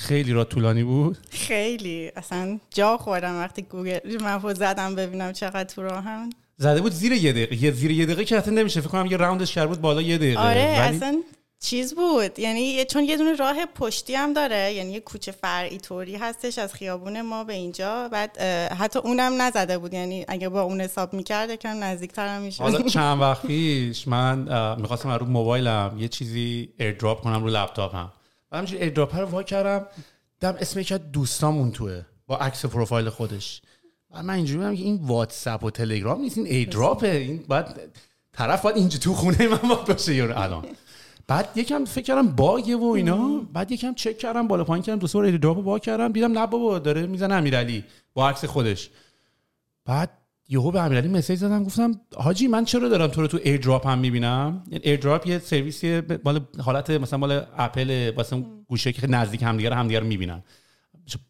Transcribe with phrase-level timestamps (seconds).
[0.00, 2.12] خیلی را طولانی بود؟ خیلی.
[2.16, 7.32] اصلا جا خوردم وقتی گوگل من زدم ببینم چقدر تو راهم زده بود زیر یه
[7.32, 7.64] دقیقه.
[7.64, 8.80] یه زیر یه دقیقه که اصلا نمیشه.
[8.80, 10.40] فکر کنم یه راوندش کرد بود بالا یه دقیقه.
[10.40, 11.22] آره ولی اصلا
[11.62, 12.38] چیز بود.
[12.38, 14.72] یعنی چون یه دونه راه پشتی هم داره.
[14.72, 18.08] یعنی یه کوچه فرعی طوری هستش از خیابون ما به اینجا.
[18.12, 18.38] بعد
[18.78, 19.94] حتی اونم نزده بود.
[19.94, 24.38] یعنی اگه با اون حساب می‌کرد یکم نزدیکتر هم حالا چند وقت پیش من
[24.80, 28.12] می‌خواستم از رو موبایلم یه چیزی AirDrop کنم رو لپتاپم.
[28.52, 29.86] و همینجوری AirDrop رو وا کردم.
[30.40, 33.62] دیدم اسم یکی دوستامون توه با عکس پروفایل خودش.
[34.10, 37.66] و من اینجوری بودم که این واتساپ و تلگرام نیست این AirDrop ه این باید
[38.32, 40.14] طرف باید اینجا تو خونه من باید باشه.
[40.14, 40.66] یارو الان.
[41.26, 43.40] بعد یکم فکر کردم bug ه و اینا.
[43.52, 46.12] بعد یکم چک کردم بالا پایین کردم دو سه بار AirDrop وا کردم.
[46.12, 47.84] دیدم نه بابا داره می‌زنه امیرعلی
[48.14, 48.90] با عکس خودش.
[49.84, 50.10] بعد
[50.52, 53.98] یهو به امیرعلی message زدم گفتم حاجی من چرا دارم تو رو تو AirDrop هم
[53.98, 60.00] می‌بینم؟ AirDrop یه سرویسی مال حالت مثلا مال اپل واسه گوشیه که نزدیک همدیگه همدیگه
[60.00, 60.42] رو می‌بینن.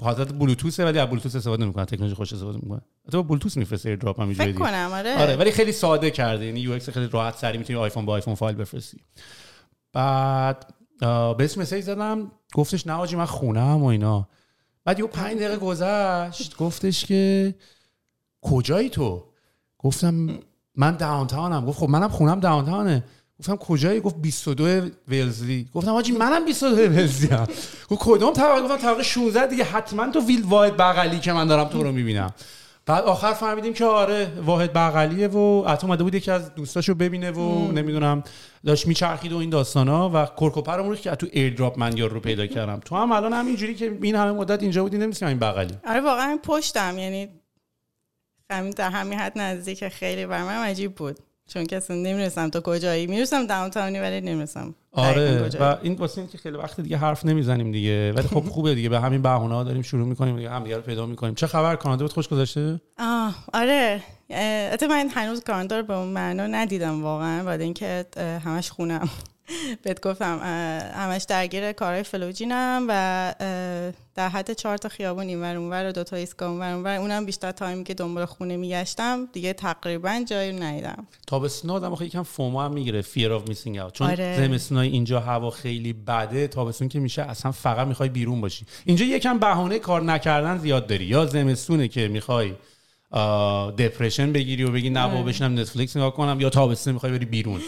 [0.03, 2.81] حالت بلوتوثه ولی از بلوتوث استفاده نمی‌کنه تکنولوژی خودش استفاده می‌کنه.
[3.13, 6.47] تو بلوتوث میفرسته AirDrop هم اینجوری فکر کنم آره, آره ولی خیلی ساده کرده.
[6.47, 9.01] یعنی UX خیلی راحت سریع می‌تونی آیفون با آیفون فایل بفرستی.
[9.93, 10.75] بعد
[11.39, 14.29] بهش message زدم گفتش نه حاجی من خونم و اینا.
[14.85, 16.57] بعد یه پنج دقیقه گذشت.
[16.57, 17.55] گفتش که
[18.43, 19.25] کجایی تو؟
[19.79, 20.39] گفتم
[20.77, 21.67] من داونتاونم.
[21.67, 23.05] گفت خب منم خونم داونتاونه.
[23.41, 27.47] گفتم کجایی؟ گفت 22 ولزلی گفتم حاجی منم 22 ولزلی ام
[27.91, 31.69] گفت کدوم طبقه؟ گفتم طبقه 16 دیگه حتما تو ویل واحد بغلی که من دارم
[31.69, 32.35] تو رو می‌بینم.
[32.87, 37.31] بعد آخر فهمیدیم که آره واحد بغلیه و حتی اومده بود یکی از دوستاشو ببینه
[37.31, 38.23] و نمی‌دونم
[38.67, 42.47] داشت میچرخید و این داستانا و کرکوپرمون رو که تو ایردراپ من یارو رو پیدا
[42.47, 42.81] کردم.
[42.85, 45.75] تو هم الان همینجوری که این همه مدت اینجا بودی نمیسیم این بغلی.
[45.87, 46.99] آره واقعا پشتم.
[46.99, 47.29] یعنی
[48.51, 51.19] همین در همین حد نزدیک خیلی بر من عجیب بود.
[51.47, 53.07] چون که اصلا نمی‌رسم تو کجایی.
[53.07, 57.73] می‌رسم داونتاونی ولی نمی‌رسم آره و این واسه اینه که خیلی وقت دیگه حرف نمی‌زنیم
[57.73, 58.89] دیگه ولی خب خوبه دیگه.
[58.89, 61.35] به همین بهونه ها داریم شروع می‌کنیم دیگه هم دیگه رو پیدا می‌کنیم.
[61.35, 64.03] چه خبر؟ کانادا بهت خوش گذشته؟ آه آره.
[64.31, 68.07] البته من هنوز کانادا رو به اون معنا ندیدم واقعا بعد اینکه
[68.45, 69.09] همش خونم.
[69.83, 70.39] بهت گفتم
[70.95, 73.35] همش درگیر کارهای فلوجینم و
[74.15, 77.53] در حد چهار تا خیابون اینور اونور و دو تا ایستگاه اونور اونور اونم بیشتر
[77.53, 79.29] تایمی که دنبال خونه میگشتم.
[79.33, 81.07] دیگه تقریبا جایی رو ندیدم.
[81.27, 83.93] تابستون آدم آخه یکم FOMO هم می‌گیره fear of missing out.
[83.93, 84.37] چون آره.
[84.47, 88.67] زمستونای اینجا هوا خیلی بده تابستون که میشه اصلا فقط می‌خوای بیرون باشی.
[88.85, 91.05] اینجا یکم بهانه کار نکردن زیاد داری.
[91.05, 92.53] یا زمستونه که می‌خوای
[93.79, 95.13] depression بگیری و بگی نه آره.
[95.13, 97.61] بابا بشینم نتفلیکس نگاه کنم یا تابستون می‌خوای بری بیرون.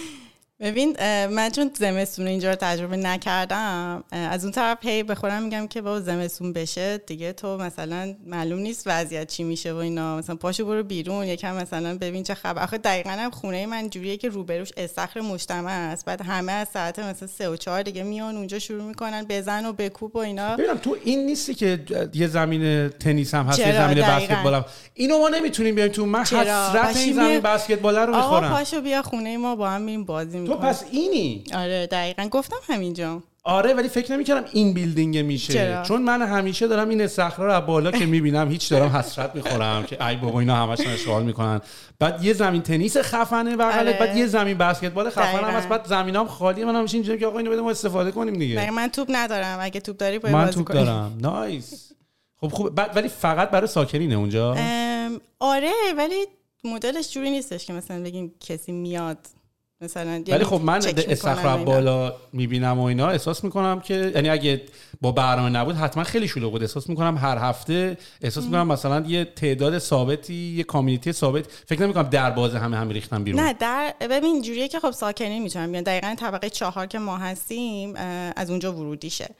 [0.62, 0.96] ببین
[1.26, 5.80] من چون زمستون اینجا رو تجربه نکردم از اون طرف هی به خودم میگم که
[5.80, 10.16] بابا زمستون بشه دیگه تو مثلا معلوم نیست وضعیت چی میشه و اینا.
[10.16, 12.62] مثلا پاشو برو بیرون یکم مثلا ببین چه خبر.
[12.62, 16.04] آخه دقیقا هم خونه من جوریه که روبروش استخر مجتمع است.
[16.04, 19.72] بعد همه از ساعت مثلا سه و چهار دیگه میان اونجا شروع می‌کنن بزن و
[19.72, 20.56] بکوب و اینا.
[20.56, 21.80] ببینم تو این نیستی که
[22.14, 24.04] یه زمین تنیس هم هست یه؟ زمین.
[24.04, 24.64] بسکتبال هم.
[24.94, 28.52] اینو ما نمی‌تونیم بیایم تو من چرا؟ حسرت این زمین می- بسکتبال رو آقا می‌خورم
[28.52, 30.04] پاشو بیا خونه ما با هم میریم
[30.52, 33.22] تو می‌کنیم پس اینی؟ آره دقیقا گفتم همینجا.
[33.44, 35.52] آره ولی فکر نمی‌کردم این بیلدینگ میشه.
[35.52, 39.34] چرا؟ چون من همیشه دارم این استخرا رو از بالا که می‌بینم هیچ دارم حسرت
[39.34, 41.60] می‌خورم که ای بابا اینا همشون اشغال می‌کنن.
[41.98, 43.98] بعد یه زمین تنیس خفنه بغلت آره.
[44.06, 45.44] بعد یه زمین بسکتبال خفن هم.
[45.44, 48.70] هست بعد زمینام خالیه من همیشه اینجوری که آقا اینو بده ما استفاده کنیم دیگه.
[48.70, 49.58] من توپ ندارم.
[49.60, 50.72] اگه توپ داری باید من توپ.
[50.72, 51.18] دارم.
[51.20, 51.92] نایس.
[52.40, 52.74] خب خوب.
[52.74, 54.56] بعد ولی فقط برای ساکنینه اونجا؟
[55.38, 56.26] آره ولی
[56.64, 59.18] مدلش جوری نیستش که مثلا بگیم کسی میاد.
[59.82, 61.64] مثلا ولی خب من چک می‌کنن استخر و از اینا.
[61.64, 64.62] بالا می‌بینم و اینا احساس می‌کنم که یعنی اگه
[65.00, 66.62] با برنامه نبود حتما خیلی شلوغ بود.
[66.62, 71.46] احساس می‌کنم هر هفته احساس می‌کنم مثلا یه تعداد ثابتی یه community ثابت.
[71.66, 73.40] فکر نمی‌کنم در باز همه همه ریختن بیرون.
[73.40, 77.94] نه در ببین جوریه که خب ساکنین می‌تونن بیان دقیقا طبقه چهار که ما هستیم
[78.36, 79.30] از اونجا ورودیشه.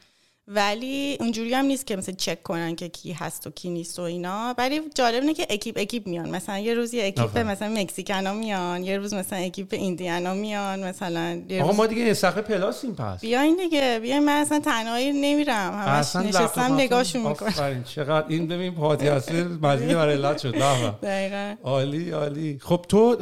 [0.48, 4.02] ولی اونجوری هم نیست که مثلا چک کنن که کی هست و کی نیست و
[4.02, 4.54] اینا.
[4.58, 6.30] ولی جالب اینه که اکیپ اکیپ میان.
[6.30, 7.38] مثلا یه روز یه اکیپ.
[7.38, 11.86] مثلا Mexican ا میان یه روز مثلا اکیپ Indian ا میان مثلا یه آقا ما
[11.86, 13.20] دیگه استخر پلاسیم پس.
[13.20, 15.72] بیاین دیگه بیاین من اصلا تنهایی نمیرم.
[15.74, 17.84] همش نشستم نگاهشون می‌کنم.
[17.84, 20.54] چقدر این ببین پادی هستی مزید برای علت شد.
[21.02, 21.54] دقیقا.
[21.62, 22.58] عالی عالی.
[22.62, 23.16] خب تو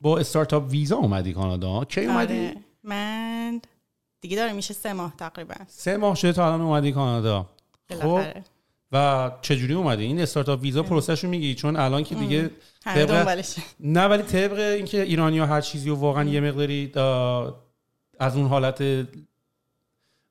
[0.00, 3.60] با استارتاپ ویزا اومدی کانادا؟ کی اومدی؟ آره من
[4.22, 5.54] دیگه داره میشه سه ماه تقریبا.
[5.66, 7.46] سه ماه شده تا الان اومدی کانادا.
[8.02, 8.20] خب؟
[8.92, 12.50] و چجوری اومدی؟ این استارتاپ ویزا پروسش رو میگی؟ چون الان که دیگه
[12.84, 13.62] همه طبق- دنبالشه.
[13.80, 16.92] نه ولی طبق اینکه ایرانی ها هر چیزی و واقعا یه مقداری
[18.20, 18.82] از اون حالت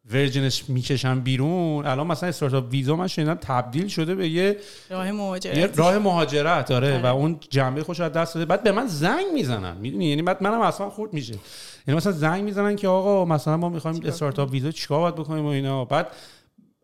[0.09, 1.85] ورجنش می‌کشن بیرون.
[1.85, 4.57] الان مثلا استارتاپ ویزا من شنیدم تبدیل شده به یه
[4.89, 7.01] راه یه مهاجرت راه مهاجرت آره.
[7.01, 8.45] و اون جنبه خوش از دست داده.
[8.45, 9.77] بعد به من زنگ می‌زنن.
[9.77, 11.35] می‌دونی؟ یعنی بعد منم اصلا خورد میشه.
[11.87, 15.49] یعنی مثلا زنگ می‌زنن که آقا مثلا ما می‌خوایم استارتاپ ویزا چیکار باید بکنیم و
[15.49, 15.85] اینا.
[15.85, 16.07] بعد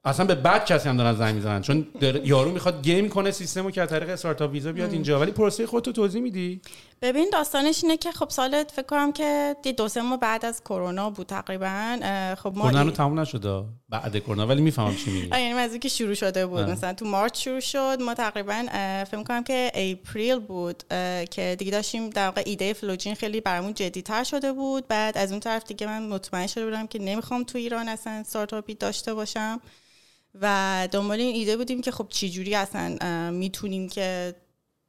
[0.06, 1.62] اصلا به بعد کسی هم دارن زنگ می‌زنن.
[1.62, 1.88] چون
[2.24, 5.20] یارو می‌خواد game کنه سیستمو که از طریق استارتاپ ویزا بیاد اینجا.
[5.20, 6.62] ولی پروسه خودتو توضیح میدی؟
[7.02, 10.62] ببین داستانش اینه که خب سالت فکر کنم که دی دو سه ماه بعد از
[10.62, 15.12] کرونا بود تقریبا اه، خب ما کرونا رو تموم نشده؟ بعد کرونا ولی می‌فهمم چی
[15.12, 15.28] میگی.
[15.28, 16.60] یعنی از اینکه شروع شده بود.
[16.60, 16.70] آه.
[16.72, 21.56] مثلا تو March شروع شد ما تقریبا اه، فکر کنم که April بود اه، که
[21.60, 24.88] دیگه داشتیم در واقع ایده فلوجین خیلی برامون جدیتر شده بود.
[24.88, 28.76] بعد از اون طرف دیگه من مطمئن شده بودم که نمی‌خوام تو ایران اصلا استارتاپی
[28.76, 29.62] داشته باشم.
[30.42, 34.36] و دنبال این ایده بودیم که خب چی جوری اصلا اه، می‌تونیم که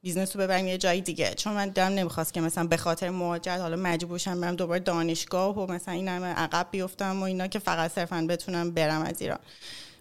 [0.09, 1.35] business رو ببریم یه جای دیگه.
[1.35, 5.59] چون من دلم نمی‌خواست که مثلا به خاطر مهاجرت حالا مجبور بشم برم دوباره دانشگاه
[5.59, 9.39] و مثلا این همه عقب بیفتم و اینا که فقط صرفا بتونم برم از ایران.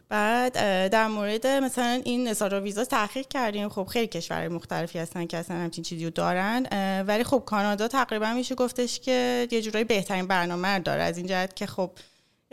[0.10, 0.54] بعد
[0.90, 3.70] در مورد مثلا این استارتاپ ویزا تحقیق کردیم.
[3.70, 6.66] خب خیلی کشورهای مختلفی هستن که اصلا همچین چیزی رو دارن
[7.08, 11.04] ولی خب کانادا تقریبا میشه گفتش که یه جورایی بهترین برنامه داره.
[11.04, 11.92] از این جهت که خب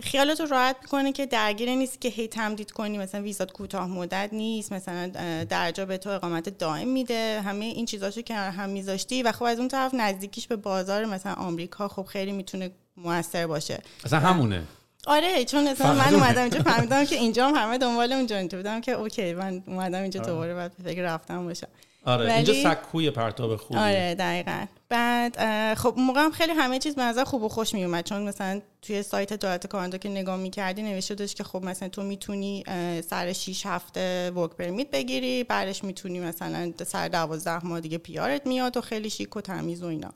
[0.03, 2.99] خیالت رو راحت می‌کنه که درگیر نیست که هی تمدید کنی.
[2.99, 5.09] مثلا ویزات کوتاه مدت نیست مثلا
[5.45, 7.43] درجا به تو اقامت دائم میده.
[7.45, 11.33] همه این چیزاشو که هم میذاشتی و خب از اون طرف نزدیکیش به بازار مثلا
[11.33, 13.83] آمریکا خب خیلی می‌تونه موثر باشه.
[14.05, 14.63] اصلا همونه.
[15.07, 16.15] آره چون مثلا من.
[16.15, 18.59] اومدم اینجا فهمیدم که اینجا هم همه دنبال اونجا اینجا.
[18.59, 21.69] بودم که اوکی من اومدم اینجا دوباره بعد فکر رفتم باشم.
[22.05, 23.83] آره ولی- اینجا سکوی پرتاب خوبیه.
[23.83, 24.67] آره دقیقا.
[24.89, 28.23] بعد خب موقع هم خیلی همه چیز به نظر خوب و خوش می اومد چون
[28.23, 32.65] مثلا توی سایت دولت کانادا که نگاه می‌کردی نوشته بودش که خب مثلا تو می‌تونی
[33.11, 38.77] سر 6 هفته ورک پرمیت بگیری بعدش می‌تونی مثلا سر 12 ماه دیگه پیارت میاد
[38.77, 40.11] و خیلی شیک و تمیز و اینا.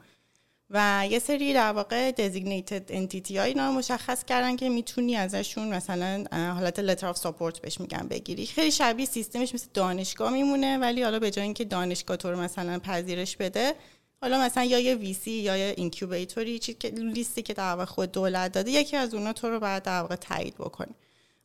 [0.70, 6.24] و یه سری در واقع designated entity ها اینا مشخص کردن که می‌تونی ازشون مثلا
[6.32, 8.46] حالت letter of support بهش میگن بگیری.
[8.46, 12.78] خیلی شبیه سیستمش مثل دانشگاه میمونه ولی حالا به جای اینکه دانشگاه تو رو مثلا
[12.78, 13.74] پذیرش بده
[14.22, 18.12] حالا مثلا یا یه ویسی یا یه اینکیوبیتوری چیزی که لیستی که در واقع خود
[18.12, 20.94] دولت داده یکی از اونا تو رو بعد در واقع تایید بکنه.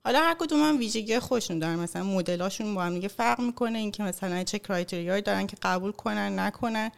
[0.06, 1.76] حالا هر کدوم هم ویژگی خودشون دارن.
[1.76, 3.80] مثلا مدلاشون با هم دیگه فرق می‌کنه.
[3.80, 6.92] اینکه مثلا چه کرایتریایی دارن که قبول کنن نکنن.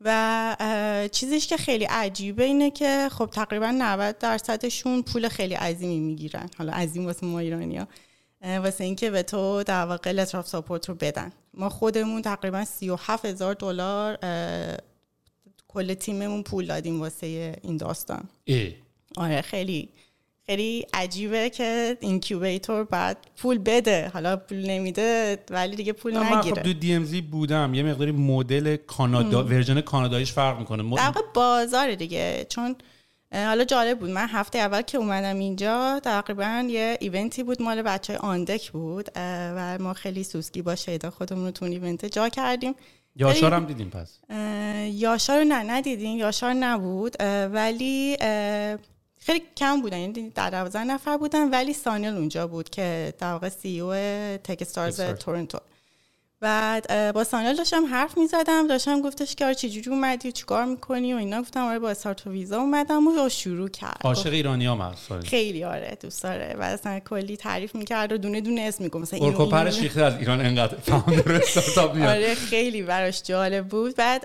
[0.00, 6.50] و چیزیش که خیلی عجیبه اینه که خب تقریبا 90 درصدشون پول خیلی عظیمی می‌گیرن.
[6.58, 7.86] حالا عظیم واسه ما ایرانی ها
[8.42, 11.32] واسه اینکه به تو در واقع لتر آف ساپورت رو بدن.
[11.54, 14.18] ما خودمون تقریبا 37 هزار دلار
[15.68, 18.28] کل تیممون پول دادیم واسه این داستان.
[18.46, 18.68] اه.
[19.16, 19.88] آره خیلی
[20.46, 24.10] خیلی عجیبه که incubator بعد پول بده.
[24.14, 26.62] حالا پول نمیده ولی دیگه پول من خب نگیره.
[26.62, 27.74] تو DMZ بودم.
[27.74, 30.82] یه مقداری مدل کانادا version کاناداییش فرق می‌کنه.
[30.82, 30.94] م...
[30.96, 32.46] در بازار دیگه.
[32.48, 32.76] چون
[33.32, 34.10] حالا جالب بود.
[34.10, 37.62] من هفته اول که اومدم اینجا تقریبا یه event ی بود.
[37.62, 41.74] مال بچه های آندک بود و ما خیلی سوسکی با شیدا خودمون رو تو اون
[41.74, 42.74] event جا کردیم.
[43.16, 44.18] یاشار هم دیدیم پس.
[44.92, 46.18] یاشار رو نه ندیدیم.
[46.18, 47.16] یاشار نبود.
[47.52, 48.78] ولی اه،
[49.26, 53.48] خیلی کم بودن یعنی در دوازده نفر بودن ولی سانیل اونجا بود که در واقع
[53.48, 53.92] سی او
[54.44, 55.00] تک استارز.
[55.00, 55.58] تورنتو.
[56.40, 61.14] بعد با سانیال داشتم حرف می‌زدم داشتم گفتش که آره چجوری اومدی و چیکار می‌کنی
[61.14, 61.40] و اینا.
[61.40, 64.00] گفتم آره با استارت ویزا اومدم و شروع کرد.
[64.04, 66.56] عاشق ایرانی هم خیلی آره دوست داره.
[66.58, 70.16] و اصلا کلی تعریف می‌کرد و دونه دونه اسم میگم مثلا اینو پرش ریخته از
[70.18, 72.08] ایران انقدر فاوندر استارتاپ میاد.
[72.08, 73.96] آره خیلی براش جالب بود.
[73.96, 74.24] بعد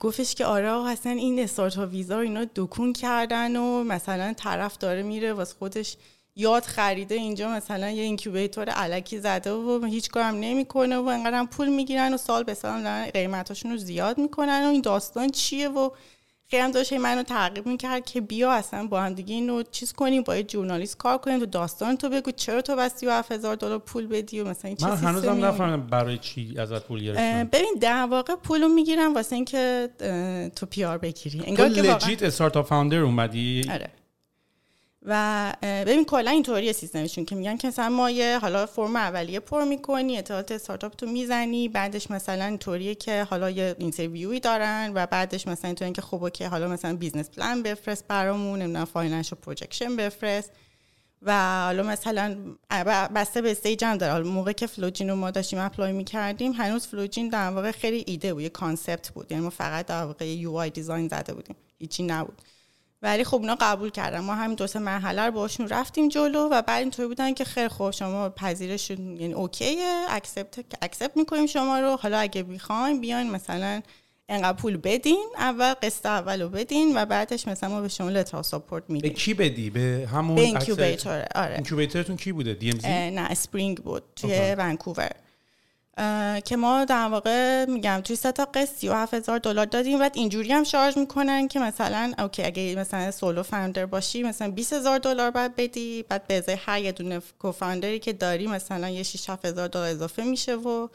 [0.00, 5.02] گفتش که آره اصلا این استارتاپ ویزا رو اینا دکون کردن و مثلا طرف داره
[5.02, 5.96] میره واسه خودش
[6.36, 11.68] یاد خریده اینجا مثلا یه اینکیوبیتور علکی زده و هیچ کارم نمی‌کنه و انقدر پول
[11.68, 15.90] می‌گیرن و سال به سال قیمتاشون رو زیاد می‌کنن و این داستان چیه و
[16.50, 20.22] خیلی هم داشت منو تعقیب می‌کرد که بیا اصلا با هم دیگه اینو چیز کنیم
[20.22, 24.06] با یه جورنالیست کار کنیم تو داستان تو بگو چرا تو بس 37000 دلار پول
[24.06, 27.44] بدی و مثلا این من هنوزم نفهمیدم برای چی ازت پول گرفتن.
[27.44, 29.88] ببین در واقع پولو می‌گیرم واسه اینکه
[30.56, 31.42] تو PR بگیری.
[31.46, 33.90] انگار که legit startup founder اومدی؟ آره.
[35.08, 39.64] و ببین کلا اینطوری سیستمشون که میگن که مثلا ما یه حالا فرم اولیه پر
[39.64, 45.06] می‌کنی اطلاعات استارتاپ تو می‌زنی بعدش مثلا اینطوریه که حالا یه interview ی دارن و
[45.06, 49.96] بعدش مثلا اینطوری که خب که حالا مثلا business plan بفرست برامون نمی‌دونم financial projection
[49.96, 50.50] بفرست
[51.22, 52.36] و حالا مثلا
[53.14, 54.12] بسته به stage هم داره.
[54.12, 58.34] حالا موقع که فلوجین رو ما داشتیم apply می‌کردیم هنوز فلوجین در واقع خیلی ایده
[58.34, 59.32] بود یه concept بود.
[59.32, 61.56] یعنی ما فقط در واقع UI design زده بودیم.
[61.78, 62.42] هیچی نبود.
[63.02, 64.20] ولی خب اونا قبول کردن.
[64.20, 67.68] ما همین دو سه مرحله رو باشون رفتیم جلو و بعد اینطوری بودن که خیر
[67.68, 71.96] خوب شما پذیرش یعنی OK ه accept accept می‌کنیم شما رو.
[71.96, 73.82] حالا اگه بخوایم بیاین مثلا
[74.28, 78.42] انقدر پول بدین اول قسط اول رو بدین و بعدش مثلا ما به شما letter
[78.42, 79.10] support میدیم.
[79.10, 81.54] به کی بدی؟ به همون به incubator آره.
[81.54, 85.10] incubator تون کی بوده؟ DM نه Spring بود توی ونکوور
[86.44, 89.98] که ما در واقع میگم توی سه تا قسط 37 هزار دلار دادیم.
[89.98, 94.72] بعد اینجوری هم charge می‌کنن که مثلا OK اگه مثلا solo founder باشی مثلا 20
[94.72, 96.04] هزار دلار باید بدی.
[96.08, 99.88] بعد به ازای هر یه دونه co-founder ی که داری مثلا یه 6 هزار دلار
[99.88, 100.88] اضافه میشه و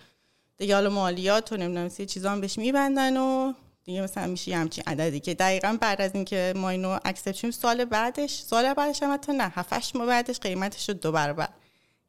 [0.58, 3.54] دیگه حالا مالیات و نمی‌دونم چه چیزا هم بهش میبندن و
[3.84, 8.40] دیگه مثلا میشه همچین عددی که دقیقا بعد از اینکه ما اینو اکسپت سال بعدش
[8.40, 11.50] سال بعدش هم حتی نه 7 ماه بعدش قیمتش رو دو برابر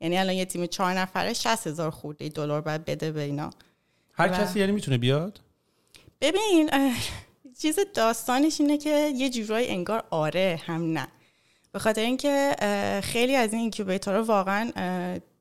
[0.03, 3.51] یعنی الان یه تیم چهار نفره 60 هزار خورده دلار باید بده به اینا.
[4.13, 5.41] هر کسی یعنی می‌تونه بیاد؟
[6.21, 6.71] ببین
[7.59, 11.09] چیز داستانش اینه که یه جورایی انگار آره هم نه.
[11.73, 12.57] به خاطر اینکه
[13.03, 14.71] خیلی از این اینکیوبیتورها واقعا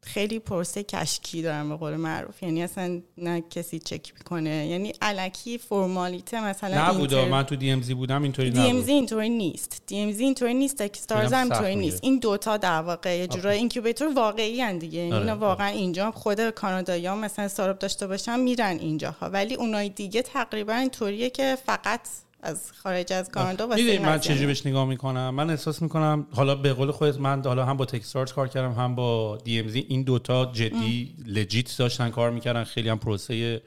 [0.03, 2.43] خیلی پروسه کشکی دارن به قول معروف.
[2.43, 4.67] یعنی اصلا نه کسی چک می‌کنه.
[4.67, 7.17] یعنی علکی فرمالیته مثلا نبوده.
[7.17, 7.31] اینتر...
[7.31, 9.81] من تو DMZ بودم اینطوری نبود DMZ اینطوری نیست.
[9.87, 11.99] DMZ اینطوری نیست Techstars هم اینطوری نیست.
[12.03, 14.99] این دوتا در واقع یه جورای incubator واقعی ان دیگه.
[14.99, 15.33] یعنی آره.
[15.33, 19.29] واقعا اینجا خود کانادایی ها مثلا استارتاپ داشته باشن میرن اینجاها.
[19.29, 22.01] ولی اونای دیگه تقریبا اینطوریه که فقط
[22.41, 26.73] از خارج از کانادا واسه من چجوری بهش نگاه می‌کنم؟ من احساس می‌کنم حالا به
[26.73, 31.15] قول خودت من حالا هم با Techstars کار کردم هم با DMZ این دوتا جدی
[31.25, 33.61] legit داشتن کار می‌کردن خیلی هم پروسه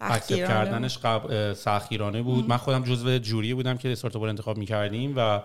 [0.00, 2.44] اکسپ کردنش قبل سختگیرانه بود.
[2.44, 2.50] ام.
[2.50, 5.42] من خودم جزو جوری بودم که استارتاپ رو انتخاب می‌کردیم و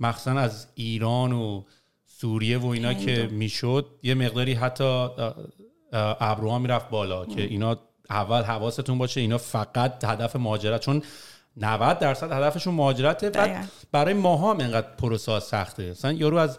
[0.00, 1.62] مخصوصا از ایران و
[2.06, 5.08] سوریه و اینا که می‌شد یه مقداری حتی
[5.92, 7.34] ابروها می‌رفت بالا ام.
[7.34, 7.78] که اینا
[8.10, 10.80] اول حواستون باشه اینا فقط هدف مهاجرت.
[10.80, 11.02] چون
[11.56, 13.30] 90 درصد هدفشون مهاجرته.
[13.30, 15.90] بعد برای ماها هم اینقدر پروسه سخته.
[15.90, 16.58] مثلا یارو از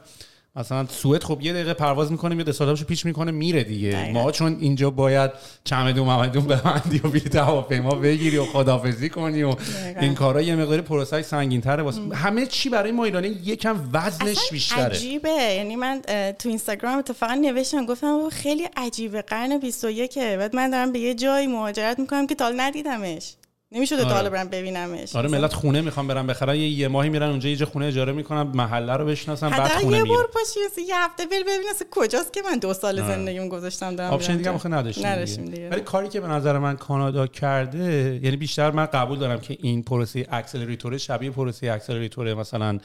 [0.56, 4.12] مثلا سوئد خب یه دقیقه پرواز می‌کنه میاد استارتاپشو پیچ می‌کنه میره دیگه.
[4.14, 5.32] ما چون اینجا باید
[5.64, 9.56] چمدون ممدون ببندی و بلیط هواپیما بگیری و خدافزی کنی و
[10.02, 14.52] این کارا یه مقدار پروسه سنگین تره واسه همه چی برای ما ایرانی یکم وزنش
[14.52, 14.84] بیشتره.
[14.84, 15.30] عجیبه.
[15.30, 16.02] یعنی من
[16.40, 19.22] تو اینستاگرام اتفاقا نوشتم گفتم خیلی عجیبه.
[19.22, 23.34] قرن 21 بعد من دارم به یه جایی مهاجرت می‌کنم که تا ندیدمش.
[23.72, 24.24] نمی‌شده آره.
[24.24, 25.16] تا برم ببینمش.
[25.16, 26.56] آره ملت خونه می‌خوام برم بخرن.
[26.56, 30.04] یه, یه ماهی میرن اونجا یه خونه اجاره می‌کنن محله رو بشناسن بعد خونه یه
[30.04, 33.16] بار پاشی یه هفته بری ببین کجاست که من دو سال آره.
[33.16, 35.70] زندگیم گذاشتم دارم option دیگه آخه نداشتیم دیگه.
[35.70, 39.84] ولی کاری که به نظر من کانادا کرده یعنی بیشتر من قبول دارم که این
[39.84, 42.80] پروسه accelerator شبیه پروسه accelerator مثلا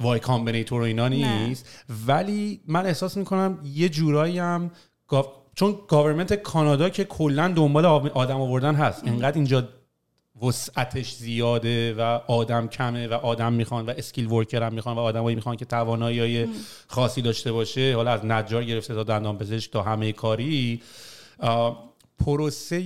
[0.00, 1.84] Y Combinator و اینا نیست.
[2.06, 4.70] ولی من احساس می‌کنم یه جورایی هم
[5.58, 9.04] چون government کانادا که کلا دنبال آدم آوردن هست.
[9.04, 9.68] اینقدر اینجا
[10.42, 15.36] وسعتش زیاده و آدم کمه و آدم می‌خوان و skilled worker هم می‌خوان و آدمایی
[15.36, 16.46] می‌خوان که توانایی
[16.86, 17.96] خاصی داشته باشه.
[17.96, 20.82] حالا از نجار گرفته تا دندان پزشک تا همه کاری.
[22.24, 22.76] پروسه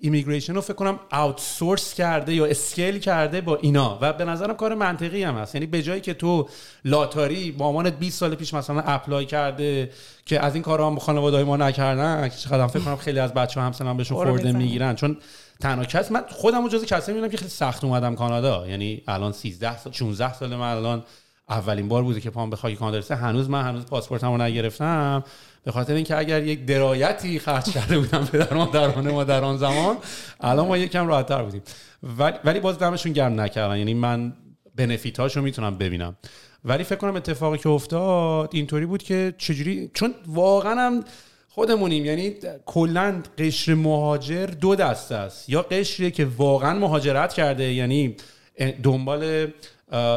[0.00, 3.98] immigration رو فکر کنم outsource کرده یا scale کرده با اینا.
[4.00, 5.54] و به نظرم کار منطقی هم هست.
[5.54, 6.48] یعنی به جایی که تو
[6.84, 9.90] لاتاری مامانت 20 سال پیش مثلا apply کرده
[10.26, 13.60] که از این کارا هم خانواده ما نکردن که چقدر فکر کنم خیلی از بچه
[13.60, 14.94] ها همسنم بهشون خورده می‌گیرن.
[14.94, 15.16] چون
[15.60, 18.68] تنها کس من خودم جزو کسی می‌بینم که خیلی سخت اومدم کانادا.
[18.68, 21.04] یعنی الان 13 سال 16 سال من الان
[21.48, 25.24] اولین بار بوده که پام به خاک کانادا هنوز من هنوز پاسپورتمو نگرفتم.
[25.66, 29.96] به خاطر اینکه اگر یک درایتی خرج کرده بودم پدر مادران ما در آن زمان
[30.40, 31.62] الان ما یکم راحتتر بودیم.
[32.44, 33.78] ولی, باز دمشون گرم نکردن.
[33.78, 34.32] یعنی من
[34.74, 36.16] بنفیت رو می‌تونم ببینم.
[36.64, 41.04] ولی فکر کنم اتفاقی که افتاد اینطوری بود که چجوری چون واقعا هم
[41.48, 42.04] خودمونیم.
[42.04, 42.34] یعنی
[42.66, 45.48] کلا قشر مهاجر دو دسته است.
[45.48, 48.16] یا قشریه که واقعا مهاجرت کرده یعنی
[48.82, 49.52] دنبال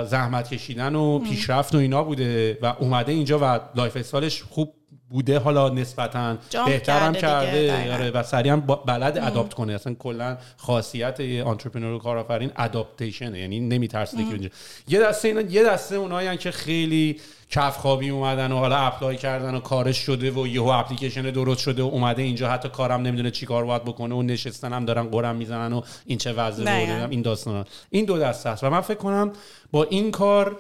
[0.06, 4.74] زحمت کشیدن و پیشرفت و اینا بوده و اومده اینجا و lifestyle ش خوب
[5.10, 9.74] بوده حالا نسبتا بهترم کرده آره و سریع هم بلده adapt کنه.
[9.74, 14.52] اصلا کلا خاصیت entrepreneur و کارآفرین adaptation یعنی نمیترسه که
[14.88, 19.56] یه دسته اینا یه دسته اونایی که خیلی کف خیابونی اومدن و حالا apply کردن
[19.56, 22.50] و کارش شده و یهو اپلیکیشن درست شده و اومده اینجا.
[22.50, 26.18] حتی کارم نمی‌دونه چی کار باید بکنه و نشستن هم دارن غرم می‌زنن و این
[26.18, 28.64] چه وضعه این داستان این دو دسته است.
[28.64, 29.32] و من فکر کنم
[29.72, 30.58] با این کار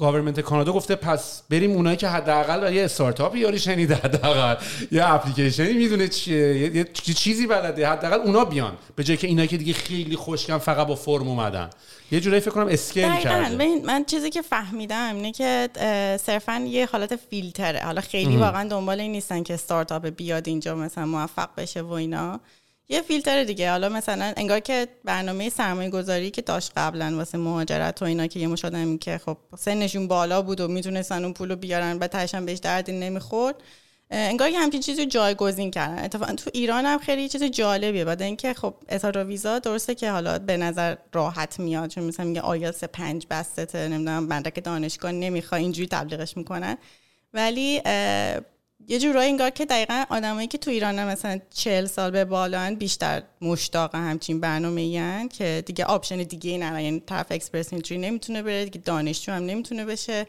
[0.00, 4.56] government کانادا گفته پس بریم اونایی که حداقل یه استارتاپی یه باری شنیده حداقل.
[4.92, 8.72] یه اپلیکیشنی می‌دونه چیه یه چیزی بلده حداقل اونا بیان.
[8.96, 11.70] به جای که اینایی که دیگه خیلی خشکم فقط با فرم اومدن.
[12.10, 15.68] یه جورایی فکر کنم scale کرده من چیزی که فهمیدم اینه که
[16.22, 17.80] صرفا یه حالت فیلتره.
[17.80, 22.40] حالا خیلی واقعا دنبال این نیستن که استارتاپ بیاد اینجا مثلا موفق بشه و اینا.
[22.88, 23.70] یه فیلتر دیگه.
[23.70, 28.40] حالا مثلا انگار که برنامه سرمایه گذاری که داشت قبلا واسه مهاجرت و اینا که
[28.40, 28.64] یه مش
[29.00, 33.54] که خب سنشون بالا بود و می‌تونستن اون پولو بیارن و تاشم بهش دردی نمی‌خورد
[34.10, 36.04] انگار که همچین چیزی جایگزین کردن.
[36.04, 38.04] اتفاقا تو ایران هم خیلی چیز جالبیه.
[38.04, 42.40] بعد اینکه خب اظهار ویزا درسته که حالا به نظر راحت میاد چون مثلا میگه
[42.40, 46.76] آیلتس پنج بسته نمی‌دونم مدرک دانشگاه نمی‌خواد اینجوری تبلیغش می‌کنن.
[47.34, 47.82] ولی
[48.90, 53.22] یه جورایی انگار که دقیقا آدمایی که تو ایران مثلا چهل سال به بالا بیشتر
[53.40, 58.64] مشتاق همچین برنامه این که دیگه option دیگه ای یعنی طرف Express Entry نمی‌تونه بره
[58.64, 60.26] دیگه دانشجو هم نمی‌تونه بشه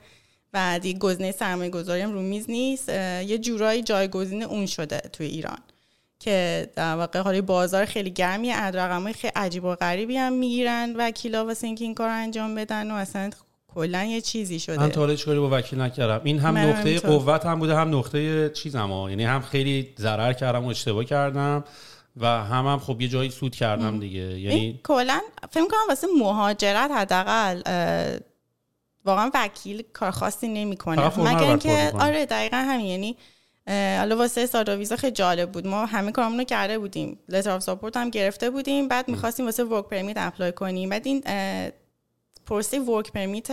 [0.53, 2.89] و دیگه گزینه سرمایه گذاری هم رو میز نیست.
[2.89, 5.59] یه جورایی جایگزین اون شده توی ایران
[6.19, 11.45] که در واقع حالا بازار خیلی گرمی رقمای خیلی عجیب و غریبی هم می‌گیرن وکیلا
[11.45, 13.29] واسه اینکه این کار انجام بدن و اصلا
[13.75, 14.79] کلا یه چیزی شده.
[14.79, 16.21] من تا کاری با وکیل نکردم.
[16.23, 19.09] این هم نقطه قوت هم بوده هم نقطه چیزم ها.
[19.09, 21.63] یعنی هم خیلی ضرر کردم و اشتباه کردم
[22.17, 24.39] و هم هم خب یه جایی سود کردم دیگه.
[24.39, 25.19] یعنی کلا
[25.51, 27.61] فکر کنم واسه مهاجرت حداقل
[29.05, 31.19] واقعا وکیل کار خاصی نمی‌کنه.
[31.19, 32.85] مگر اینکه آره دقیقا همین.
[32.85, 33.17] یعنی
[33.97, 35.67] حالا واسه استارتاپ ویزا خیلی جالب بود.
[35.67, 37.19] ما همه کارمون رو کرده بودیم.
[37.29, 38.87] letter of support هم گرفته بودیم.
[38.87, 40.89] بعد می‌خواستیم واسه work permit apply کنیم.
[40.89, 41.23] بعد این
[42.49, 43.47] پروسه work permit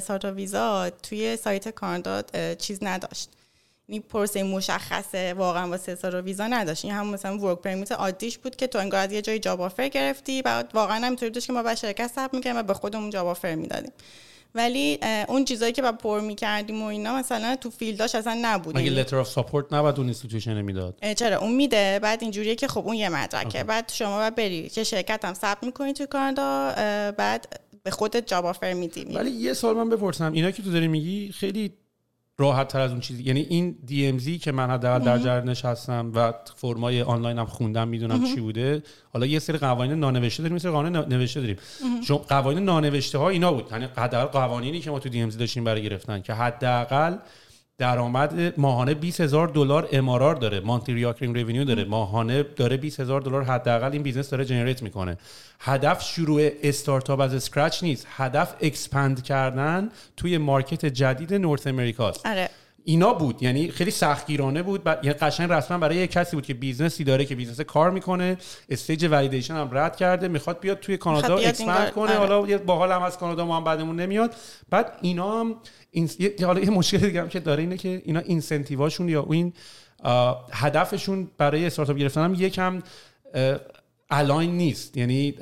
[0.00, 2.22] استارتاپ ویزا توی سایت کانادا
[2.54, 3.28] چیز نداشت.
[3.86, 6.84] این یعنی پروسه مشخصه واقعا واسه استارتاپ ویزا نداشت.
[6.84, 9.88] این هم مثلا work permit عادیش بود که تو انگار از یه جای job offer
[9.88, 13.26] گرفتی بعد واقعا اینطوری داشت که ما به شرکت ثبت می‌کردیم و به خودمون job
[13.26, 13.92] offer می‌دادیم.
[14.54, 14.98] ولی
[15.28, 18.90] اون چیزایی که باید پر می‌کردیم و اینا مثلا تو field هاش اصلا نبود مگه
[18.90, 22.96] لتر اف ساپورت نبود اون institution می‌داد؟ چرا؟ اون میده بعد اینجوریه که خب اون
[22.96, 23.64] یه مدرکه.
[23.64, 26.72] بعد شما باید بری چه شرکت هم ثبت می‌کنی تو کانادا
[27.16, 29.04] بعد به خودت job offer میدی.
[29.04, 30.32] ولی یه سال من بپرسم.
[30.32, 31.72] اینا که تو داری میگی خیلی
[32.38, 33.22] راحت تر از اون چیزی.
[33.22, 38.24] یعنی این DMZ که من حداقل در جریانش نشستم و فرمای آنلاین هم خوندم می‌دونم
[38.24, 38.82] چی بوده.
[39.12, 41.56] حالا یه سری قوانین نانوشته داریم مثل قانون نوشته داریم.
[42.06, 43.68] چون قوانین نانوشته ها اینا بود.
[43.72, 47.16] یعنی حداقل قوانینی که ما تو DMZ داشتیم برای گرفتن که حداقل
[47.78, 50.60] درآمد ماهانه 20 هزار دلار MRR داره.
[50.60, 51.84] monthly recurring داره.
[51.84, 55.18] ماهانه داره 20 هزار دلار حداقل این business داره generate می‌کنه.
[55.60, 58.06] هدف شروع استارتاپ از scratch نیست.
[58.10, 62.50] هدف expand کردن توی market جدید North America ست آره.
[62.84, 63.42] اینا بود.
[63.42, 64.82] یعنی خیلی سختگیرانه بود.
[64.86, 68.36] یعنی قشنگ رسما برای یک کسی بود که business ی داره که business کار می‌کنه
[68.68, 72.10] stage validation هم رد کرده می‌خواد بیاد توی کانادا expand کنه.
[72.10, 72.18] آره.
[72.18, 74.34] حالا یه حالی هم از کانادا ما هم بدمون نمیاد.
[74.70, 75.54] بعد اینا هم
[75.90, 76.10] این
[76.44, 79.52] حالا یه مشکل دیگه هم که داره اینه که اینا incentive هاشون یا این
[80.52, 82.82] هدفشون برای استارتاپ گرفتن هم یکم
[84.10, 84.96] align نیست.
[84.96, 85.34] یعنی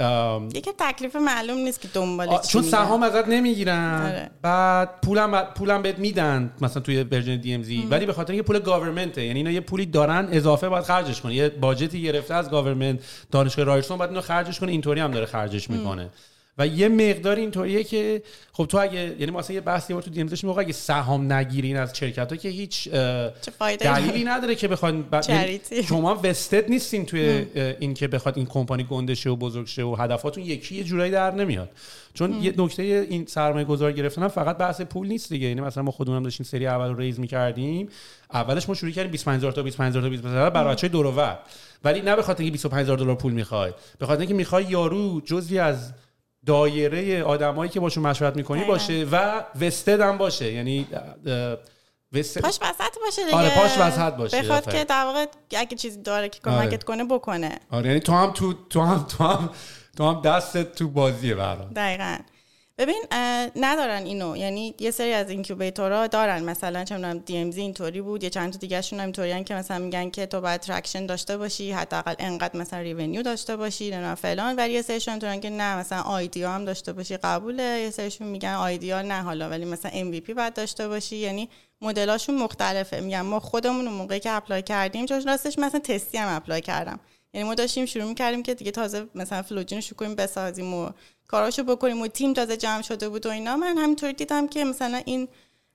[0.55, 4.03] یکی تکلیف معلوم نیست که دنبال چون سهام ازت نمی‌گیرن.
[4.07, 4.31] آره.
[4.43, 9.19] بعد پولم پولم بهت میدن مثلا توی version DMZ ولی به خاطر اینکه پول government
[9.19, 11.35] ه یعنی اینا یه پولی دارن اضافه باید خرجش کنه.
[11.35, 14.73] یه budget ی گرفته از government دانشگاه رایرسون باید اینو خرجش کنه.
[14.73, 16.11] اینطوری هم داره خرجش می‌کنه.
[16.59, 20.51] و یه مقدار اینطوریه که خب تو اگه یعنی مثلا یه بحثی تو DMZ داشتیم
[20.51, 22.89] موقع اگه سهام نگیرین از شرکت ها که هیچ
[23.81, 25.21] دلیلی نداره که بخواین ب...
[25.29, 27.47] یعنی شما وستد نیستین توی
[27.81, 31.13] این که بخواد این کمپانی گنده شه و بزرگ شه و هدفاتون یکی یه جورایی
[31.13, 31.71] در نمیاد.
[32.15, 35.47] چون یه نکته این سرمایه گذار گرفتن فقط بحث پول نیست دیگه.
[35.47, 37.89] یعنی مثلا ما خودمون هم داشتیم سری اول رو ریز می‌کردیم.
[38.33, 41.39] اولش ما شروع کردیم 25000 تا 25000 تا 25000 برای بچهای دور
[41.85, 43.73] ولی نه به خاطر اینکه 25000 دلار پول می‌خوای.
[43.99, 45.93] به خاطر اینکه می‌خوای یارو جزوی از
[46.47, 48.73] دایره آدمایی که باشون مشورت می‌کنی دقیقاً.
[48.73, 50.87] باشه و وستد هم باشه یعنی
[51.27, 51.57] اه،
[52.13, 54.43] vested پاش وسط باشه دیگه آره، پاش وسط باشه.
[54.43, 54.73] بخواد.
[54.73, 56.69] که در واقع اگه چیزی داره که آره.
[56.69, 59.51] کمکت کنه بکنه آره یعنی تو هم تو تو هم تو هم
[59.97, 62.17] تو هم دستت تو بازیه برام دقیقا
[62.79, 63.05] ببین
[63.57, 64.37] ندارن اینو.
[64.37, 66.45] یعنی یه سری از incubator ها دارن.
[66.45, 68.25] مثلا چه می‌دونم DMZ اینطوری بود.
[68.25, 71.37] یه چند تا دیگه شون هم اینطوریان که مثلا میگن که تو باید traction داشته
[71.37, 74.57] باشی حداقل انقدر مثلا revenue داشته باشی نه فلان.
[74.57, 77.63] ولی یه سریشون اینطورین که نه مثلا idea هم داشته باشی قبوله.
[77.63, 81.17] یه سریشون میگن idea نه حالا ولی مثلا MVP باید داشته باشی.
[81.17, 81.49] یعنی
[81.81, 83.01] مدلاشون مختلفه.
[83.01, 87.01] میگن ما خودمون موقعی که apply کردیم چون راستش مثلا تستی هم apply کردم.
[87.35, 90.91] یعنی ما داشتیم شروع می‌کردیم که دیگه تازه مثلا فلوجین رو کنیم بسازیم و
[91.29, 92.01] کاراشو بکنیم.
[92.01, 93.57] و تیم تازه جمع شده بود و اینا.
[93.57, 95.29] من همینطوری دیدم که مثلا این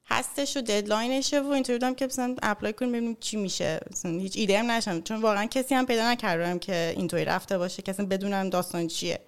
[0.05, 3.79] هستش و deadline شه و اینطوری بودم که مثلا apply کنیم ببینیم چی میشه.
[3.91, 7.81] مثلا هیچ ایده هم نشم چون واقعا کسی هم پیدا نکردم که اینطوری رفته باشه
[7.81, 9.19] کسی بدونم داستان چیه.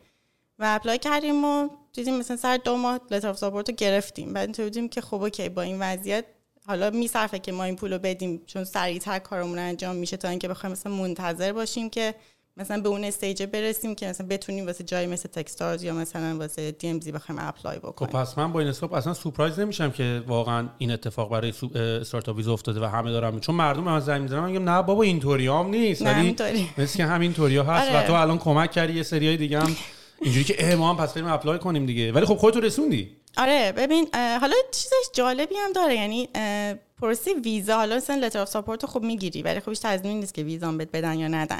[0.59, 4.33] و apply کردیم و دیدیم مثلا سر دو ماه letter support رو گرفتیم.
[4.33, 6.25] بعد اینطوری بودیم که خب okay با این وضعیت
[6.67, 8.41] حالا میصرفه که ما این پول رو بدیم.
[8.45, 12.15] چون سریعتر کارمون انجام میشه تا اینکه بخوایم مثلا منتظر باشیم که
[12.57, 16.71] مثلا به اون stage برسیم که مثلا بتونیم واسه جایی مثل Techstars یا مثلا واسه
[16.71, 20.69] DMZ بخوایم apply خب بکنیم پس من با این scope اصلا surprise نمیشم که واقعا
[20.77, 24.45] این اتفاق برای استارتاپ ویزا افتاده و همه دارن چون مردم به من زنگ می‌زنن
[24.45, 26.35] میگم نه بابا اینطوری هم نیست ولی.
[26.77, 27.91] مثل اینکه همینطوری ها هست.
[27.91, 28.03] آره.
[28.03, 29.75] و تو الان کمک کردی یه سریای دیگه هم.
[30.21, 32.11] اینجوری که اه ما هم پس بریم apply کنیم دیگه.
[32.11, 33.17] ولی خب خودتو رسوندی.
[33.37, 35.95] آره ببین حالا چیزش جالبی هم داره.
[35.95, 39.85] یعنی اه، پروسه ویزا حالا مثلا letter of support رو خب می‌گیری ولی خب هیچ
[39.85, 41.59] نیست که ویزا هم بهت بدن یا ندن.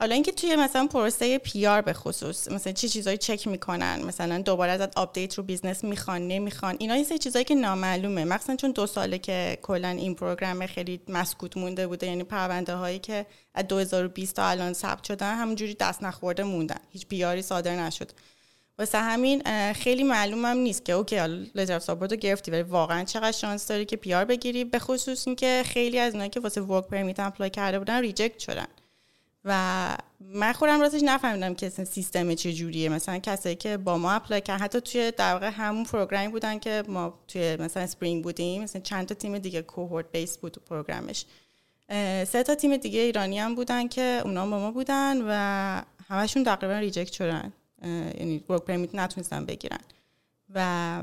[0.00, 4.72] حالا اینکه توی مثلا پروسه PR به خصوص مثلا چه چیزایی چک می‌کنن مثلا دوباره
[4.72, 8.24] ازت update رو business می‌خوان نمی‌خوان اینا یه سری چیزایی که نامعلومه.
[8.24, 12.98] مثلا چون دو ساله که کلا این program خیلی مسکوت مونده بوده یعنی پرونده هایی
[12.98, 16.80] که از 2020 تا الان ثبت شدن همونجوری دست نخورده موندن.
[16.90, 18.10] هیچ PR ی صادر نشد.
[18.78, 23.32] واسه همین خیلی معلومم نیست که okay حالا letter support رو گرفتی ولی واقعا چقدر
[23.32, 27.20] شانس داری که PR بگیری؟ به خصوص اینکه خیلی از اونایی که واسه work permit
[27.20, 28.66] apply کرده بودن reject شدن.
[29.44, 34.40] و من خودم راستش نفهمیدم که سیستم چه جوریه مثلا کسایی که با ما apply
[34.40, 38.62] کردن حتی توی در واقع همون program ی بودن که ما توی مثلا spring بودیم.
[38.62, 41.24] مثلا چند تا تیم دیگه cohort base بود program ش.
[42.26, 46.78] سه تا تیم دیگه ایرانی هم بودن که اونا با ما بودن و همشون تقریبا
[46.78, 47.52] reject شدن.
[48.18, 49.80] یعنی work permit نتونستن بگیرن.
[50.54, 51.02] و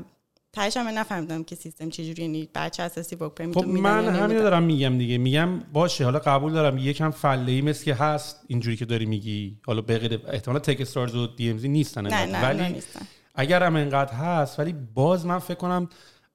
[0.52, 4.08] تهش هم من نفهمیدم که سیستم چجوری یعنی بر چه اساسی work permit خب من
[4.08, 5.18] همین دارم میگم دیگه.
[5.18, 6.78] میگم باشه حالا قبول دارم.
[6.78, 9.58] یکم فله ای مثل که هست اینجوری که داری میگی.
[9.66, 12.26] حالا به غیر احتمالا Techstars و DMZ نیستن نه.
[12.26, 13.00] نه ولی نیستن.
[13.34, 15.88] اگر هم انقدر هست ولی باز من فکر کنم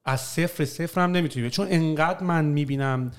[0.04, 3.12] از صفر صفر هم نمی‌تونی چون انقدر من می‌بینم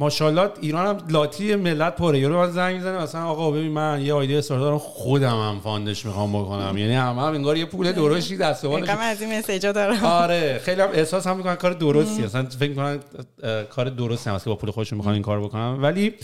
[0.00, 2.18] ماشاءالله ایران هم لاتی ملت پره.
[2.18, 5.91] یارو من زنگ می‌زنه مثلا آقا ببین من یه ایده استارتاپ دارم خودم هم fund
[5.91, 6.78] ش می‌خوام بکنم.
[6.78, 10.04] یعنی همه هم انگار یه پول درشتی دست و از این مسیجا دارم.
[10.04, 12.24] آره خیلی هم احساس هم می‌کنن کار درستی.
[12.24, 12.98] اصلا فکر می‌کنن
[13.70, 15.82] کار درستی هم هست که با پول خودشون می‌خوان این کار بکنن.
[15.82, 16.14] ولی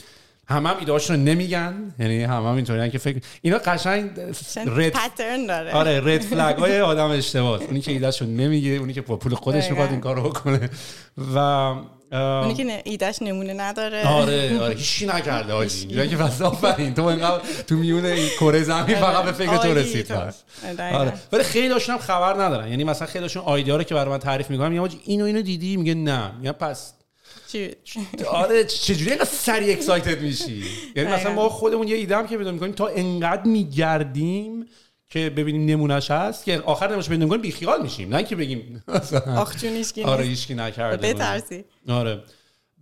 [0.48, 1.94] هم هم ایدهاشون رو نمیگن.
[1.98, 4.10] یعنی هم هم اینطوری که فکر اینا قشنگ
[4.66, 5.72] رد پترن داره.
[5.72, 9.70] آره رد فلگ های آدم اشتباهه اونی که ایدهشو نمیگه اونی که با پول خودش.
[9.70, 10.70] می‌خواد این کارو بکنه.
[11.34, 11.74] و
[12.18, 14.06] اونی که نه- ایدش نمونه نداره.
[14.08, 15.86] آره آره هیچی نکرده آجی.
[15.86, 16.94] میگن که پس آفرین.
[16.94, 20.06] تو انقدر تو میون این کره زمین فقط به فکر تو رسید.
[20.08, 20.98] دقیقاً.
[20.98, 21.12] آره.
[21.32, 22.68] ولی خیلی هاشون هم خبر ندارن.
[22.68, 25.42] یعنی مثلا خیلی هاشون آیدیا رو که برای من تعریف می‌کنم میگم آجی اینو اینو
[25.42, 26.32] دیدی؟ میگه نه.
[26.40, 26.92] میگم پس
[28.28, 30.62] آره چجوری اینقدر سری اکسایتد میشی؟
[30.96, 31.42] یعنی مثلا دقیقاً.
[31.42, 34.66] ما خودمون یه ایده هم که پیدا می‌کنیم تا انقدر میگردیم
[35.14, 38.14] که ببینیم نمونهش هست که آخر نمونهش پیدا می‌کنیم بیخیال میشیم.
[38.14, 38.84] نه که بگیم
[39.36, 40.24] آخ هیچکی آره.
[40.24, 41.64] هیچکی نکرده بترسی.
[41.88, 42.22] آره.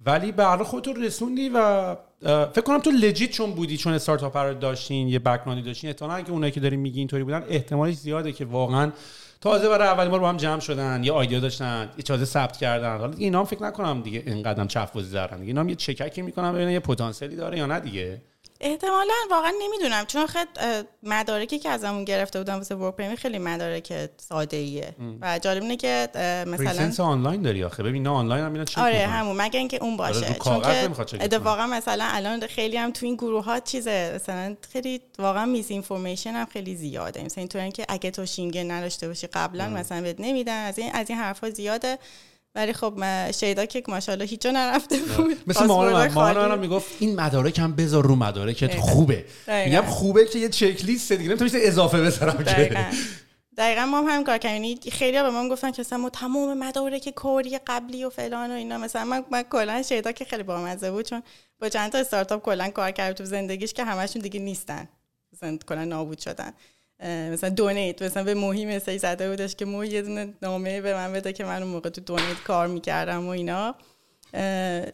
[0.07, 4.55] ولی به هر خودت رسوندی و فکر کنم تو لجیت چون بودی چون استارتاپ رو
[4.55, 8.45] داشتین یه بک‌گراندی داشتین احتمالاً که اونایی که دارین میگی اینطوری بودن احتمالش زیاده که
[8.45, 8.93] واقعا
[9.41, 12.99] تازه برای اولین بار با هم جمع شدن یه آیدیا داشتن یه تازه ثبت کردن.
[12.99, 15.37] حالا دیگه اینا هم فکر نکنم دیگه اینقدرم چف بازی دارن.
[15.37, 18.23] دیگه اینا هم یه چککی می‌کنن ببینن یه پتانسیلی داره یا نه دیگه.
[18.63, 20.05] احتمالا واقعا نمی‌دونم.
[20.05, 20.49] چون خد
[21.03, 25.77] مدارکی که ازمون گرفته بودن واسه ورک پرمیت خیلی مدارک ساده ایه و جالب اینه
[25.77, 26.09] که
[26.47, 27.83] مثلا آنلاین داری آخه.
[27.83, 29.07] ببین نه آنلاین هم اینا چک آره.
[29.07, 29.37] همون.
[29.37, 30.27] مگه اینکه اون باشه.
[30.45, 31.25] آره، رو چون که.
[31.25, 34.13] اتفاقا مثلا الان خیلی هم تو این گروه ها چیزه.
[34.15, 37.25] مثلا خیلی واقعا میس اینفورمیشن هم خیلی زیاده.
[37.25, 40.67] مثلا اینطوری که اگه تو شینگن نداشته باشی قبلا مثلا بهت نمیدن.
[40.67, 41.99] از این از این حرفا زیاده.
[42.55, 45.37] ولی خب ما- شیدا که ماشاءالله هیچ جا نرفته بود.
[45.47, 46.13] مثل مامان من.
[46.13, 48.77] مامان می‌گفت این مدارک هم بذار رو مدارکت.
[48.77, 49.25] خوبه.
[49.49, 52.77] میگم خوبه که یه چک لیست دیگه نمی‌تونی اضافه بذارم که.
[53.57, 53.87] دقیقا.
[53.87, 54.65] ما هم همین کار کردیم.
[54.65, 58.55] یعنی خیلی به ما گفتن که مثلا ما تمام مدارک کوری قبلی و فلان و
[58.55, 58.79] اینا.
[58.79, 61.23] مثلا من, من کلا شیدا که خیلی بامزه بود چون
[61.61, 64.89] با چند تا استارتاپ کلا کار کرد تو زندگیش که همشون دیگه نیستن.
[65.69, 66.53] کلا نابود شدن.
[67.05, 68.03] مثلا دونیت.
[68.03, 71.45] مثلا به موهی مسیج زده بودش که موهی یه دونه نامه به من بده که
[71.45, 73.75] من اون موقع تو دونیت کار می‌کردم و اینا.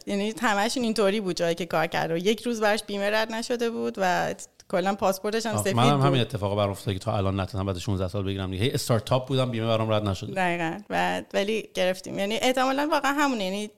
[0.07, 3.69] یعنی همشون اینطوری بود جایی که کار کرد و یک روز براش بیمه رد نشده
[3.69, 4.33] بود و
[4.71, 7.77] کلا پاسپورتش هم سفید من هم همین اتفاق برام افتاد که تا الان نتونم بعد
[7.77, 8.63] 16 سال بگیرم دیگه.
[8.63, 10.33] هی استارتاپ بودم بیمه برام رد نشده.
[10.33, 10.77] دقیقا.
[10.89, 12.19] و ولی گرفتیم.
[12.19, 13.43] یعنی احتمالا واقعا همونه.
[13.43, 13.69] یعنی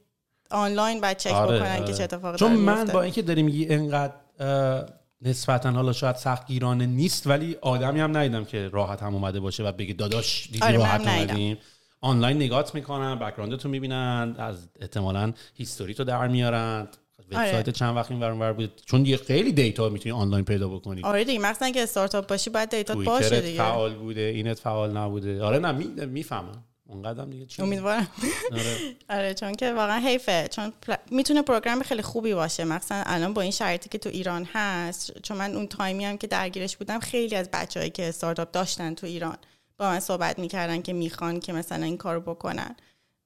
[0.51, 1.85] آنلاین بعد چک آره، بکنن آره.
[1.85, 2.85] که چه اتفاقی چون من.
[2.85, 4.85] با اینکه داری میگی انقدر اه،
[5.21, 9.63] نسبتا حالا شاید سخت گیرانه نیست ولی آدمی هم ندیدم که راحت هم اومده باشه
[9.63, 11.07] و بگه داداش دیدی آره، راحت.
[11.07, 11.57] اومدیم.
[12.01, 16.87] آنلاین نگات می‌کنن background تو می‌بینن از احتمالا هیستوری تو در میارن.
[17.31, 18.81] وبسایت چند وقت این ور بود.
[18.85, 21.01] چون دیگه خیلی data می‌تونی آنلاین پیدا بکنی.
[21.03, 23.57] آره دیگه مخصوصا که استارتاپ باشی باید data باشه دیگه.
[23.57, 25.43] فعال بوده اینت فعال نبوده.
[25.43, 26.63] آره نه می- می‌فهمم.
[26.91, 28.07] اونقدرم دیگه چی امیدوارم.
[28.51, 28.77] آره.
[29.17, 30.47] آره چون که واقعا حیفه.
[30.51, 32.63] چون پل- می‌تونه program خیلی خوبی باشه.
[32.63, 36.27] مثلا الان با این شرایطی که تو ایران هست چون من اون تایمی هم که
[36.27, 39.37] درگیرش بودم خیلی از بچههایی که استارتاپ داشتن تو ایران
[39.77, 42.75] با من صحبت می‌کردن که می‌خوان که مثلا این کارو بکنن.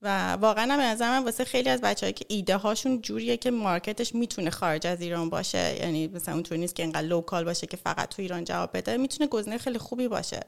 [0.02, 3.98] و واقعا به نظر من واسه خیلی از بچههایی که ایده هاشون جوریه که market
[3.98, 5.76] ش می‌تونه خارج از ایران باشه.
[5.80, 8.96] یعنی مثلا اونطوری نیست که اینقدر local باشه که فقط تو ایران جواب بده.
[8.96, 10.40] می‌تونه گزینه خیلی خوبی باشه.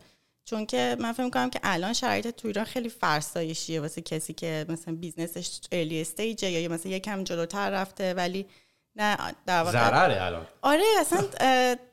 [0.51, 4.67] چون که من فکر می‌کنم که الان شرایط تو ایران خیلی فرسایشیه واسه کسی که
[4.69, 8.47] مثلا business ش early stage ه یا مثلا یکم جلوتر رفته ولی
[8.97, 10.47] نه در واقع ضرره الان.
[10.63, 11.25] آره اصلا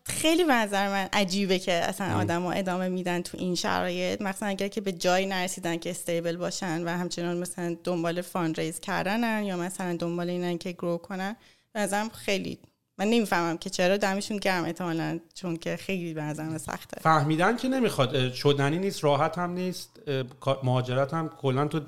[0.05, 4.21] خیلی به نظر من عجیبه که اصلا آدم ادامه میدن تو این شرایط.
[4.21, 9.43] مثلا اگر که به جایی نرسیدن که stable باشن و همچنان مثلا دنبال fundraise کردنن
[9.43, 11.35] یا مثلا دنبال اینن که grow کنن
[11.73, 12.59] به نظرم خیلی
[12.97, 17.01] من نمی‌فهمم که چرا دمشون گرم احتمالا چون که خیلی به سخته.
[17.01, 18.33] فهمیدن که نمی‌خواد.
[18.33, 20.01] شدنی نیست راحت هم نیست.
[20.63, 21.79] مهاجرت هم کلا تو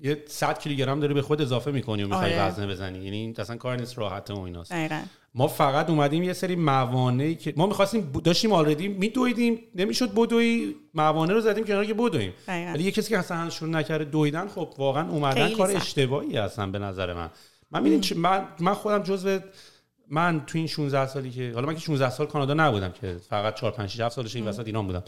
[0.00, 2.48] یه 100 کیلوگرم داری به خود اضافه می‌کنی و می‌خوای آره.
[2.48, 2.98] وزنه بزنی.
[2.98, 4.72] یعنی اصلا کار نیست راحت و ایناست.
[4.72, 5.00] دقیقا.
[5.34, 9.58] ما فقط اومدیم یه سری موانعی که ما می‌خواستیم داشتیم آلردی میدویدیم.
[9.74, 12.32] نمی‌شد بدوی موانع رو زدیم کنار که بدویم.
[12.48, 15.76] ولی یه کسی که اصلا شروع نکرده دویدن خب واقعا اومدن کار.
[15.76, 17.30] اشتباهی هستن به نظر من.
[17.70, 19.38] من من خودم جزو
[20.10, 23.54] من تو این 16 سالی که حالا من که 16 سال کانادا نبودم که فقط
[23.54, 25.02] 4 5 6 7 سالش این وسط ایران بودم.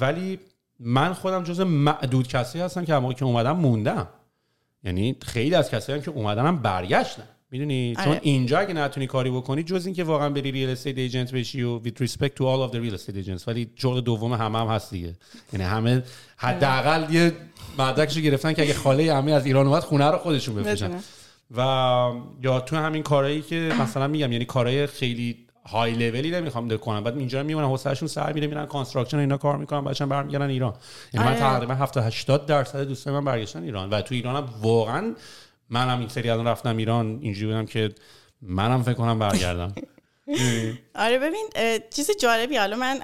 [0.00, 0.38] ولی
[0.80, 4.08] من خودم جزو معدود کسی هستم که موقعی که اومدم موندم.
[4.84, 7.28] یعنی خیلی از کسایی هم که اومدن هم برگشتن.
[7.50, 8.20] می‌دونی؟ چون آره.
[8.22, 12.02] اینجا اگه نتونی کاری بکنی جز اینکه واقعا بری real estate agent بشی و with
[12.02, 15.14] respect to all of the real estate agents ولی شغل دوم همه هم هست دیگه.
[15.52, 16.02] یعنی همه
[16.36, 17.32] حداقل یه
[17.78, 21.00] مدرکشو گرفتن که اگه خاله همه از ایران اومد خونه رو خودشون بفروشن.
[21.56, 21.60] و
[22.42, 27.04] یا تو همین کارهایی که مثلا میگم یعنی کارهای خیلی های لولی نمی‌خوام کنم.
[27.04, 30.74] بعد اینجا میمونن حوصله‌شون سر میره میرن construction اینا کار می‌کنن بعدش برمیگردن ایران.
[31.12, 31.40] یعنی من آره.
[31.40, 33.90] تقریبا 70 80 درصد دوستای من برگشتن ایران.
[33.90, 35.14] و تو ایران هم واقعا
[35.70, 37.94] منم این سری الان رفتم ایران اینجوری بودم که
[38.42, 39.74] منم فکر کنم برگردم.
[40.94, 41.48] آره ببین
[41.90, 43.00] چیز جالبی حالا من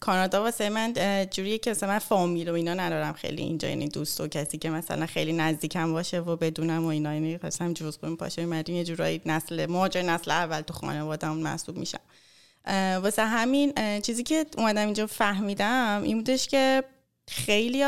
[0.00, 0.92] کانادا واسه من
[1.30, 4.70] جوریه که مثلا من فامیل و اینا ندارم خیلی اینجا یعنی دوست و کسی که
[4.70, 8.42] مثلا خیلی نزدیکم باشه و بدونم و اینا یعنی خواستم جز کنیم پاشه.
[8.42, 12.00] اومدیم یه جورایی نسل مهاجر نسل اول تو خانواده‌مون محسوب میشم.
[13.02, 16.84] واسه همین چیزی که اومدم اینجا فهمیدم این بودش که
[17.30, 17.82] خیلی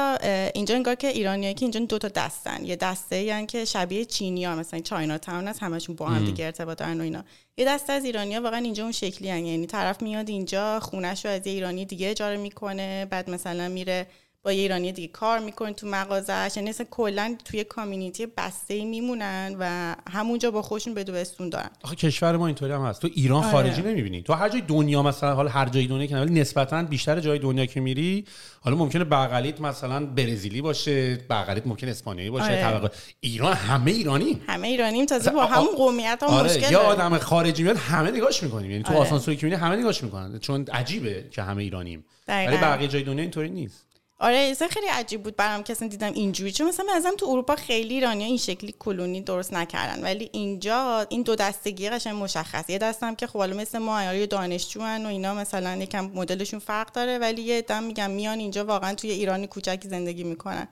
[0.54, 2.64] اینجا انگار که ایرانیایی که اینجا دو تا دستن.
[2.64, 6.44] یه دسته یعنی که شبیه چینی ها مثلا چاینا تاون هست همشون با هم دیگه
[6.44, 7.24] ارتباط دارن و اینا.
[7.56, 9.46] یه دسته از ایرانیا واقعا اینجا اون شکلی هن.
[9.46, 14.06] یعنی طرف میاد اینجا خونش رو از یه ایرانی دیگه اجاره می‌کنه بعد مثلا میره
[14.42, 16.52] با یه ایرانی دیگه کار می‌کنه تو مغازش.
[16.56, 21.70] یعنی اصلا کلا توی کامیونیتی بسته ای میمونن و همونجا با خودشون بدو بستون دارن.
[21.82, 23.02] آخه کشور ما اینطوری هم هست.
[23.02, 23.52] تو ایران آره.
[23.52, 24.22] خارجی نمی‌بینی.
[24.22, 27.66] تو هر جای دنیا مثلا حالا هر جای دنیا که ولی نسبتا بیشتر جای دنیا
[27.66, 28.24] که میری
[28.60, 32.62] حالا ممکنه بغلیت مثلا برزیلی باشه بغلیت ممکنه اسپانیایی باشه آره.
[32.62, 32.90] طبقه.
[33.20, 34.40] ایران همه ایرانی.
[34.46, 35.06] همه ایرانیم.
[35.06, 36.80] تازه با همون قومیت ها آره مشکل یا.
[36.80, 38.70] آدم خارجی میاد همه نگاش می‌کنیم.
[38.70, 39.00] یعنی تو آره.
[39.00, 40.38] آسانسوری که می‌بینی همه نگاش می‌کنن.
[40.38, 42.04] چون عجیبه که همه ایرانیم.
[42.28, 43.87] ولی بقیه جای دنیا اینطوری نیست.
[44.20, 46.52] آره اصلا خیلی عجیب بود برام که اصلا دیدم اینجوری.
[46.52, 50.02] چون مثلا ازم تو اروپا خیلی ایرانیا این شکلی کلونی درست نکردن.
[50.02, 54.80] ولی اینجا این دو دستگی قشنگ مشخص یه دستم که خب مثل ما آره دانشجو
[54.80, 59.10] و اینا مثلا یکم مدلشون فرق داره ولی یه دم میگم میان اینجا واقعا توی
[59.10, 60.68] ایرانی کوچکی زندگی می‌کنن.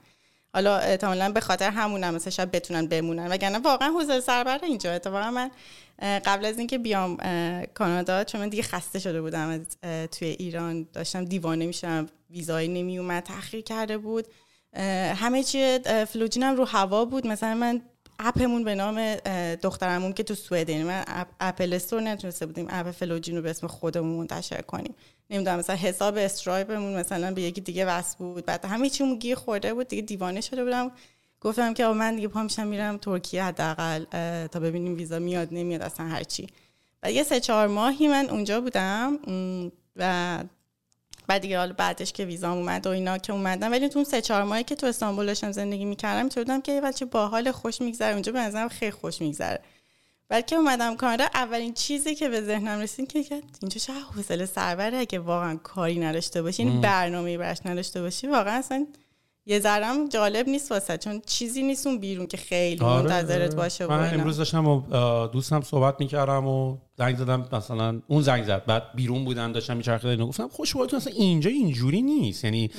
[0.53, 3.27] حالا احتمالا به خاطر همونم مثلا شاید بتونن بمونن.
[3.27, 4.91] وگرنه واقعا حوصله سربره اینجا.
[4.91, 5.51] اتفاقا من
[6.01, 7.17] قبل از اینکه بیام
[7.73, 9.61] کانادا چون من دیگه خسته شده بودم از
[10.09, 14.27] توی ایران داشتم دیوانه میشم ویزای نمی اومد تاخیر کرده بود.
[15.15, 17.27] همه چی اه، فلوجینم رو هوا بود.
[17.27, 17.81] مثلا من
[18.19, 19.15] app مون به نام
[19.55, 23.49] دخترمون که تو سوئد یعنی من اپ- Apple Store نتونسته بودیم app فلوجین رو به
[23.49, 24.95] اسم خودمون منتشر کنیم.
[25.29, 28.45] نمی‌دونم مثلا حساب Stripe مون مثلا به یکی دیگه وصل بود.
[28.45, 29.87] بعد همه چیمون گیر خورده بود.
[29.87, 30.91] دیگه دیوانه شده بودم.
[31.41, 34.05] گفتم که من دیگه پا میشم میرم ترکیه حداقل
[34.47, 36.47] تا ببینیم ویزا میاد نمیاد اصلا هرچی
[37.03, 39.19] و یه سه چهار ماهی من اونجا بودم.
[39.95, 40.43] و
[41.27, 44.21] بعد دیگه حالا بعدش که ویزام اومد و اینا که اومدم ولی تو اون سه
[44.21, 48.13] چهار ماهی که تو استانبول داشتم زندگی می‌کردم می‌تونم بودم که بچه باحال خوش میگذره.
[48.13, 49.59] اونجا به نظرم خیلی خوش میگذره.
[50.29, 53.19] بلکه اومدم کانادا اولین چیزی که به ذهنم رسید که
[53.61, 54.97] اینجا چه حوصله سربره.
[54.97, 58.87] اگه واقعا کاری نداشته باشی یعنی برنامه براش نداشته باشی واقعا اصلا
[59.45, 63.03] یه ذرم جالب نیست واسه چون چیزی نیست اون بیرون که خیلی آره.
[63.03, 64.81] منتظرت باشه من امروز داشتم و
[65.27, 70.09] دوستم صحبت می‌کردم و زنگ زدم مثلا اون زنگ زد بعد بیرون بودن داشتم میچرخیدن
[70.09, 72.43] اینو گفتم خوشحالتون اصلا اینجا اینجوری نیست.
[72.43, 72.69] یعنی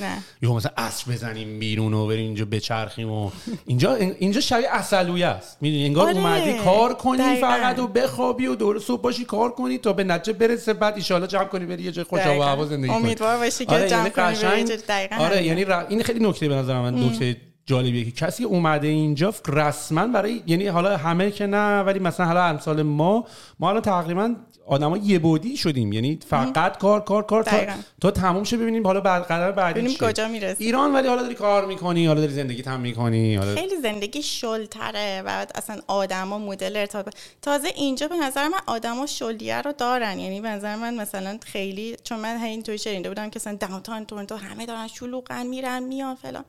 [0.42, 3.30] یهو مثلا عصر بزنیم بیرون و بریم اینجا بچرخیم و
[3.66, 5.58] اینجا اینجا شبیه اصلویه است.
[5.60, 6.16] می‌دونی انگار آره.
[6.16, 7.48] اومدی کار کنی دقیقا.
[7.48, 11.28] فقط و بخوابی و دور صبح باشی کار کنی تا به نتیجه برسه بعد ان
[11.28, 12.96] جمع کنی بری یه جای خوش و هوا زندگی کنی.
[12.96, 16.94] امیدوار باشی که آره جمع یعنی کنی آره یعنی این خیلی نکته به نظر من
[16.94, 17.36] نکته
[17.68, 22.44] جالبیه که کسی اومده اینجا رسما برای یعنی حالا همه که نه ولی مثلا حالا
[22.44, 23.26] امثال ما
[23.58, 24.34] ما الان تقریبا
[24.66, 25.92] آدما یه بودی شدیم.
[25.92, 27.56] یعنی فقط کار کار کار تا,
[28.00, 31.34] تا تموم شه ببینیم حالا بعد قدم بعدی ببینیم کجا می‌رسی ایران ولی حالا داری
[31.34, 36.76] کار می‌کنی حالا داری زندگی تام می‌کنی حالا خیلی زندگی شلتره و اصلا آدما مدل
[36.76, 40.18] ارتباط تازه اینجا به نظر من آدما شلیه رو دارن.
[40.18, 44.04] یعنی به نظر من مثلا خیلی چون من این توی شنیده بودم که مثلا داونتاون
[44.04, 46.44] تورنتو همه دارن شلوغن میرن میان فلان.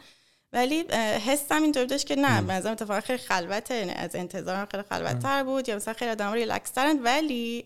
[0.53, 0.83] ولی
[1.27, 5.69] حسم اینطور داشت که نه مثلا اتفاقا خیلی خلوته یعنی از انتظارم خیلی خلوتتر بود
[5.69, 7.65] یا مثلا خیلی آدم ریلکس ترن ولی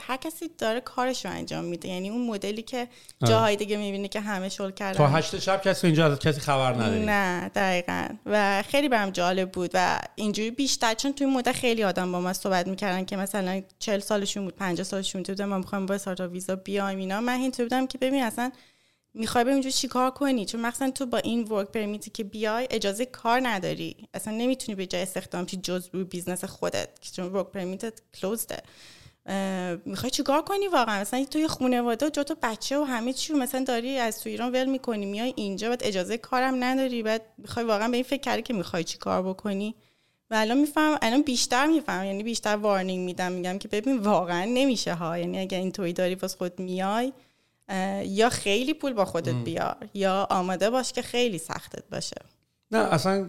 [0.00, 1.88] هر کسی داره کارش رو انجام میده.
[1.88, 2.88] یعنی اون مدلی که
[3.24, 4.98] جاهای دیگه می‌بینه که همه شل کردن.
[4.98, 7.04] تا هشت شب کسی اینجا از کسی خبر نداری.
[7.04, 8.08] نه دقیقا.
[8.26, 12.32] و خیلی برام جالب بود و اینجوری بیشتر چون توی مدت خیلی آدم با ما
[12.32, 16.56] صحبت می‌کردن که مثلا 40 سالشون بود 50 سالشون بود ما می‌خوایم با استارتاپ ویزا
[16.56, 17.20] بیایم اینا.
[17.20, 18.52] من اینطور بودم که ببین اصلا
[19.14, 23.06] می‌خوای بریم چیکار کنی؟ چون مثلا تو با این work permit ی که بیای اجازه
[23.06, 23.96] کار نداری.
[24.14, 28.53] اصلا نمی‌تونی به جای استخدام چی جز روی business خودت چون work permit ت closed
[28.53, 28.58] ه
[29.84, 33.64] می‌خوای چیکار کنی واقعا؟ مثلا تو یه خانواده جو تو بچه و همه چی مثلا
[33.64, 37.88] داری از تو ایران ول می‌کنی میای اینجا بعد اجازه کارم نداری بعد می‌خوای واقعا
[37.88, 39.74] به این فکر کردی که می‌خوای چی کار بکنی؟
[40.30, 44.94] و الان میفهم الان بیشتر میفهم یعنی بیشتر warning میدم میگم که ببین واقعا نمیشه
[44.94, 45.18] ها.
[45.18, 47.12] یعنی اگه اینطوری داری واسه خود میای
[48.04, 52.16] یا خیلی پول با خودت بیار یا آماده باش که خیلی سختت باشه.
[52.70, 53.26] نه اصلا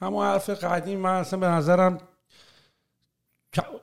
[0.00, 1.98] همون حرف قدیم من اصلا به نظرم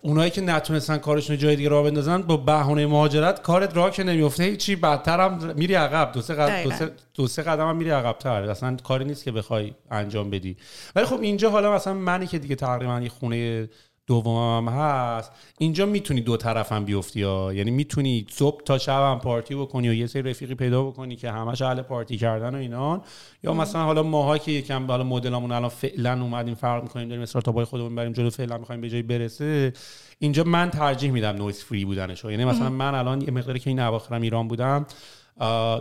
[0.01, 4.43] اونایی که نتونستن کارشون جای دیگه راه بندازن با بهونه مهاجرت کارت راه که نمیفته
[4.43, 6.11] هیچی بدتر هم میری عقب.
[6.11, 9.73] دو سه قدم دو سه, قدم هم میری عقب تر اصلا کاری نیست که بخوای
[9.91, 10.57] انجام بدی.
[10.95, 13.69] ولی خب اینجا حالا مثلا منی که دیگه تقریبا یه خونه
[14.07, 15.31] دومم هست.
[15.57, 17.53] اینجا می‌تونی دو طرف هم بیفتی ها.
[17.53, 21.31] یعنی می‌تونی صبح تا شب هم پارتی بکنی و یه سری رفیقی پیدا بکنی که
[21.31, 23.01] همش اهل پارتی کردن و اینان
[23.43, 27.65] یا مثلا حالا ماها که یکم حالا مدلمون الان فعلا اومدیم فرق می‌کنیم داریم استارتاپای
[27.65, 29.73] خودمون بریم جلو فعلا می‌خوایم به جای برسه.
[30.19, 33.79] اینجا من ترجیح میدم noise free بودنش یعنی مثلا من الان یه مقداری که این
[33.79, 34.85] اواخرم ایران بودم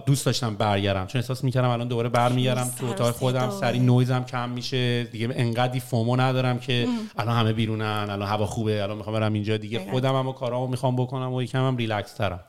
[0.06, 1.06] دوست داشتم برگردم.
[1.06, 3.50] چون احساس می‌کردم الان دوباره برمیگردم تو اتاق خودم.
[3.50, 5.04] سری نویزم کم میشه.
[5.04, 9.56] دیگه انقدی FOMO ندارم که الان همه بیرونن الان هوا خوبه الان می‌خوام برم اینجا.
[9.56, 12.40] دیگه خودم هم و کارامو می‌خوام بکنم و یکم هم ریلکس ترم.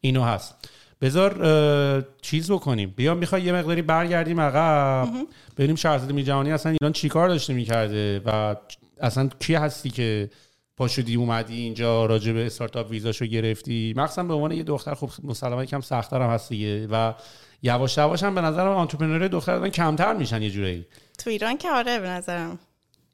[0.00, 0.68] اینو هست.
[1.00, 2.94] بذار چیز بکنیم.
[2.96, 5.08] بیا می‌خوای یه مقداری برگردیم عقب.
[5.56, 8.56] بریم شهرزاد میرجهانی اصلا ایران چیکار داشته می‌کرده؟ و
[9.00, 10.30] اصلا کی هستی که
[10.78, 13.94] پاشودی اومدی اینجا راجع به startup visa شو گرفتی.
[13.96, 17.14] مخصوصا به عنوان یه دختر خب مسلما یکم سختتر هم هست دیگه و
[17.62, 20.86] یواش یواش هم به نظرم entrepreneur دختر کمتر میشن یه جوری
[21.18, 22.58] تو ایران که آره به نظرم.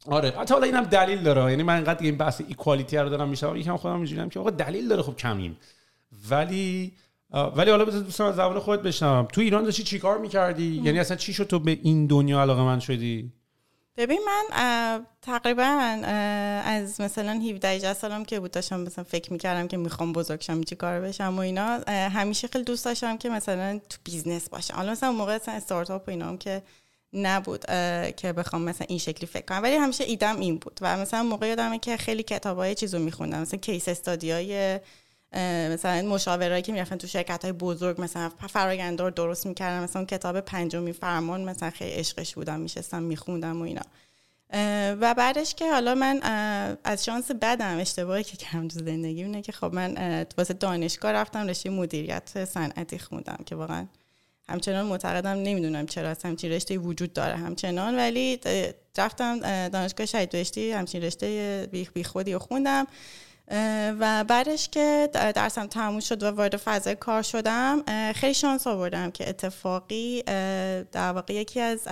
[0.07, 0.31] آره.
[0.31, 1.51] حتی حالا اینم دلیل داره.
[1.51, 4.89] یعنی من اینقدر این بحث equality رو دارم میشم یکم خودم اینجوریام که آقا دلیل
[4.89, 5.57] داره خب کمیم.
[6.31, 6.93] ولی
[7.57, 9.29] ولی حالا بذار دوستان از زبان خودت بشنوم.
[9.33, 13.33] تو ایران داشتی چیکار می‌کردی؟ یعنی اصلا چی شد تو به این دنیا علاقه‌مند شدی؟
[13.97, 15.63] ببین من تقریبا
[16.65, 20.63] از مثلا 17 18 سالم که بود داشتم مثلا فکر می‌کردم که می‌خوام بزرگ شم
[20.63, 24.75] چی کار بشم و اینا همیشه خیلی دوست داشتم که مثلا تو business باشم.
[24.75, 26.63] حالا مثلا موقع مثلا استارتاپ و اینا که
[27.13, 27.65] نبود
[28.17, 29.63] که بخوام مثلا این شکلی فکر کنم.
[29.63, 33.61] ولی همیشه ایدم این بود و مثلا موقع یادمه که خیلی کتابای چیزو میخوندم مثلا
[33.61, 34.81] کیس استادیای
[35.73, 39.83] مثلا مشاورایی که می‌رفتن تو شرکت های بزرگ مثلا فرآیندار درست می‌کردن.
[39.83, 43.83] مثلا کتاب پنجمی فرمان مثلا خیلی عشقش بودم میشستم میخوندم و اینا.
[45.01, 46.21] و بعدش که حالا من
[46.85, 51.47] از شانس بدم اشتباهی که کردم تو زندگی اینه که خب من واسه دانشگاه رفتم
[51.47, 53.87] رشته مدیریت صنعتی خوندم که واقعا
[54.49, 57.97] همچنان معتقدم نمی‌دونم چرا اصلا همچین رشته وجود داره همچنان.
[57.97, 58.41] ولی
[58.99, 62.87] رفتم دانشگاه شهید بهشتی همچین رشته بی خودی خوندم.
[64.01, 69.29] و بعدش که درسم تموم شد و وارد فضای کار شدم خیلی شانس آوردم که
[69.29, 70.23] اتفاقی
[70.93, 71.89] در واقع یکی از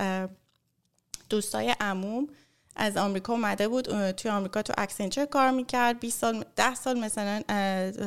[1.29, 2.27] دوستای عموم
[2.75, 5.99] از آمریکا اومده بود توی آمریکا تو Accenture کار می‌کرد.
[5.99, 7.41] 20 سال 10 سال مثلا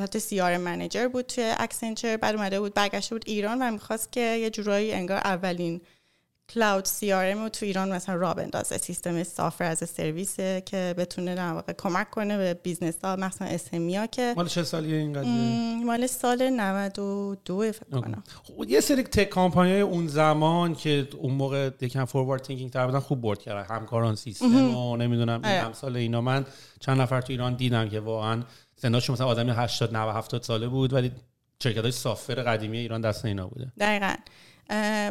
[0.02, 4.20] حتی CRM manager بود توی Accenture بعد اومده بود برگشته بود ایران و می‌خواست که
[4.20, 5.80] یه جورایی انگار اولین
[6.48, 8.78] cloud CRM تو ایران مثلا را بندازه.
[8.78, 13.48] سیستم software as a service که بتونه در واقع کمک کنه به بیزنس ها مثلا
[13.48, 18.22] اسمیا که مال چه سالیه این قضیه؟ مال سال 92 فکر کنم.
[18.42, 22.98] خب یه سری tech company اون زمان که اون موقع یکم forward thinking تر بودن
[22.98, 23.76] خوب بورد کردن.
[23.76, 26.20] همکاران سیستم و نمی‌دونم این امثال اینا.
[26.20, 26.44] من
[26.80, 28.42] چند نفر تو ایران دیدم که واقعا
[28.76, 31.12] سناشون مثلا آدمی 80 90 70 ساله بود ولی
[31.62, 33.72] شرکت های سافر قدیمی ایران دست اینا بوده.
[33.80, 34.14] دقیقاً.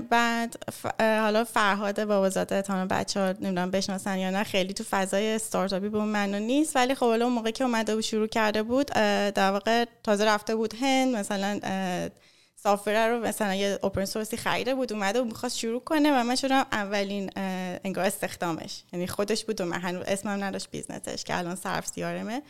[0.10, 0.56] بعد
[1.00, 6.00] حالا فرهاد بابازاده تا بچه ها نمی‌دونم بشناسن یا نه خیلی تو فضای استارتاپی به
[6.00, 6.76] منو نیست.
[6.76, 8.88] ولی خب حالا اون موقع که اومده بود شروع کرده بود
[9.36, 11.16] در واقع تازه رفته بود هند.
[11.16, 11.60] مثلا
[12.56, 16.36] سافره رو مثلا یه اوپن سورسی خریده بود اومده و می‌خواست شروع کنه و من
[16.36, 17.32] شدم اولین
[17.84, 18.84] انگار استخدامش.
[18.94, 22.42] یعنی خودش بود و من هنوز اسمم نداشت بیزنسش که الان سرو CRM ه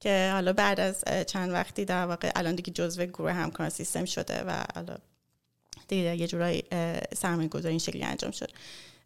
[0.00, 4.44] که حالا بعد از چند وقتی در واقع الان دیگه جزو گروه همکار سیستم شده
[4.46, 4.96] و حالا
[5.88, 6.64] دیگه یه جورایی
[7.16, 8.50] سرمایه گذاری این شکلی انجام شد.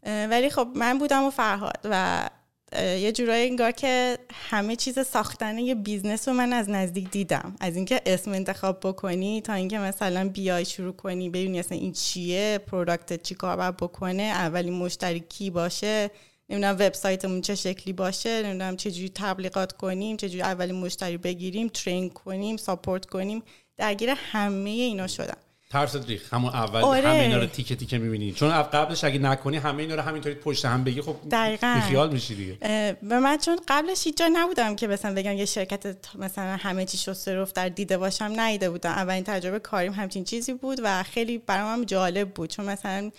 [0.06, 2.28] ولی خب من بودم و فرهاد و
[2.76, 7.56] یه جورایی انگار که همه چیز ساختن یه بیزنس رو من از نزدیک دیدم.
[7.60, 12.60] از اینکه اسم انتخاب بکنی تا اینکه مثلا بیای شروع کنی ببینی اصلا این چیه
[12.66, 16.10] product چی کار باید بکنه اولین مشتری کی باشه
[16.48, 22.56] نمی‌دونم وبسایتمون چه شکلی باشه نمی‌دونم چجوری تبلیغات کنیم چجوری اولین مشتری بگیریم ترین کنیم
[22.56, 23.42] ساپورت کنیم.
[23.76, 25.36] درگیر همه اینا شدم.
[25.70, 27.08] ترس ریخ همون اول آره.
[27.08, 28.32] همه اینا رو تیکه تیکه می‌بینی.
[28.32, 31.80] چون قبلش اگه نکنی همه اینا رو همینطوری پشت هم بگی خب دقیقاً.
[31.88, 32.58] خیال میشی دیگه.
[33.02, 36.98] به من چون قبلش هیچ جا نبودم که مثلا بگم یه شرکت مثلا همه چی
[36.98, 38.90] شسته رفت در دیده باشم نیده بودم.
[38.90, 42.50] اولین تجربه کاریم همچین چیزی بود و خیلی برام جالب بود.
[42.50, 43.10] چون مثلا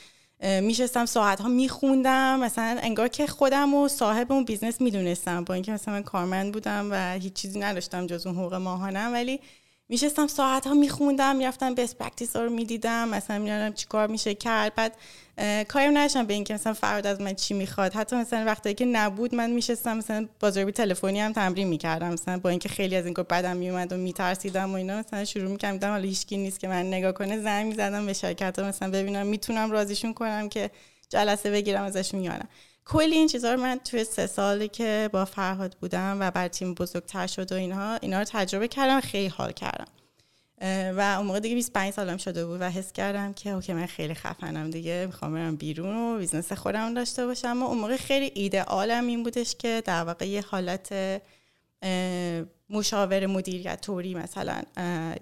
[0.61, 2.39] میشستم ساعت ها میخوندم.
[2.39, 5.43] مثلا انگار که خودم و صاحب اون بیزنس می‌دونستم.
[5.43, 9.13] با اینکه مثلا من کارمند بودم و هیچ چیزی نداشتم جز اون حقوق ماهانم.
[9.13, 9.39] ولی
[9.91, 14.33] میشستم ساعت ها میخوندم می‌رفتم best practice ها رو می‌دیدم مثلا می‌دونم چی کار میشه
[14.33, 14.75] کرد.
[14.75, 14.95] بعد
[15.67, 17.93] کاریم نداشتم به اینکه مثلا فرهاد از من چی می‌خواد.
[17.93, 22.13] حتی مثلا وقتی که نبود من میشستم مثلا بازاریابی تلفنی هم تمرین می‌کردم.
[22.13, 25.51] مثلا با اینکه خیلی از این کار بدم میومد و میترسیدم و اینا مثلا شروع
[25.51, 29.27] می‌کردم حالا هیچکی نیست که من نگاه کنه زنگ می‌زدم به شرکت ها مثلا ببینم
[29.27, 30.69] می‌تونم راضیشون کنم که
[31.09, 32.47] جلسه بگیرم ازشون می‌دونم
[32.89, 36.73] کلی این چیزها رو من توی سه سالی که با فرهاد بودم و بعد تیم
[36.73, 39.87] بزرگتر شد و اینها اینا رو تجربه کردم خیلی حال کردم.
[40.97, 44.13] و اون موقع دیگه 25 سالم شده بود و حس کردم که okay من خیلی
[44.13, 47.63] خفنم دیگه می‌خوام برم بیرون و بیزنس خودم داشته باشم.
[47.63, 50.93] و اون موقع خیلی ایدئالم این بودش که در واقع یه حالت
[52.69, 54.61] مشاور مدیریت طوری مثلا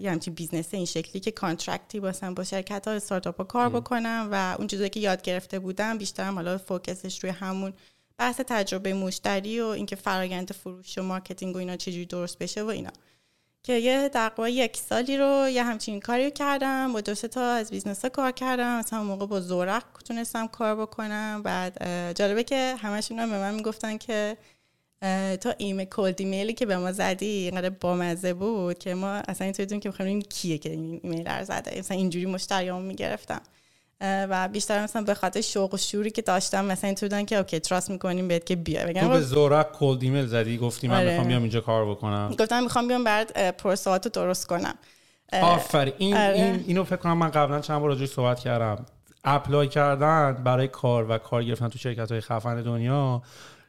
[0.00, 3.68] یه همچین بیزنس این شکلی که contract ی باشم با شرکت ها استارتاپ ها کار
[3.68, 7.72] بکنم و اون چیزایی که یاد گرفته بودم بیشتر حالا focus ش روی همون
[8.18, 12.66] بحث تجربه مشتری و اینکه فرایند فروش و مارکتینگ و اینا چجوری درست بشه و
[12.66, 12.90] اینا.
[13.62, 17.70] که یه تقریبا یک سالی رو یه همچین کاری رو کردم با دو تا از
[17.70, 21.42] بیزنس ها کار کردم مثلا اون موقع با زورق تونستم کار بکنم.
[21.42, 21.82] بعد
[22.14, 24.36] جالبه که همشون به من می‌گفتن که
[25.40, 29.44] تا ایمیل cold email ی که به ما زدی اینقدر بامزه بود که ما اصلا
[29.44, 31.78] اینطوری که بخوایم کیه که این ایمیل رو زده.
[31.78, 33.40] مثلا اینجوری مشتریامو می‌گرفتم.
[34.00, 37.90] و بیشتر مثلا به خاطر شوق و شوری که داشتم مثلا اینطوری که okay trust
[37.90, 41.10] می‌کنیم بهت که بیا بگم تو به زورق cold email زدی گفتی من آره.
[41.10, 42.34] می‌خوام بیام اینجا کار بکنم.
[42.38, 44.74] گفتم می‌خوام بیام برات process ات رو درست کنم.
[45.32, 46.34] offer این, آره.
[46.34, 48.86] این اینو فکر کنم من قبلا چند بار راجعش صحبت کردم.
[49.24, 53.22] apply کردن برای کار و کار گرفتن تو شرکت های خفن دنیا.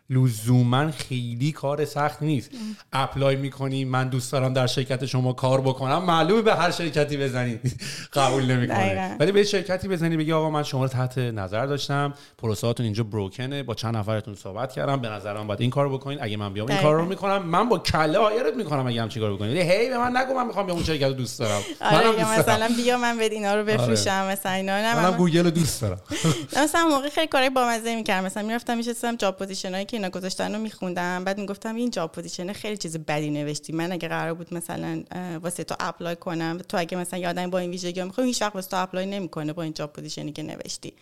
[0.09, 2.49] لزوما خیلی کار سخت نیست.
[2.93, 6.03] apply می‌کنی من دوست دارم در شرکت شما کار بکنم.
[6.03, 7.59] معلومه به هر شرکتی بزنی.
[8.13, 12.13] قبول نمی‌کنه ولی به شرکتی بزنی بگی آقا من شما رو تحت نظر داشتم.
[12.37, 15.01] process هاتون اینجا broken ه با چند نفرتون صحبت کردم.
[15.01, 16.17] به نظرم باید این کارو بکنین.
[16.21, 17.43] اگه من بیام این کار رو می‌کنم.
[17.43, 20.47] من با کله hire ت می‌کنم اگه هم چیکار بکنید هی به من نگو من
[20.47, 21.61] می‌خوام بیام اون شرکت رو دوست دارم.
[21.81, 24.11] آره مثلا بیا من به اینا رو بفروشم.
[24.11, 24.31] آره.
[24.31, 26.01] مثلا اینا نه من گوگل رو دوست دارم.
[26.63, 28.25] مثلا اون موقع خیلی کارهای بامزه می‌کردم.
[28.25, 31.23] مثلا می‌رفتم میشستم job position ایی که اینا گذاشتن رو میخوندم.
[31.23, 33.73] بعد می‌گفتم این job position خیلی چیز بدی نوشتی.
[33.73, 35.03] من اگه قرار بود مثلا
[35.41, 38.69] واسه تو apply کنم تو اگه مثلا آدم با این ویژگی می‌خوام هیچ وقت واسه
[38.69, 40.93] تو apply نمی‌کنه با این job position ی که نوشتی.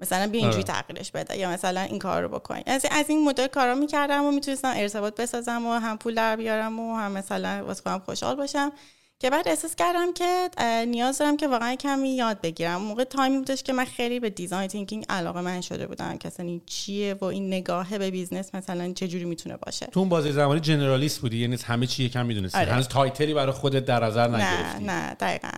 [0.00, 0.82] مثلا بیا اینجوری آره.
[0.82, 2.60] تغییرش بده یا مثلا این کار رو بکن.
[2.66, 6.80] از از این مدل کارا می‌کردم و می‌تونستم ارتباط بسازم و هم پول در بیارم
[6.80, 8.72] و هم مثلا واسه خودم خوشحال باشم.
[9.24, 10.50] که بعد احساس کردم که
[10.86, 12.82] نیاز دارم که واقعا کمی یاد بگیرم.
[12.82, 16.18] اون موقع تایمی بودش که من خیلی به design thinking علاقه‌مند شده بودم.
[16.18, 20.00] که اصلا این چیه و این نگاه به بیزنس مثلا چه جوری می‌تونه باشه؟ تو
[20.00, 22.58] اون بازی زمانی generalist بودی یعنی همه چی یکم می‌دونستی.
[22.58, 22.72] آره.
[22.72, 24.84] هنوز title ی برای خودت در نظر نگرفتی.
[24.84, 25.52] نه نه دقیقاً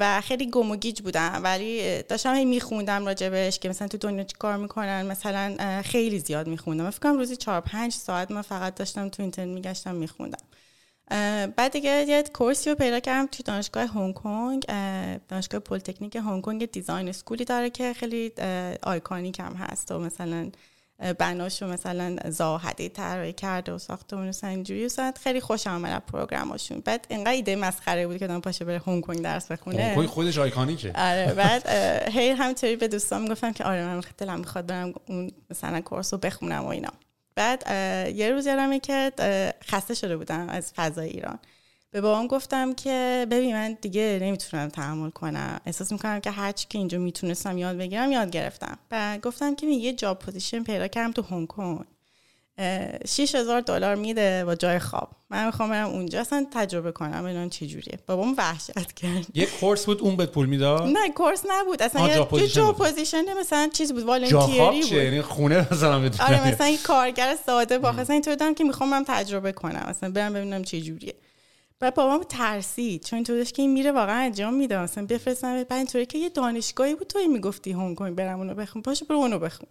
[0.00, 1.40] و خیلی گم و گیج بودم.
[1.42, 5.06] ولی داشتم هی میخوندم راجع بهش که مثلا تو دنیا چی کار می‌کنن.
[5.06, 6.90] مثلا خیلی زیاد میخوندم.
[6.90, 10.38] فکر کنم روزی چهار پنج ساعت من فقط داشتم تو اینترنت میگشتم میخوندم.
[11.56, 14.66] بعد دیگه یه course ی رو پیدا کردم توی دانشگاه هنگ کنگ
[15.28, 18.32] دانشگاه پلیتکنیک هنگ کنگ design school ی داره که خیلی
[18.82, 20.50] iconic هم هست و مثلا
[21.18, 27.06] بناشو مثلا زاهدی طراحی کرده و ساختمون اینجوری و خیلی خوشم اومد program شون بعد
[27.08, 29.82] اینقدر ایده مسخره بود که آدم پاشه بره هنگ کنگ درس بخونه.
[29.82, 31.68] هنگ کنگ خودش iconic ه آره بعد
[32.08, 36.18] هی همینطوری به دوستان می‌گفتم که آره من دلم می‌خواد برم اون مثلا course رو
[36.18, 36.92] بخونم و اینا.
[37.36, 37.64] بعد
[38.16, 39.12] یه روز یادمه که
[39.64, 41.38] خسته شده بودم از فضای ایران.
[41.90, 45.60] به بابام گفتم که ببین من دیگه نمی‌تونم تحمل کنم.
[45.66, 48.78] احساس می‌کنم که هرچی که اینجا می‌تونستم یاد بگیرم یاد گرفتم.
[48.90, 51.80] و گفتم که یه job position پیدا کردم تو هنگ کنگ
[53.06, 55.10] 6000 دلار میده با جای خواب.
[55.30, 57.98] من می‌خوام برم اونجا اصلا تجربه کنم ببینم چه جوریه.
[58.06, 59.26] بابام وحشت کرد.
[59.34, 61.82] یه course بود اون بهت پول می‌داد؟ نه course نبود.
[61.82, 64.92] اصلا یه جا position مثلا چیز بود volunteerی بود.
[64.92, 69.04] یعنی خونه مثلا آره مثلا یه کارگر ساده با مثلا اینطور دادم که می‌خوام من
[69.08, 69.86] تجربه کنم.
[69.88, 71.14] مثلا برم ببینم چه جوریه.
[71.80, 74.78] بعد بابام ترسید چون اینطور داشت که این میره واقعا انجام میده.
[74.78, 78.82] مثلا بفرستم بعد اینطوری که یه دانشگاهی بود توی می‌گفتی هنگ کنگ برم اونو بخون.
[78.82, 79.68] پاشو برو اونو بخون.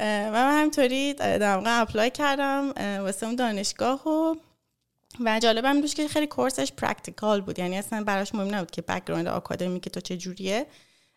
[0.00, 2.72] و من همطوری در واقع apply کردم
[3.02, 4.34] واسه اون دانشگاه و
[5.24, 7.58] و جالبم بودش که خیلی course‌ش practical بود.
[7.58, 10.66] یعنی اصلا براش مهم نبود که background academicه تو چه جوریه.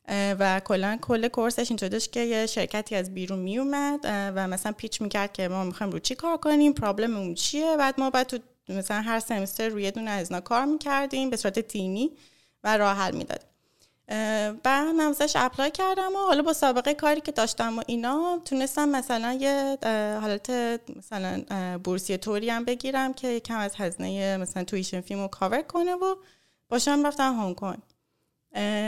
[0.09, 4.71] و کلا کل course‌ش اینطور داشت که یه شرکتی از بیرون می اومد و مثلا
[4.71, 8.37] pitch می‌کرد که ما می‌خوایم رو چی کار کنیم problemمون چیه؟ بعد ما بعد تو
[8.69, 12.11] مثلا هر semester روی دونه از اینا کار می‌کردیم به صورت تیمی
[12.63, 13.47] و راه حل می‌دادیم
[14.63, 19.33] بعد من اپلای کردم و حالا با سابقه کاری که داشتم و اینا تونستم مثلا
[19.33, 19.77] یه
[20.21, 20.49] حالت
[20.97, 21.43] مثلا
[21.83, 26.15] بورسیه طوری هم بگیرم که کم از هزینه مثلا تویشن فیلم رو کاور کنه و
[26.69, 27.77] باشم رفتم هنگ کنگ.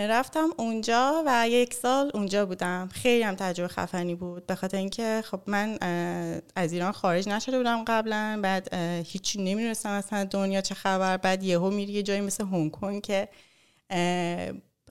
[0.10, 2.90] رفتم اونجا و یک سال اونجا بودم.
[2.94, 4.48] خیلی هم تجربه خفنی بود.
[4.48, 5.78] به خاطر اینکه خب من
[6.56, 8.40] از ایران خارج نشده بودم قبلا.
[8.44, 8.74] بعد
[9.06, 11.18] هیچی نمی‌دونستم اصلا دنیا چه خبر.
[11.18, 13.28] بعد یهو میری یه جایی مثل هنگ کنگ که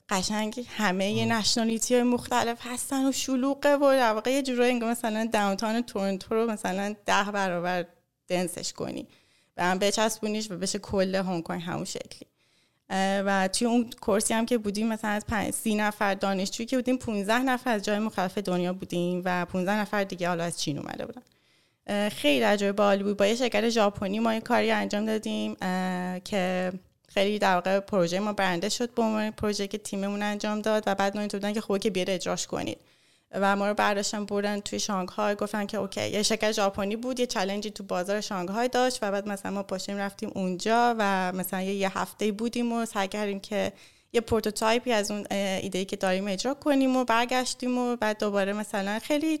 [0.09, 4.91] قشنگ همه یه نشنالیتی های مختلف هستن و شلوغه و در واقع یه جورایی انگار
[4.91, 7.85] مثلا داونتاون تورنتو رو مثلا ده برابر
[8.27, 9.07] دنسش کنی
[9.57, 12.27] و هم بچسبونیش و بشه کل هنگ کنگ همون شکلی.
[12.89, 16.97] و توی اون کورسی هم که بودیم مثلا از پنج سی نفر دانشجویی که بودیم
[16.97, 21.05] 15 نفر از جای مختلف دنیا بودیم و 15 نفر دیگه حالا از چین اومده
[21.05, 21.21] بودن.
[22.09, 23.17] خیلی تجربه بالی بود.
[23.17, 25.55] با یه شرکت ژاپنی ما یه کاری انجام دادیم
[26.23, 26.71] که
[27.15, 30.95] خیلی در واقع پروژه ما برنده شد به عنوان پروژه که تیممون انجام داد و
[30.95, 32.77] بعد ما بودن که خوبه که بیاره اجراش کنید.
[33.31, 37.25] و ما رو برداشتن بردن توی شانگهای گفتن که okay یه شرکت ژاپنی بود یه
[37.25, 41.97] challengeی تو بازار شانگهای داشت و بعد مثلا ما پاشیم رفتیم اونجا و مثلا یه
[41.97, 43.71] هفته بودیم و سعی کردیم که
[44.13, 48.99] یه prototypeی از اون ایده که داریم اجرا کنیم و برگشتیم و بعد دوباره مثلا
[48.99, 49.39] خیلی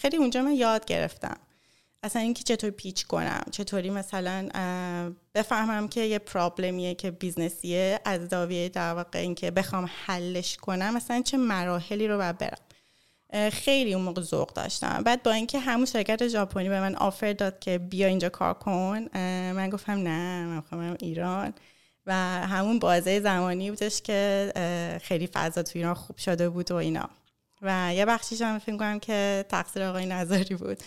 [0.00, 1.36] خیلی اونجا من یاد گرفتم.
[2.04, 4.48] اصلا اینکه چطور پیچ کنم چطوری مثلا
[5.34, 11.22] بفهمم که یه پرابلمیه که بیزنسیه از زاویه در واقع اینکه بخوام حلش کنم مثلا
[11.22, 12.58] چه مراحلی رو باید برم.
[13.50, 15.02] خیلی اون موقع ذوق داشتم.
[15.02, 19.08] بعد با اینکه همون شرکت ژاپنی به من آفر داد که بیا اینجا کار کن
[19.52, 21.54] من گفتم نه من می‌خوام ایران.
[22.06, 22.14] و
[22.46, 24.52] همون بازه زمانی بودش که
[25.02, 27.10] خیلی فضا تو ایران خوب شده بود و اینا.
[27.62, 30.78] و یه بخشیش هم فکر کنم که تقصیر آقای نظری بود.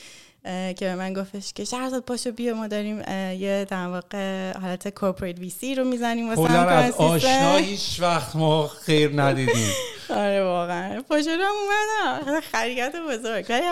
[0.47, 2.99] که به من گفتش که شهرزاد پاشو بیا ما داریم
[3.39, 9.21] یه در واقع حالت کورپوریت وی سی رو می‌زنیم واسه از آشناییش وقت ما خیر
[9.21, 9.71] ندیدیم.
[10.09, 11.01] آره واقعا.
[11.01, 12.41] پاشو رو اومدم.
[12.41, 13.45] خریت بزرگ.
[13.49, 13.65] ولی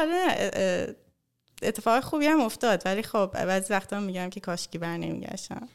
[1.61, 2.81] اتفاق خوبی هم افتاد.
[2.85, 5.67] ولی خب بعضی وقتا میگم که کاشکی بر نمیگشتم.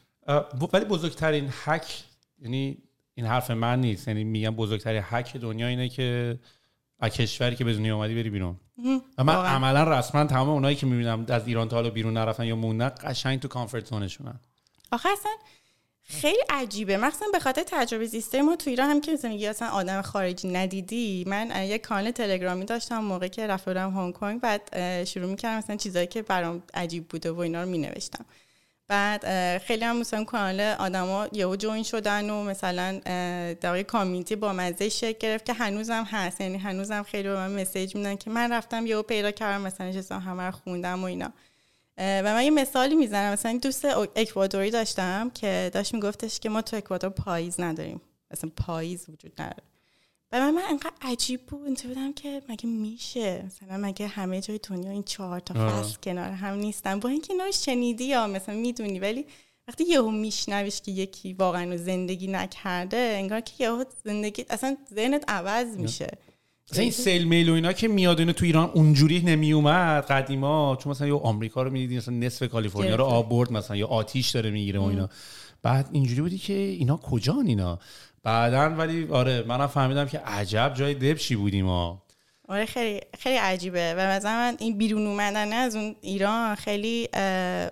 [0.72, 2.05] ولی بزرگترین هک
[2.38, 2.78] یعنی
[3.14, 4.09] این حرف من نیست.
[4.09, 6.38] یعنی میگم بزرگترین هک دنیا اینه که
[7.01, 8.57] از کشوری که به دنیا اومدی بری بیرون.
[9.18, 12.57] و من عملا رسما تمام اونایی که می‌بینم از ایران تا حالا بیرون نرفتن یا
[12.57, 14.40] موندن قشنگ تو کامفورت زونشونن
[14.92, 15.32] آخه اصلا
[16.03, 16.96] خیلی عجیبه.
[16.96, 21.24] مخصوصا به خاطر تجربه زیسته ما تو ایران هم که مثلا اصلا آدم خارجی ندیدی.
[21.26, 25.76] من یک کانال تلگرامی داشتم موقعی که رفته بودم هنگ کنگ بعد شروع می‌کردم مثلا
[25.76, 28.24] چیزایی که برام عجیب بوده و اینا رو مینوشتم.
[28.91, 33.01] بعد خیلی هم مثلا کانال آدما یهو جوین شدن و مثلا
[33.61, 36.41] در کامیونیتی با مزه شکل گرفت که هنوزم هست.
[36.41, 40.18] یعنی هنوزم خیلی به من مسیج میدن که من رفتم یهو پیدا کردم مثلا چیزا
[40.18, 41.32] همه رو خوندم و اینا.
[41.99, 43.32] و من یه مثالی می‌زنم.
[43.32, 43.84] مثلا دوست
[44.16, 48.01] اکوادوری داشتم که داشت میگفتش که ما تو اکوادور پاییز نداریم.
[48.30, 49.70] مثلا پاییز وجود نداره.
[50.33, 51.83] و من, من انقدر عجیب بود.
[51.83, 56.55] بودم که مگه میشه؟ مثلا مگه همه جای دنیا این چهار تا فصل کنار هم
[56.55, 59.24] نیستن؟ با اینکه اینا شنیدی یا مثلا می‌دونی ولی
[59.68, 65.76] وقتی یهو میشنویش که یکی واقعا زندگی نکرده انگار که یهو زندگی اصلا ذهنت عوض
[65.76, 66.18] میشه.
[66.70, 70.78] مثلا این سیل میل و اینا که میاد اینو تو ایران اونجوری نمی اومد قدیما
[70.81, 74.51] چون مثلا یا آمریکا رو می‌دیدی مثلا نصف کالیفرنیا رو آبورد مثلا یا آتیش داره
[74.51, 75.09] می‌گیره و اینا.
[75.62, 77.78] بعد اینجوری بودی که اینا کجان اینا؟
[78.23, 82.03] بعدا ولی آره منم فهمیدم که عجب جای دبشی بودیم ما
[82.49, 83.95] آره خیلی خیلی عجیبه.
[83.95, 87.09] و مثلا من این بیرون اومدن از اون ایران خیلی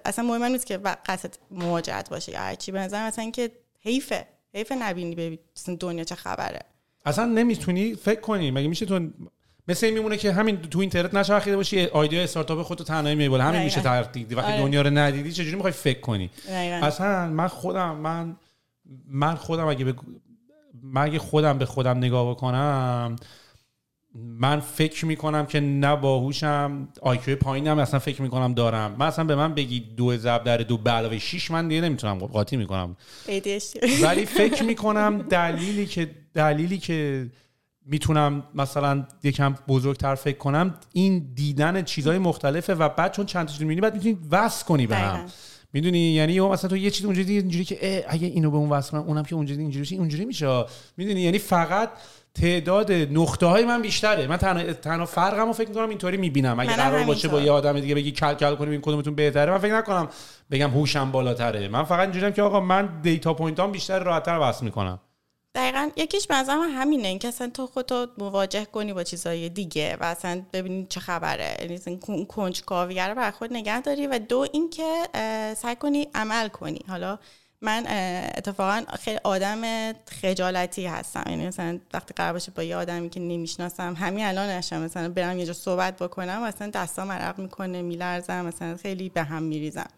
[0.05, 4.27] اصلا مهم نیست که قصد مواجهت باشه یا هرچی به نظر مثلا که حیفه.
[4.55, 5.39] حیفه نبینی ببین
[5.81, 6.61] دنیا چه خبره.
[7.07, 8.51] اصلا نمی‌تونی فکر کنی.
[8.51, 9.09] مگه میشه تو
[9.69, 13.63] مثل این میمونه که همین تو اینترنت نچرخیده باشی ایده استارتاپ خودتو تنهایی می‌بره همین
[13.63, 14.63] میشه تحقیق وقتی آره.
[14.63, 18.37] دنیا رو ندیدی چجوری می‌خوای فکر کنی؟ اصلا من خودم من
[19.09, 19.95] من خودم اگه به
[20.93, 23.17] من خودم به خودم نگاه بکنم
[24.15, 28.95] من فکر می‌کنم که نه باهوشم آیکیو پایینم اصلا فکر می‌کنم دارم.
[28.99, 32.19] من اصلا به من بگی دو ضرب در دو به علاوه 6 من دیگه نمی‌تونم
[32.19, 32.97] قاطی می‌کنم.
[34.03, 37.31] ولی فکر می‌کنم دلیلی که دلیلی که
[37.87, 43.53] می‌تونم مثلا یکم بزرگتر فکر کنم این دیدن چیزهای مختلفه و بعد چون چند تا
[43.53, 45.27] چیز می‌بینی بعد می‌تونی وصل کنی به هم.
[45.79, 49.01] می‌دونی؟ یعنی مثلا تو یه چیز اونجوری اینجوری که اگه اینو به اون وصل کنم
[49.01, 50.65] اونم که اونجوری اینجوری اونجوری میشه.
[50.97, 51.91] می‌دونی؟ یعنی فقط
[52.35, 54.27] تعداد نقطه های من بیشتره.
[54.27, 56.61] من تنها تنها فرقمو فکر می‌کنم اینطوری می‌بینم.
[56.61, 59.59] اگه قرار باشه با یه آدم دیگه بگی کل کل کنیم این کدومتون بهتره من
[59.59, 60.09] فکر نکنم
[60.51, 61.69] بگم هوشم بالاتره.
[61.69, 65.01] من فقط اینجوریم که آقا من دیتا پوینتام بیشتر راحتتر وصل می‌کنم.
[65.59, 70.43] دقیقا یکیش به همینه اینکه اصلا تو خودتو مواجه کنی با چیزهای دیگه و اصلا
[70.53, 71.57] ببینی چه خبره.
[71.61, 75.09] یعنی کنجکاویه رو خود نگه داری و دو اینکه
[75.57, 76.85] سعی کنی عمل کنی.
[76.89, 77.19] حالا
[77.61, 77.87] من
[78.37, 81.25] اتفاقا خیلی آدم خجالتی هستم.
[81.27, 84.81] یعنی مثلا وقتی قرار باشه با یه آدمی که نمی‌شناسم همین الان نشم.
[84.81, 89.43] مثلا برم یه جا صحبت بکنم مثلا دستام عرق می‌کنه میلرزم مثلا خیلی به هم
[89.43, 89.89] میریزم.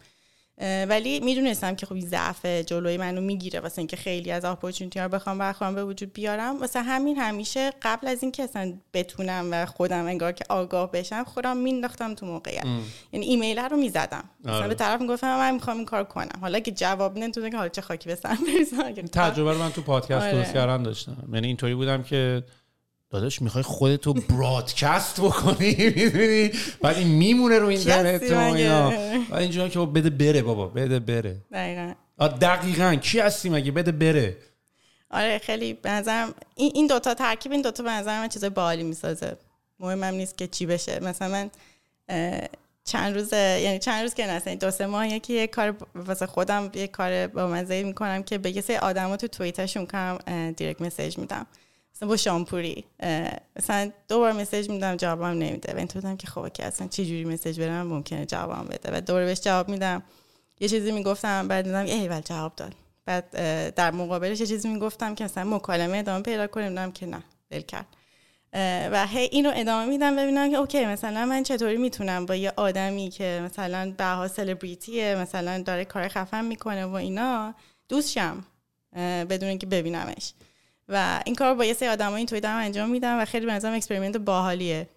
[0.87, 5.37] ولی می‌دونستم که خب ضعف جلوی منو می‌گیره واسه اینکه خیلی از اپورتونتی ها بخوام
[5.37, 6.59] برخوام به وجود بیارم.
[6.59, 11.57] واسه همین همیشه قبل از اینکه اصلا بتونم و خودم انگار که آگاه بشم خودم
[11.57, 12.65] مینداختم تو موقعیت.
[13.11, 14.23] یعنی ایمیل رو می‌زدم.
[14.39, 14.73] مثلا به آره.
[14.73, 16.39] طرف می‌گفتم من می‌خوام این کار کنم.
[16.41, 18.37] حالا که جواب نمی‌تونه که حالا چه خاکی سرم
[19.13, 20.31] تجربه رو من تو پادکست آره.
[20.31, 21.29] درست کردن داشتم.
[21.33, 22.43] یعنی اینطوری بودم که
[23.11, 26.51] داداش می‌خوای خودتو برادکست بکنی می‌دونی؟
[26.81, 28.89] بعد این میمونه رو اینترنت و اینا.
[29.29, 31.37] بعد اینجا که بده بره بابا بده بره.
[31.51, 31.93] دقیقا.
[32.27, 32.95] دقیقا.
[32.95, 34.37] کی هستی مگه؟ بده بره.
[35.11, 39.37] آره خیلی به نظرم این, دوتا ترکیب این دوتا به نظر من چیزای بالی می‌سازه.
[39.79, 40.99] مهمم نیست که چی بشه.
[40.99, 41.49] مثلا من
[42.83, 46.71] چند روز یعنی چند روز که نه دو سه ماه یکی یه کار واسه خودم
[46.73, 50.17] یه کار با مزه می‌کنم که به یه سری آدما تو توییترشون کنم
[50.51, 51.45] دیرکت مسیج میدم.
[52.01, 52.85] مثلا با شامپوری
[53.55, 55.73] مثلا دو بار مسیج میدم جوابم نمیده.
[55.73, 58.97] و این بودم که خب که اصلا چه جوری مسیج برم ممکنه جوابم بده.
[58.97, 60.03] و دوباره بهش جواب میدم.
[60.59, 62.75] یه چیزی می‌گفتم بعد دیدم ای ول جواب داد.
[63.05, 63.29] بعد
[63.75, 67.61] در مقابلش یه چیزی می‌گفتم که مثلا مکالمه ادامه پیدا کنیم دیدم که نه ول
[67.61, 67.85] کرد.
[68.91, 73.09] و هی اینو ادامه میدم ببینم که اوکی مثلا من چطوری می‌تونم با یه آدمی
[73.09, 77.53] که مثلا به سلبریتیه مثلا داره کار خفن می‌کنه و اینا
[77.89, 78.45] دوست شم.
[79.29, 80.33] بدون اینکه ببینمش.
[80.91, 83.51] و این کار با یه سری آدمای این توی دارم انجام میدم و خیلی به
[83.51, 84.89] نظرم experiment باحالیه.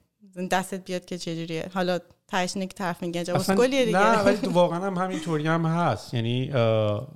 [0.51, 1.71] دستت بیاد که چجوریه.
[1.75, 3.99] حالا تهش که طرف میگه جواب دیگه.
[3.99, 6.15] نه ولی واقعا هم همینطوری هم هست.
[6.15, 6.49] یعنی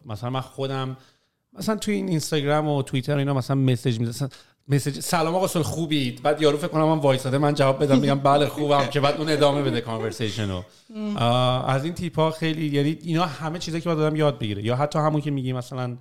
[0.07, 0.97] مثلا من خودم
[1.53, 4.31] مثلا توی این اینستاگرام و توییتر اینا مثلا message میدم
[4.69, 8.19] message سلام آقا حال خوبید؟ بعد یارو فکر کنم من وایساده من جواب بدم میگم
[8.19, 10.65] بله خوبم که بعد اون ادامه بده conversation رو.
[11.67, 14.65] از این تیپ ها خیلی یعنی اینا همه چیزایی که باید آدم یاد بگیره.
[14.65, 15.97] یا حتی همون که میگی مثلا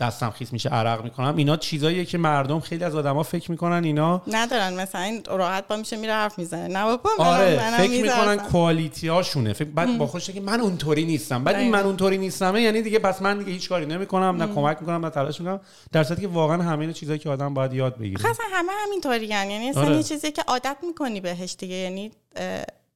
[0.00, 1.36] دستم خیس میشه عرق می‌کنم.
[1.36, 4.22] اینا چیزاییه که مردم خیلی از آدما فکر می‌کنن اینا.
[4.26, 4.74] ندارن.
[4.74, 6.68] مثلا این راحت با میشه میره حرف می‌زنه.
[6.68, 11.44] نه بابا آره فکر می‌کنن کوالیتی هاشونه فکر بعد با خودش که من اونطوری نیستم.
[11.44, 14.76] بعد این من اونطوری نیستم یعنی دیگه پس من دیگه هیچ کاری نمی‌کنم نه کمک
[14.80, 15.60] می‌کنم نه تلاش می‌کنم.
[15.92, 18.22] در صورتی که واقعا همه چیزایی که آدم باید یاد بگیره.
[18.22, 20.02] خاصا همه همینطوری یعنی اصلا آره.
[20.02, 21.74] چیزی که عادت می‌کنی بهش دیگه.
[21.74, 22.10] یعنی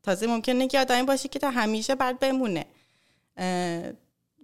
[0.02, 2.64] تازه ممکنه که آدمی باشه که تا همیشه بعد بمونه.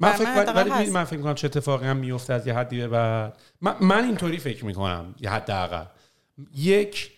[0.01, 3.39] من فکر ولی من فکر چه اتفاقی هم میفته از یه حدی به بعد.
[3.61, 5.85] من, من اینطوری فکر می‌کنم یه حد اقل
[6.57, 7.11] یک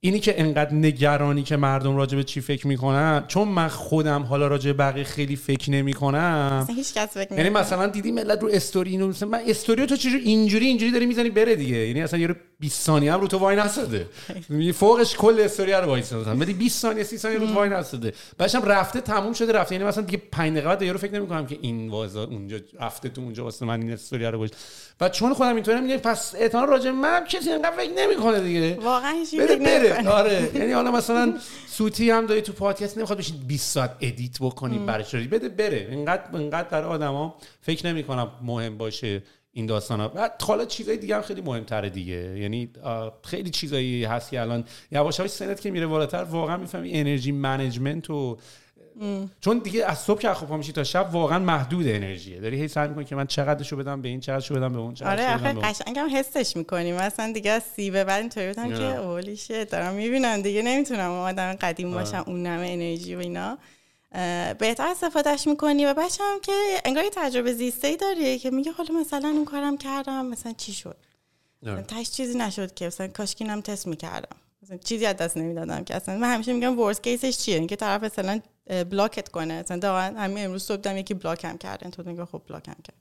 [0.00, 4.46] اینی که انقدر نگرانی که مردم راجع به چی فکر می‌کنن چون من خودم حالا
[4.46, 6.66] راجع بقیه خیلی فکر نمی‌کنم.
[6.76, 10.24] هیچ کس فکر یعنی مثلا دیدی ملت رو استوری اینو مثلا من استوری تو چجوری
[10.24, 11.76] اینجوری اینجوری داری می‌زنی بره دیگه.
[11.76, 14.06] یعنی اصلا یارو 20 ثانیه هم رو تو وای نساده
[14.74, 18.12] فوقش کل استوری رو وای نسادن ولی 20 ثانیه 30 ثانیه رو تو وای نساده
[18.38, 19.74] بعدش هم رفته تموم شده رفته.
[19.74, 23.20] یعنی مثلا دیگه 5 دقیقه بعد یارو فکر نمی‌کنم که این وازا اونجا رفته تو
[23.20, 24.50] اونجا واسه من این استوری رو گوش
[25.00, 28.74] و چون خودم اینطوری میگه پس احتمال راجع من کسی انقدر فکر نمی‌کنه دیگه.
[28.74, 29.56] واقعا بره.
[29.56, 30.08] بره.
[30.08, 30.50] آره.
[30.54, 31.34] یعنی حالا مثلا
[31.66, 35.86] سوتی هم داری تو پادکست نمی‌خواد بشید 20 ساعت edit بکنی برش داری بده بره.
[35.90, 39.22] اینقدر اینقدر برای آدما فکر نمی‌کنم مهم باشه
[39.52, 42.38] این داستان ها بعد حالا چیزای دیگه هم خیلی مهمتره دیگه.
[42.38, 42.70] یعنی
[43.24, 44.64] خیلی چیزایی هست که الان.
[44.92, 48.38] یواش یواش سنت که میره بالاتر واقعا می‌فهمی انرژی منیجمنت و
[49.40, 52.40] چون دیگه از صبح که خوب میشی تا شب واقعا محدود انرژیه.
[52.40, 54.94] داری هی سعی می‌کنی که من چقدرشو بدم به این چقدرشو بدم به اون آره
[54.96, 55.72] چقدرشو آخه به اون.
[55.72, 59.00] قشنگم حسش می‌کنیم مثلا دیگه از سی به بعد اینطوری بودم که آره.
[59.00, 63.58] اولی شت دارم می‌بینم دیگه نمی‌تونم آدم قدیم باشم اون همه انرژی و اینا.
[64.58, 66.52] بهتر استفادهش می‌کنی و بچه هم که
[66.84, 70.72] انگار یه تجربه زیسته ای داری که میگه حالا مثلا اون کارم کردم مثلا چی
[70.72, 70.96] شد؟
[71.66, 71.82] آره.
[71.82, 74.36] تاش چیزی نشد که مثلا کاشکینم تست می‌کردم.
[74.62, 75.96] مثلا چیزی از دست نمی‌دادم که.
[75.96, 79.62] اصلا من همیشه میگم ورست کیسش چیه؟ اینکه طرف مثلا بلاکت کنه.
[79.62, 82.96] مثلا واقعا همین امروز صبح دیدم یکی بلاکم کرده تو میگه خب بلاکم کرد.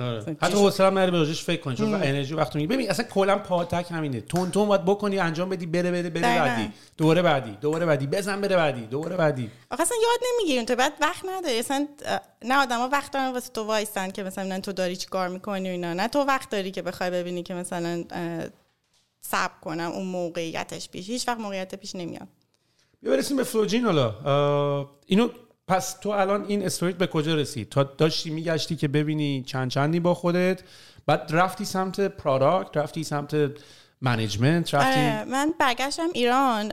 [0.00, 0.36] آره.
[0.42, 3.38] حتی؟ حوصله هم نره به راجعش فکر کنی چون انرژی وقتی میگی ببین اصلا کلا
[3.38, 4.20] پاتک همینه.
[4.20, 6.44] تون تون باید بکنی انجام بدی بره بره بره دقیقاً.
[6.44, 6.72] بعدی.
[6.96, 8.06] دوباره بعدی دوباره بعدی.
[8.06, 9.50] بزن بره بعدی دوباره بعدی.
[9.70, 10.64] آخه اصلا یاد نمی‌گیریم.
[10.64, 11.58] تو بعد وقت نداری.
[11.58, 11.88] اصلا
[12.44, 15.72] نه آدما وقت دارن واسه تو وایستن که مثلا تو داری چی کار می‌کنی و
[15.72, 15.92] اینا.
[15.94, 18.04] نه تو وقت داری که بخوای ببینی که مثلا
[19.20, 21.08] صبر کنم اون موقعیتش پیش.
[21.08, 22.28] هیچ وقت موقعیت پیش نمیاد.
[23.02, 24.88] بیا برسیم به فلوجین حالا.
[25.06, 25.28] اینو
[25.68, 30.00] پس تو الان این story‌ت به کجا رسید؟ تا داشتی میگشتی که ببینی چند چندی
[30.00, 30.62] با خودت
[31.06, 33.36] بعد رفتی سمت product رفتی سمت
[34.00, 36.68] management رفتی آره من برگشتم ایران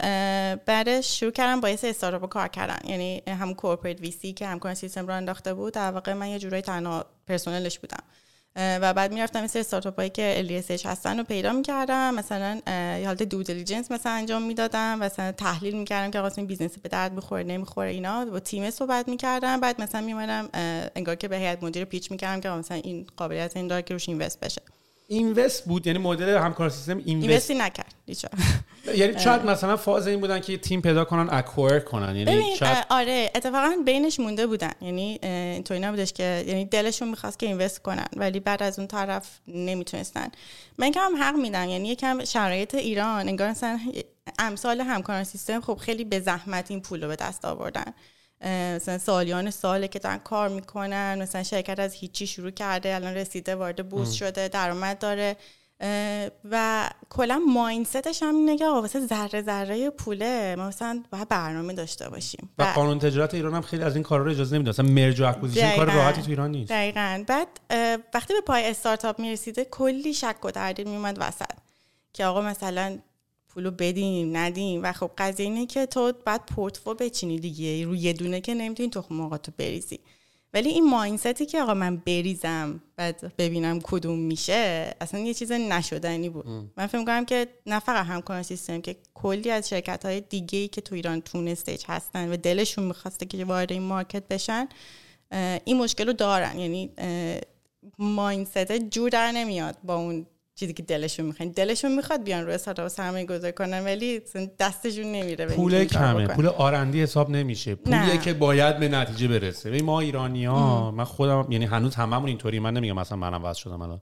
[0.55, 2.89] بعدش شروع کردم با یه سری استارتاپ کار کردن.
[2.89, 6.61] یعنی هم corporate VC که همکاران سیستم رو انداخته بود در واقع من یه جورایی
[6.61, 8.03] تنها پرسنلش بودم.
[8.57, 12.13] و بعد می‌رفتم سری استارتاپ هایی که LSH هستن رو پیدا می‌کردم.
[12.13, 12.61] مثلا
[12.99, 14.99] یه حالت due diligence مثلا انجام می‌دادم.
[14.99, 18.25] مثلا تحلیل می‌کردم که آقا این business به درد بخوره نمی‌خوره اینا.
[18.25, 19.59] با تیم صحبت می‌کردم.
[19.59, 20.49] بعد مثلا میومدم
[20.95, 24.09] انگار که به هیئت مدیره pitch می‌کردم که مثلا این قابلیت این داره که روش
[24.09, 24.61] invest بشه.
[25.07, 27.27] اینوست بود یعنی مدل همکار سیستم اینوست.
[27.27, 27.95] اینوستی نکرد.
[28.95, 32.15] یعنی شاید مثلا فاز این بودن که تیم پیدا کنن اکوایر کنن.
[32.15, 34.71] یعنی شاید آره اتفاقا بینش مونده بودن.
[34.81, 38.87] یعنی اه، اینطوری نبودش که یعنی دلشون می‌خواست که اینوست کنن ولی بعد از اون
[38.87, 40.27] طرف نمی‌تونستن.
[40.77, 43.79] من که هم حق میدم یعنی یکم شرایط ایران انگار مثلا
[44.39, 47.93] امثال همکاران سیستم خب خیلی به زحمت این پول رو به دست آوردن.
[48.41, 51.21] مثلا سالیان ساله که دارن کار می‌کنن.
[51.21, 55.35] مثلا شرکت از هیچی شروع کرده الان رسیده وارد بورس شده درآمد داره.
[56.51, 62.09] و کلا mindset‌ش هم اینه که واسه ذره ذره پوله ما مثلا باید برنامه داشته
[62.09, 62.49] باشیم.
[62.57, 64.69] و قانون تجارت ایران هم خیلی از این کارا رو اجازه نمیده.
[64.69, 65.85] مثلا merge و acquisition کار.
[65.85, 66.71] راحتی تو ایران نیست.
[66.71, 67.23] دقیقا.
[67.27, 67.47] بعد
[68.13, 71.51] وقتی به پای استارتاپ می‌رسیده کلی شک و تردید میومد وسط.
[72.13, 72.97] که آقا مثلا
[73.57, 77.85] پولو بدیم ندیم و خب قضیه اینه که تو بعد پورتفو بچینی دیگه.
[77.85, 79.99] روی یه دونه که نمی‌تونی تخم تو بریزی.
[80.53, 86.29] ولی این mindsetی که آقا من بریزم بعد ببینم کدوم میشه اصلا یه چیز نشدنی
[86.29, 86.45] بود.
[86.77, 90.67] من فکر کنم که نه فقط همکاران سیستم که کلی از شرکت های دیگه ای
[90.67, 94.67] که تو ایران تو اون stage هستن و دلشون می‌خواسته که وارد این market بشن
[95.65, 96.59] این مشکل رو دارن.
[96.59, 96.89] یعنی
[97.99, 100.25] mindset جور در نمیاد با اون
[100.59, 101.49] چیزی که دلشون می‌خواد.
[101.49, 104.21] دلشون می‌خواد بیان روی استارتاپ سرمایه گذاری کنن ولی
[104.59, 106.27] دستشون نمیره پول کمه.
[106.27, 107.75] پول R&D حساب نمیشه.
[107.75, 108.17] پولیه نه.
[108.17, 109.69] که باید به نتیجه برسه.
[109.69, 112.59] ببین ما ایرانی ها من خودم یعنی هنوز هممون اینطوری.
[112.59, 114.01] من نمیگم مثلا منم واسه شدم الان.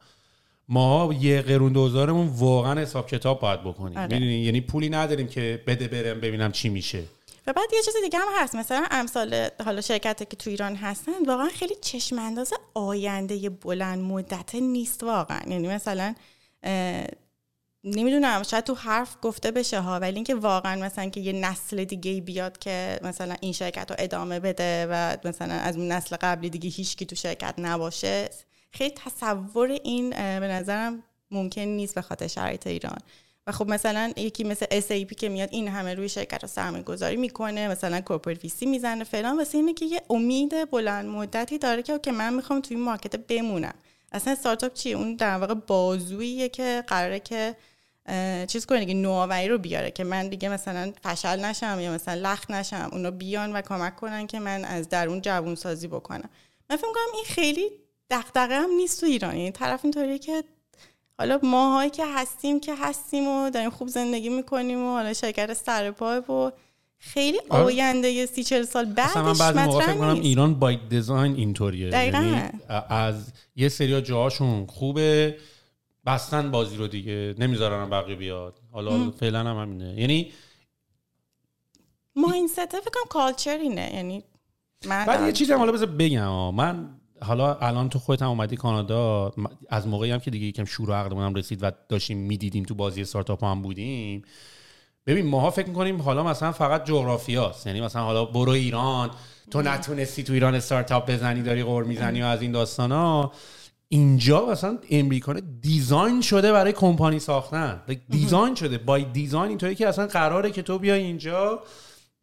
[0.69, 3.97] ما یه قرون دوزارمون واقعا حساب کتاب باید بکنیم.
[3.97, 4.13] آره.
[4.13, 7.03] می‌دونی؟ یعنی پولی نداریم که بده برم ببینم چی میشه.
[7.47, 8.55] و بعد یه چیز دیگه هم هست.
[8.55, 14.55] مثلا امثال حالا شرکت که تو ایران هستن واقعا خیلی چشم انداز آینده بلند مدت
[14.55, 15.41] نیست واقعا.
[15.47, 16.15] یعنی مثلا
[17.83, 22.21] نمی‌دونم شاید تو حرف گفته بشه ها ولی اینکه واقعا مثلا که یه نسل دیگه
[22.21, 26.69] بیاد که مثلا این شرکت رو ادامه بده و مثلا از اون نسل قبلی دیگه
[26.69, 28.29] هیچکی تو شرکت نباشه
[28.71, 32.97] خیلی تصور این به نظرم ممکن نیست به خاطر شرایط ایران.
[33.47, 37.15] و خب مثلا یکی مثل SAP که میاد این همه روی شرکت رو سرمایه گذاری
[37.15, 42.11] می‌کنه مثلا corporate VC می‌زنه فلان واسه اینه که یه امید بلند مدتی داره که
[42.11, 43.73] من می‌خوام توی این market بمونم.
[44.15, 47.55] اصلا استارتاپ چیه اون در واقع بازوییه که قراره که
[48.47, 52.51] چیز کنه دیگه نوآوری رو بیاره که من دیگه مثلا fail نشم یا مثلا لخت
[52.51, 56.29] نشم اونا بیان و کمک کنن که من از درون جوون سازی بکنم.
[56.69, 57.71] من فکر کنم این خیلی
[58.09, 59.37] دغدغه هم نیست تو ایران.
[59.37, 60.43] یعنی طرف اینطوریه که
[61.17, 65.91] حالا ماهایی که هستیم که هستیم و داریم خوب زندگی می‌کنیم و حالا شرکت سر
[65.91, 66.51] پای و
[67.13, 67.63] خیلی آره.
[67.63, 71.89] آینده سی چل سال اصلا من بعدش بعضی موقع فکر کنم ایران بای دیزاین اینطوریه
[71.89, 72.17] دقیقاً.
[72.17, 72.41] یعنی
[72.89, 75.37] از یه سری جاهاشون خوبه
[76.05, 77.35] بستن بازی رو دیگه.
[77.37, 78.59] نمی‌ذارن بقیه بیاد.
[78.71, 80.01] حالا فعلا هم همینه.
[80.01, 80.31] یعنی
[82.15, 83.91] ماینست فکر کنم کالچر اینه.
[83.93, 84.23] یعنی
[84.85, 86.55] من بعد یه چیزی هم حالا بذار بگم.
[86.55, 86.89] من
[87.21, 89.33] حالا الان تو خودت هم اومدی کانادا.
[89.69, 92.75] از موقعی هم که دیگه یکم شور و عقلمون هم رسید و داشتیم می‌دیدیم تو
[92.75, 94.21] بازی استارتاپ هم بودیم.
[95.07, 97.67] ببین ماها فکر می‌کنیم حالا مثلا فقط جغرافیاست.
[97.67, 99.09] یعنی مثلا حالا برو ایران
[99.51, 103.31] تو نتونستی تو ایران استارتاپ بزنی داری قور می‌زنی و از این داستانا.
[103.89, 107.81] اینجا مثلا امریکا دیزاین شده برای کمپانی ساختن.
[108.09, 108.77] design شده.
[108.77, 111.63] by design اینطوری که اصلا قراره که تو بیای اینجا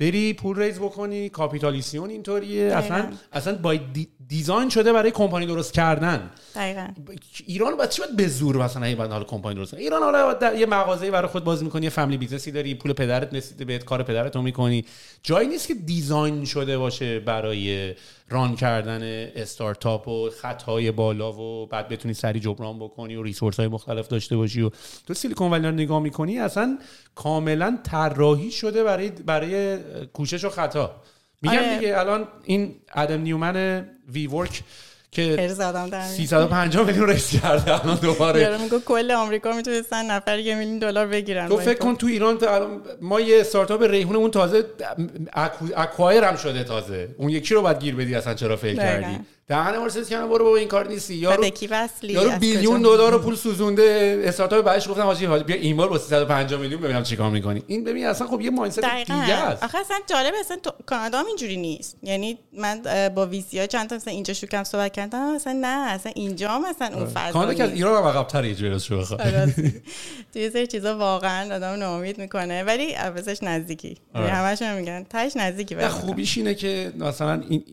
[0.01, 2.65] بری پول raise بکنی capitalization اینطوریه.
[2.65, 3.11] اصلا.
[3.33, 3.81] اصلا by
[4.33, 6.31] design شده برای کمپانی درست کردن.
[6.55, 6.89] دقیقا.
[7.47, 10.67] ایران چی باید به زور مثلا هی باید حالا کمپانی درست؟ ایران حالا در- یه
[10.67, 14.37] مغازه‌ای برای خود باز می‌کنی یه family businessی داری پول پدرت رسیده بهت کار پدرت
[14.37, 14.85] رو می‌کنی.
[15.23, 17.95] جایی نیست که design شده باشه برای
[18.29, 19.01] run کردن
[19.37, 24.37] استارتاپ و خطهای بالا و بعد بتونی سری جبران بکنی و resource های مختلف داشته
[24.37, 24.71] باشی و
[25.07, 26.79] تو سیلیکون ولی رو نگاه می‌کنی اصلا
[27.15, 29.79] کاملا طراحی شده برای برای
[30.13, 31.03] کوشش و خطا.
[31.43, 31.79] میگم آره.
[31.79, 34.63] دیگه الان این ادم نیومن وی ورک
[35.11, 36.11] که خیلی زدم در میاد.
[36.11, 41.07] 350 میلیون ریس کرده الان دوباره یارو میگه کل آمریکا می‌تونستن نفر یه میلیون دلار
[41.07, 44.65] بگیرن تو فکر کن تو ایران تا الان ما یه استارتاپ ریحونمون تازه
[45.37, 48.83] اکو- اکوایر هم شده تازه اون یکی رو باید گیر بدی اصلا چرا دقیقاً.
[48.83, 49.19] کردی
[49.49, 53.35] دهن مرسیدس کردن برو بابا این کار نیستی یارو وصلی یارو بیلیون؟ دلار رو پول
[53.35, 57.63] سوزونده استارتاپ بعدش گفتم حاجی حاجی بیا این بار با 350 میلیون ببینم چیکار می‌کنی
[57.67, 61.27] این ببین اصلا خب یه مایندست دیگه است آخه اصلا جالب اصلا تو کانادا هم
[61.27, 62.83] اینجوری نیست یعنی من
[63.15, 66.71] با ویسی ها چند تا مثلا اینجا شوکم صحبت کردم اصلا نه اصلا اینجا هم
[66.71, 67.71] مثلا اون فضا کانادا که از.
[67.71, 69.21] ایران هم عقب‌تره یه جوری شو بخوای.
[69.21, 69.55] آره.
[70.33, 74.29] توی سری چیزا واقعا آدم ناامید می‌کنه ولی عوضش نزدیکی آره.
[74.29, 77.65] همشون میگن تاش نزدیکی ولی خوبیش اینه که مثلا این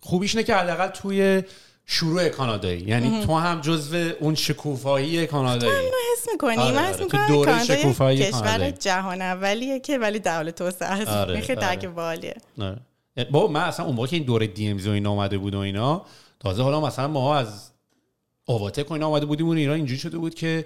[0.00, 1.42] خوبیش اینه که حداقل توی
[1.86, 6.88] شروع کانادایی یعنی تو هم جزو اون شکوفایی کانادایی اینو حس می‌کنی آره، من آره.
[6.88, 8.72] حس تو می‌کنم دوره کانادا شکوفایی کشور کانادایی.
[8.72, 11.76] جهان اولیه که ولی در حال توسعه است آره، این خیلی آره.
[11.76, 12.80] درک بالیه آره.
[13.30, 15.58] بابا من اصلا اون موقع که این دوره دی ام و اینا اومده بود و
[15.58, 16.06] اینا
[16.40, 17.70] تازه حالا مثلا ما از
[18.46, 20.64] آواتک و اینا اومده بودیم اون ایران اینجوری شده بود که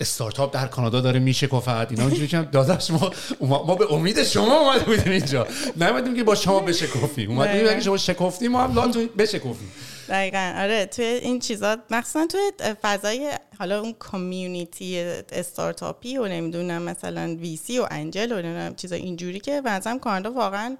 [0.00, 4.60] استارتاپ در کانادا داره میشه کفت اینا اینجوری که داداش ما ما به امید شما
[4.60, 5.46] اومده بودیم اینجا.
[5.76, 7.30] نیومدیم که با شما بشکافیم.
[7.30, 7.70] اومدیم دقیقاً.
[7.70, 9.72] اگه شما شکفتیم ما هم لاتون بشکافیم.
[10.08, 10.54] دقیقا.
[10.58, 15.00] آره توی این چیزا مخصوصا توی فضای حالا اون کامیونیتی
[15.32, 20.76] استارتاپی و نمی‌دونم مثلا ویسی و انجل و نمی‌دونم چیزا اینجوری که نظرم کانادا واقعا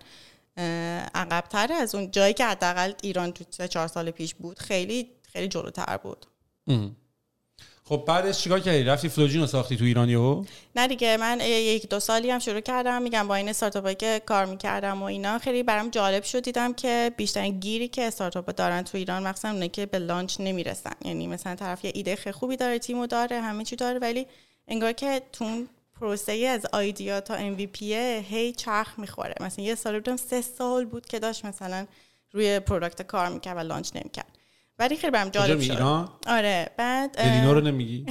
[1.14, 5.48] عقبتر از اون جایی که حداقل ایران تو سه چهار سال پیش بود خیلی خیلی
[5.48, 6.26] جلوتر بود.
[7.88, 10.44] خب بعدش چیکار کردی؟ رفتی فلوجین رو ساختی تو ایران یهو
[10.76, 13.02] نه دیگه من یک دو سالی هم شروع کردم.
[13.02, 16.42] میگم با این استارتاپایی که کار می‌کردم و اینا خیلی برام جالب شد.
[16.42, 20.92] دیدم که بیشترین گیری که استارتاپ دارن تو ایران مخصوصا اونه که به launch نمی‌رسن.
[21.04, 24.26] یعنی مثلا طرف یه ایده خیلی خوبی داره تیمو داره همه چی داره ولی
[24.68, 25.64] انگار که تو
[26.00, 29.34] پروسه از idea تا MVP هی چرخ می‌خوره.
[29.40, 31.86] مثلا یه سال بود سه سال بود که داشت مثلا
[32.32, 34.38] روی product کار می‌کرد و launch نمی‌کرد.
[34.78, 35.70] ولی خیلی برام جالب شد.
[35.70, 38.06] ایران؟ آره بعد اه، دلینا رو نمیگی؟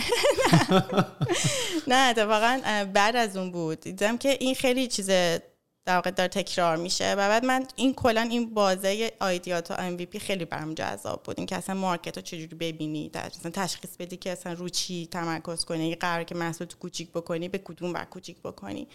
[1.88, 3.80] نه اتفاقا بعد از اون بود.
[3.80, 5.10] دیدم که این خیلی چیز
[5.86, 10.18] در واقع داره تکرار میشه و بعد من این کلا این بازه idea تا MVP
[10.18, 11.36] خیلی برام جذاب بود.
[11.38, 15.66] این که اصلا market رو چجوری ببینی مثلا تشخیص بدی که اصلا رو چی تمرکز
[15.66, 18.88] کنی قرار که محصول تو کوچیک بکنی به کدوم بر کوچیک بکنی.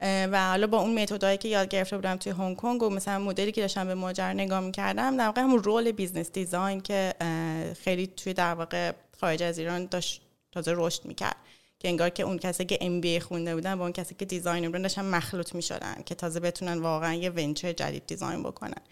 [0.00, 3.18] و حالا با اون method ایی که یاد گرفته بودم توی هنگ کنگ و مثلا
[3.18, 7.14] مدلی که داشتم به ماجرا نگاه می‌کردم در واقع همون رول business design که
[7.84, 10.22] خیلی توی در واقع خارج از ایران داشت
[10.52, 11.36] تازه رشد می‌کرد.
[11.80, 14.82] که انگار که اون کسی که MBA خونده بودن با اون کسی که designer بودن
[14.82, 18.82] داشتن مخلوط می‌شدن که تازه بتونن واقعا یه venture جدید design بکنن.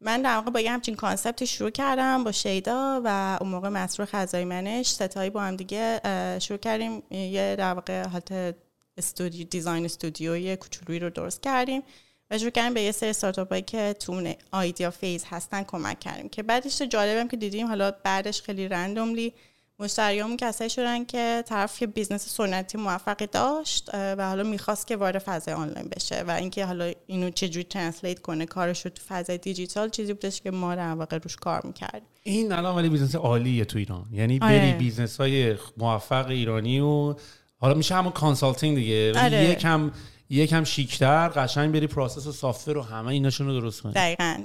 [0.00, 3.68] من در واقع با یه همچین concept ی شروع کردم با شیدا و اون موقع
[3.68, 6.00] مسرور خزایی منش ستایی با هم دیگه
[6.38, 8.54] شروع کردیم یه در واقع حالت
[8.96, 11.82] استودیو design studio ی کوچولویی رو درست کردیم
[12.30, 16.00] و شروع کردیم به یه سری استارتاپ هایی که تو اون idea phase هستن کمک
[16.00, 16.28] کردیم.
[16.28, 19.32] که بعدش جالبم که دیدیم حالا بعدش خیلی randomly
[19.78, 25.18] مشتریامون کسایی شدن که طرف یه business سنتی موفقی داشت و حالا می‌خواست که وارد
[25.18, 29.88] فضای آنلاین بشه و اینکه حالا اینو چجوری translate کنه کارش رو تو فضای دیجیتال
[29.88, 32.08] چیزی بودش که ما در واقع روش کار می‌کردیم.
[32.22, 34.06] این الان ولی business عالیه تو ایران.
[34.12, 34.58] یعنی آره.
[34.58, 37.14] بری business های موفق ایرانی و
[37.58, 39.44] حالا میشه همون consulting دیگه آره.
[39.44, 39.90] یکم
[40.30, 43.92] یکم شیکتر قشنگ بری process و software و همه ایناشون رو درست کنی.
[43.92, 44.36] دقیقا.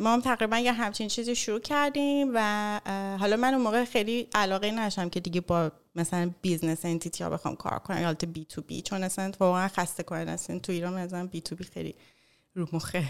[0.00, 2.80] ما هم تقریبا یه همچین چیزی شروع کردیم و
[3.20, 7.56] حالا من اون موقع خیلی علاقه نداشتم که دیگه با مثلا business entity ها بخوام
[7.56, 11.94] کار کنم یا B2B چون اصلا واقعا خسته کننده اصلا تو ایران مثلا B2B خیلی
[12.54, 13.04] رو مخه.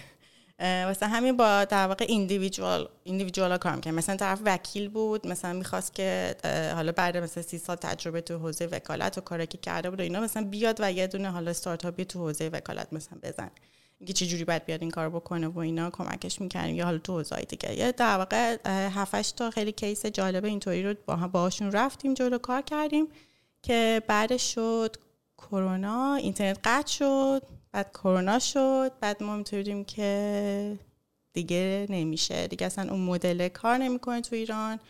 [0.59, 5.95] واسه همین با در واقع individual individual کار می‌کنم مثلا طرف وکیل بود مثلا می‌خواست
[5.95, 6.37] که
[6.75, 10.03] حالا بعد مثلا سی سال تجربه تو حوزه وکالت و کاری که کرده بود و
[10.03, 13.51] اینا مثلا بیاد و یه دونه حالا استارتاپی تو حوزه وکالت مثلا بزنه.
[13.99, 17.13] اینکه چه جوری باید بیاد این کار بکنه و اینا کمکش می‌کنیم یا حالا تو
[17.13, 17.75] حوزه دیگه.
[17.75, 22.63] یه در واقع 7 تا خیلی case جالب اینطوری رو با باهاشون رفتیم جلو کار
[22.63, 23.09] کردیم
[23.63, 24.97] که بعدش شد
[25.39, 27.43] کرونا اینترنت قطع شد.
[27.77, 30.79] بعد کرونا شد بعد ما می‌تونیم که
[31.33, 32.47] دیگه نمیشه.
[32.47, 34.81] دیگه اصلا اون مدل کار نمی‌کنه تو ایران.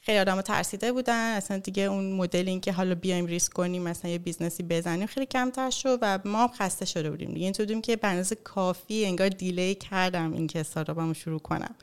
[0.00, 1.36] خیلی آدم ترسیده بودن.
[1.36, 5.06] اصلا دیگه اون مدل این که حالا بیایم ریسک کنیم مثلا یه business ی بزنیم
[5.06, 7.52] خیلی کمتر شد و ما خسته شده بودیم دیگه.
[7.66, 11.74] این که به کافی انگار delay کردم این که استارتاپمو شروع کنم.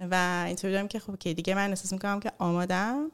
[0.00, 3.10] و اینطوری دارم که خب که دیگه من احساس می‌کنم که آمادم.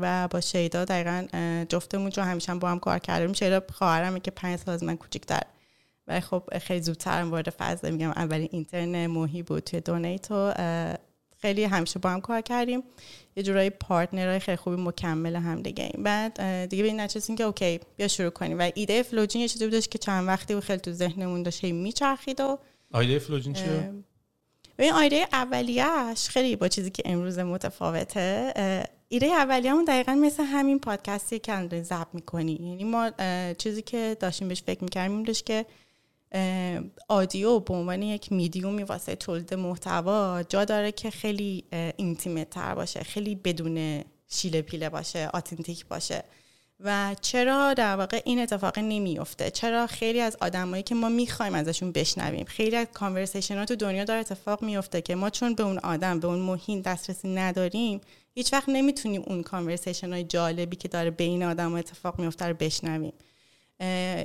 [0.00, 1.26] و با شیدا دقیقا
[1.68, 5.42] جفتمون چون همیشه با هم کار کردیم شیدا خواهرمه که پنج سال از من کوچیک‌تر.
[6.12, 8.10] ولی خب خیلی زودتر وارد فضا میگم.
[8.10, 10.52] اولین intern موهی بود توی دونیتو
[11.38, 12.82] خیلی همیشه با هم کار کردیم.
[13.36, 17.36] یه جورایی partner های خیلی خوبی مکمل هم دیگه این بعد دیگه به این رسیدیم
[17.36, 18.58] که okay بیا شروع کنیم.
[18.58, 22.58] و ایده فلوجین یه چیزی بودش که چند وقتی خیلی تو ذهنمون داشت میچرخید و
[22.94, 23.92] ایده فلوجین چیه؟
[24.78, 28.52] این ایده اولیه‌اش خیلی با چیزی که امروز متفاوته
[29.08, 32.52] ایده اولیه‌مون دقیقا مثل همین پادکستی که الان ضبط می‌کنی.
[32.52, 33.10] یعنی ما
[33.58, 35.66] چیزی که داشتیم بهش فکر می‌کردیم این که
[37.08, 41.64] audio به عنوان یک میدیومی واسه تولید محتوا جا داره که خیلی
[41.96, 46.24] intimate تر باشه خیلی بدون شیله پیله باشه authentic باشه.
[46.84, 51.92] و چرا در واقع این اتفاق نمیفته چرا خیلی از آدمایی که ما می‌خوایم ازشون
[51.92, 55.78] بشنویم خیلی از conversation ها تو دنیا داره اتفاق میفته که ما چون به اون
[55.78, 58.00] آدم به اون محین دسترسی نداریم
[58.34, 63.12] هیچ وقت نمی‌تونیم اون کانورسیشن های جالبی که داره بین آدم اتفاق میفته رو بشنویم.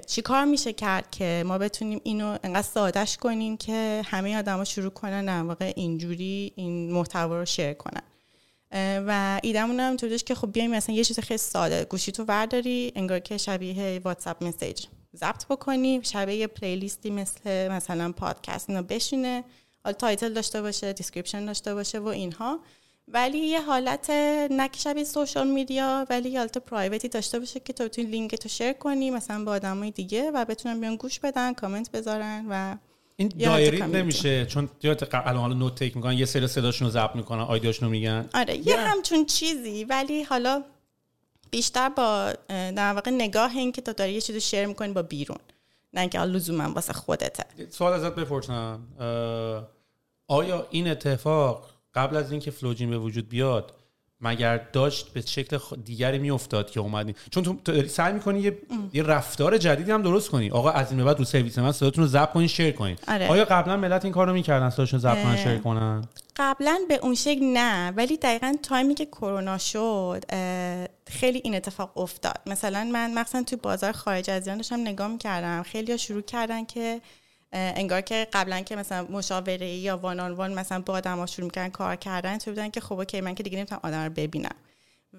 [0.08, 4.89] چی کار میشه کرد که ما بتونیم اینو انقدر سادش کنیم که همه آدما شروع
[4.89, 8.02] کنن در واقع اینجوری این محتوا رو شیر کنن.
[9.08, 12.91] و ایدمون هم تو که خب بیایم مثلا یه چیز خیلی ساده گوشی تو ورداری
[12.95, 14.86] انگار که شبیه واتساپ مسیج
[15.16, 19.43] ضبط بکنی شبیه یه پلیلیستی مثل مثلا پادکست اینا بشینه
[19.84, 22.60] حالا title داشته باشه description داشته باشه و اینها.
[23.14, 24.10] ولی یه حالت
[24.51, 28.36] نه شبیه social media ولی یه حالت private ی داشته باشه که تو بتونی لینک
[28.36, 32.78] تو share کنی مثلا با آدمای دیگه و بتونن بیان گوش بدن کامنت بذارن و
[33.16, 34.70] این diary نمیشه؟ چون
[35.14, 38.30] الان حالا note take می‌کنن یه سری صداشون رو ضبط می‌کنن idea شون رو میگن.
[38.34, 40.64] آره یه همچین چیزی ولی حالا
[41.51, 45.39] بیشتر با در واقع نگاه این که تو داری یه چیزی share می‌کنی با بیرون.
[45.93, 47.43] نه اینکه لزوما واسه خودته.
[47.70, 48.80] سوال ازت بپرسم
[50.28, 53.74] آیا این اتفاق قبل از اینکه فلوجین به وجود بیاد
[54.22, 58.58] مگر داشت به شکل دیگری میافتاد که اومدین چون تو داری سعی می‌کنی یه,
[58.93, 60.52] یه رفتار جدیدی هم درست کنی.
[60.52, 62.98] آقا از این به بعد رو سرویس من صداتون رو ضبط کنین شیر کنین.
[63.08, 63.28] آره.
[63.28, 67.43] آیا قبلا ملت این کارو می‌کردن صداشون ضبط کنن شیر کنن؟ قبلا به اون شکل
[67.43, 70.24] نه ولی دقیقا تایمی که کرونا شد
[71.08, 72.39] خیلی این اتفاق افتاد.
[72.45, 75.64] مثلا من مثلا تو بازار خارج از ایران داشتم نگاه می‌کردم.
[75.64, 77.02] خیلی شروع کردن که
[77.52, 81.70] انگار که قبلا که مثلا مشاوره یا one on one مثلا با آدم شروع می‌کنن
[81.70, 84.56] کار کردن تو بودن که خب okay من که دیگه نمی‌تونم آدم رو ببینم.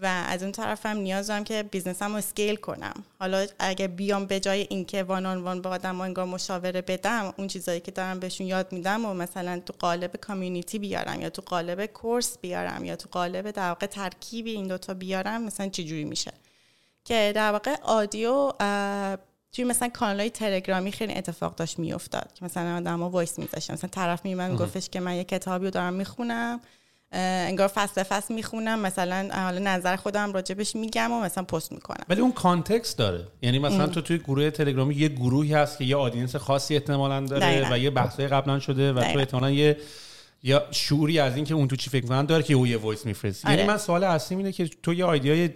[0.03, 2.95] و از اون طرفم نیاز دارم که business م رو scale کنم.
[3.18, 7.47] حالا اگه بیام به جای اینکه one on one با آدم انگار مشاوره بدم اون
[7.47, 11.87] چیزایی که دارم بهشون یاد میدم و مثلا تو قالب community بیارم یا تو قالب
[11.86, 16.33] course بیارم یا تو قالب در واقع ترکیبی این دوتا بیارم مثلا چجوری میشه؟
[17.05, 18.53] که در واقع audio
[19.53, 23.74] توی مثلا کانال های تلگرامی خیلی اتفاق داشت میافتاد که مثلا آدم ها voice میذاشتن
[23.74, 26.61] مثلا طرف می من گفتش که من یه کتابی رو دارم می‌خونم
[27.12, 28.80] انگار فصل فصل می‌خونم.
[28.80, 32.05] مثلا حالا نظر خودم راجبش میگم و مثلا پست می‌کنم.
[32.09, 33.24] ولی اون context داره.
[33.42, 37.72] یعنی مثلا تو توی گروه تلگرامی یه گروهی هست که یه audience خاصی احتمالا داره
[37.72, 39.76] و یه بحثای قبلا شده و تو احتمالا یه
[40.42, 43.07] یا شعوری از این که اون تو چی فکر می‌کنن داره که او یه voice
[43.07, 43.70] میفرستی یعنی آره.
[43.70, 45.51] من سوال اصلی اینه که تو یه idea ی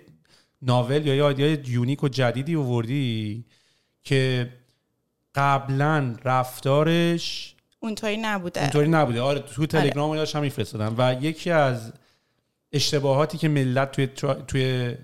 [0.63, 3.45] ناول یا یه آیدیای یونیک و جدیدی آوردی؟
[4.05, 4.53] که
[5.35, 8.61] قبلا رفتارش اونطوری نبوده.
[8.61, 9.21] اونطوری نبوده.
[9.21, 10.29] آره تو تلگرام آره.
[10.35, 11.93] هم میفرستادن و یکی از
[12.73, 14.07] اشتباهاتی که ملت توی
[14.47, 14.95] توی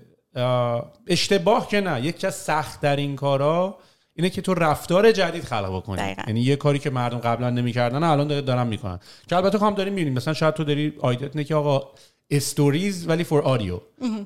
[1.07, 3.77] اشتباه که نه یکی از سخت در این کارا
[4.13, 6.15] اینه که تو رفتار جدید خلق بکنی.
[6.27, 8.99] یعنی یه کاری که مردم قبلا نمی‌کردن الان دارن می‌کنن.
[9.27, 10.13] که البته هم داریم می‌بینیم.
[10.13, 11.91] مثلا شاید تو داری آیدت اینه که آقا
[12.31, 13.79] stories ولی for audio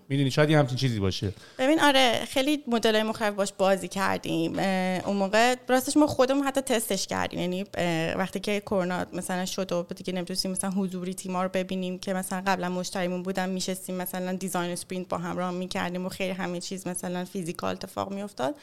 [0.09, 1.33] می‌دونی شاید یه همچین چیزی باشه.
[1.59, 4.59] ببین آره خیلی مدل مختلف باهاش بازی کردیم.
[5.05, 7.39] اون موقع راستش ما خودمون حتی تستش کردیم.
[7.39, 7.65] یعنی
[8.17, 12.43] وقتی که کرونا مثلا شد و دیگه نمی‌تونستیم مثلا حضوری تیما رو ببینیم که مثلا
[12.47, 16.87] قبلا مشتریمون بودن میشستیم مثلا design sprint با هم run می‌کردیم و خیلی همه چیز
[16.87, 18.55] مثلا physical اتفاق میافتاد.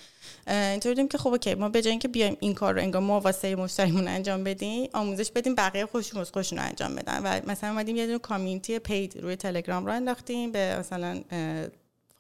[0.47, 3.21] اینطوری دیدیم که خب اوکی ما به جای اینکه بیایم این کار رو انگار ما
[3.21, 7.21] واسه مشتریمون انجام بدیم آموزش بدیم بقیه خودشون رو انجام بدن.
[7.25, 11.21] و مثلا اومدیم یه دونه community paid روی تلگرام راه انداختیم به مثلا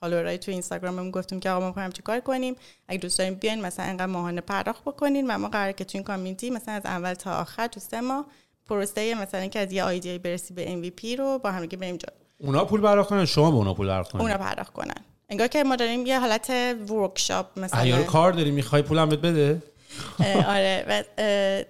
[0.00, 2.56] followerای تو اینستاگرام گفتیم که آقا ما می‌خوایم چیکار کنیم؟
[2.88, 6.04] اگه دوست داریم بیاین مثلا انقدر ماهانه پرداخت بکنین و ما قراره که تو این
[6.04, 8.26] community مثلا از اول تا آخر تو سه ماه
[8.68, 12.14] پروسه مثلا که از یه idea برسی به MVP رو با هم دیگه بریم جلو.
[12.38, 14.94] اونا پول پرداخت کنن شما به اونا پول پرداخت کنن اونا پرداخت کنن.
[15.28, 16.50] انگار که ما داریم یه حالت
[16.90, 17.80] workshop مثلا.
[17.80, 19.62] ایار کار داری می‌خوای پولم بهت بده؟
[20.56, 20.84] آره.
[20.88, 21.04] و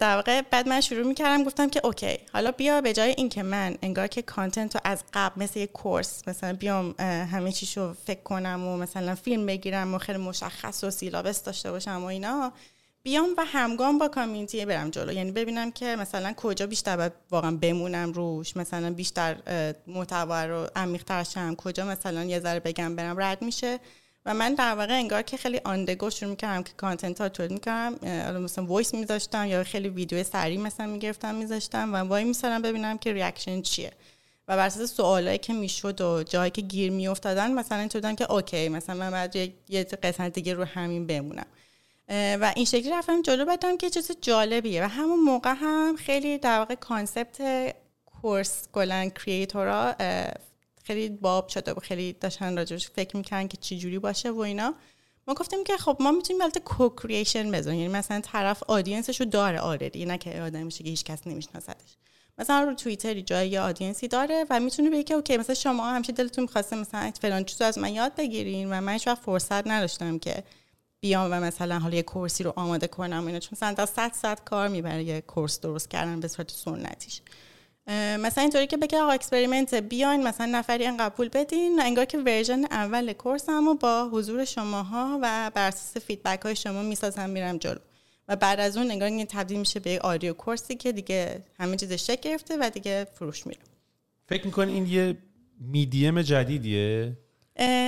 [0.00, 3.76] در واقع بعد من شروع می‌کردم گفتم که اوکی حالا بیا به جای اینکه من
[3.82, 8.66] انگار که content رو از قبل مثل یه course مثلا بیام همه چیشو فکر کنم
[8.66, 12.52] و مثلا فیلم بگیرم و خیلی مشخص و syllabus داشته باشم و اینا
[13.02, 15.12] بیام و همگام با community برم جلو.
[15.12, 19.36] یعنی ببینم که مثلا کجا بیشتر باید واقعا بمونم روش مثلا بیشتر
[19.86, 23.78] محتوا رو عمیق‌تر شم کجا مثلا یه ذره بگم برم رد میشه.
[24.26, 27.28] و من در واقع انگار که خیلی on the go شروع می‌کردم که content ها
[27.28, 28.42] تولید می‌کردم.
[28.42, 33.62] مثلا voice میذاشتم یا خیلی ویدیو سریع مثلا می‌گرفتم میذاشتم و وایمیستم ببینم که reaction
[33.62, 33.92] چیه.
[34.48, 38.68] و بر اساس سوالایی که می‌شد و جایی که گیر میافتادن مثلا اینطور که okay
[38.68, 39.36] مثلا من بعد
[39.68, 41.46] یه قسمت دیگه رو همین بمونم.
[42.08, 44.84] و این شکلی رفتم جلو بدم که چیز جالبیه.
[44.84, 47.38] و همون موقع هم خیلی در واقع کانسپت
[48.06, 49.94] کورس کلا کریئتورا
[50.90, 54.74] خیلی باب شده و خیلی داشتن راجبش فکر می‌کنن که چی جوری باشه و اینا.
[55.28, 57.80] ما گفتیم که خب ما می‌تونیم البته کو کریشن بزنیم.
[57.80, 61.96] یعنی مثلا طرف آدینسش رو داره آردی نه که آدم میشه که هیچ کس نمیشناسدش.
[62.38, 66.42] مثلا رو توییتری جای یه آدینسی داره و می‌تونه بگه اوکی مثلا شما همیشه دلتون
[66.42, 70.44] می‌خواسته مثلا فلان چیزو از من یاد بگیرین و من هیچ فرصت نداشتم که
[71.00, 73.38] بیام و مثلا حالا یه course ی رو آماده کنم اینا.
[73.38, 77.20] چون مثلا تا 100 ساعت کار می‌بره یه course درست کردن به صورت سنتیش.
[78.18, 81.80] مثلا اینطوری که بگه آقا experiment بیاین مثلا نفری این قبول بدین.
[81.80, 86.82] انگار که version اول course هم با حضور شماها و بر اساس feedback های شما
[86.82, 87.78] می‌سازم میرم جلو.
[88.28, 91.76] و بعد از اون انگار این تبدیل میشه به audio course ی که دیگه همه
[91.76, 93.60] چیز شکل گرفته و دیگه فروش میره.
[94.28, 95.18] فکر می‌کنی این یه
[95.60, 97.12] میدیم جدیدیه؟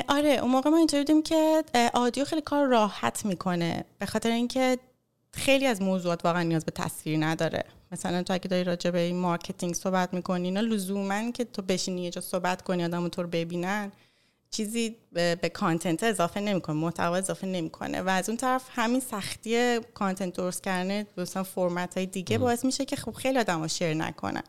[0.09, 3.84] آره اون موقع ما اینطوری دیدیم که audio خیلی کار راحت می‌کنه.
[3.98, 4.78] به خاطر اینکه
[5.34, 7.64] خیلی از موضوعات واقعا نیاز به تصویر نداره.
[7.92, 12.02] مثلا تو اگه داری راجع به این marketing صحبت می‌کنی اینا لزوما که تو بشینی
[12.02, 13.92] یه جا صحبت کنی آدم تو رو ببینن
[14.50, 18.02] چیزی به, به content اضافه نمی‌کنه محتوا اضافه نمی‌کنه.
[18.02, 22.84] و از اون طرف همین سختی content درست کردن مثلا فرمت های دیگه باعث میشه
[22.84, 24.42] که خب خیلی آدم share نکنن.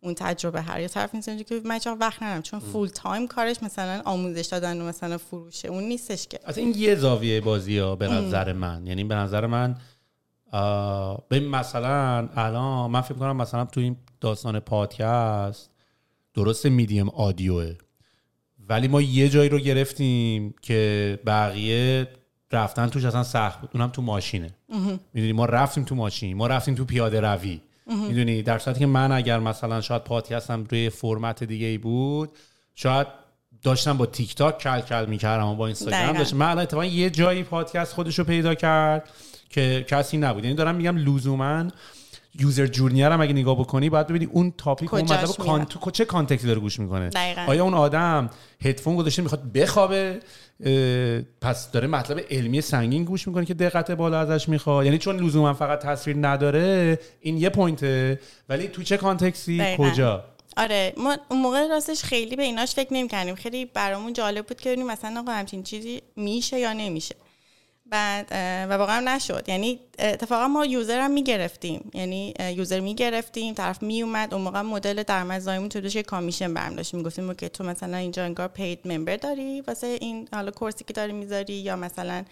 [0.00, 4.02] اون تجربه هر یه طرف نیست که من چرا وقت ندارم؟ چون full-time کارش مثلا
[4.04, 6.40] آموزش دادن و مثلا فروشه اون نیستش که.
[6.56, 8.86] این یه زاویه بازی ها به نظر من.
[8.86, 9.76] یعنی به نظر من
[11.28, 15.70] به مثلا الان من فکر کنم مثلا تو این داستان پادکست
[16.34, 17.74] درست میدیم آدیوه
[18.68, 22.08] ولی ما یه جایی رو گرفتیم که بقیه
[22.52, 23.70] رفتن توش اصلا سخت بود.
[23.74, 24.54] اونم تو ماشینه.
[25.14, 26.36] می‌دونی ما رفتیم تو ماشین.
[26.36, 27.60] ما رفتیم تو پیاده روی.
[27.86, 32.30] می‌دونی در صورتی که من اگر مثلا شاید پادکستم روی فرمت دیگه ای بود
[32.74, 33.06] شاید
[33.62, 36.36] داشتم با تیک تاک کل کل می‌کردم و با اینستاگرام داشتم.
[36.36, 39.10] من الان یه جایی پادکست خودش رو پیدا کرد.
[39.50, 40.44] که کسی نبود.
[40.44, 41.64] یعنی دارم میگم لزوما
[42.40, 45.66] user journey ر هم اگه نگاه بکنی باید ببینی اون topic اون مطلب کان...
[45.92, 47.10] چه context ی داره گوش می‌کنه؟
[47.46, 48.30] آیا اون آدم
[48.62, 50.20] هدفون گذاشته می‌خواد بخوابه؟
[51.40, 54.84] پس داره مطلب علمی سنگین گوش می‌کنه که دقت بالا ازش می‌خواد.
[54.84, 59.76] یعنی چون لزوما فقط تصویر نداره این یه point ه ولی تو چه context ی
[59.78, 60.24] کجا؟
[60.56, 64.68] آره ما اون موقع راستش خیلی به ایناش فکر نمی خیلی برامون جالب بود که
[64.68, 67.14] ببینیم مثلا آقا همچین چیزی میشه یا نمیشه.
[67.90, 68.28] بعد
[68.70, 69.44] و واقعا نشد.
[69.48, 71.90] یعنی اتفاقا ما user هم می‌گرفتیم.
[71.94, 73.54] یعنی user می‌گرفتیم.
[73.54, 77.96] طرف میومد اون موقع مدل درآمدزاییمون تو یه commission برم داشتیم می‌گفتیم که تو مثلا
[77.96, 82.24] اینجا انگار paid member داری؟ واسه این حالا course ی که داری می‌ذاری؟ یا مثلا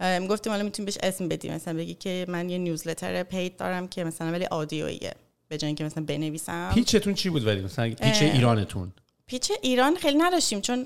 [0.00, 4.04] می‌گفتیم حالا می‌تونیم بهش اسم بدیم مثلا بگی که من یه newsletter paid دارم که
[4.04, 5.14] مثلا ولی audio یه.
[5.48, 6.70] به جای اینکه مثلا بنویسم.
[6.74, 8.92] pitch تون چی بود ولی؟ مثلا pitch ایرانتون.
[9.32, 10.84] pitch ایران خیلی نداشتیم چون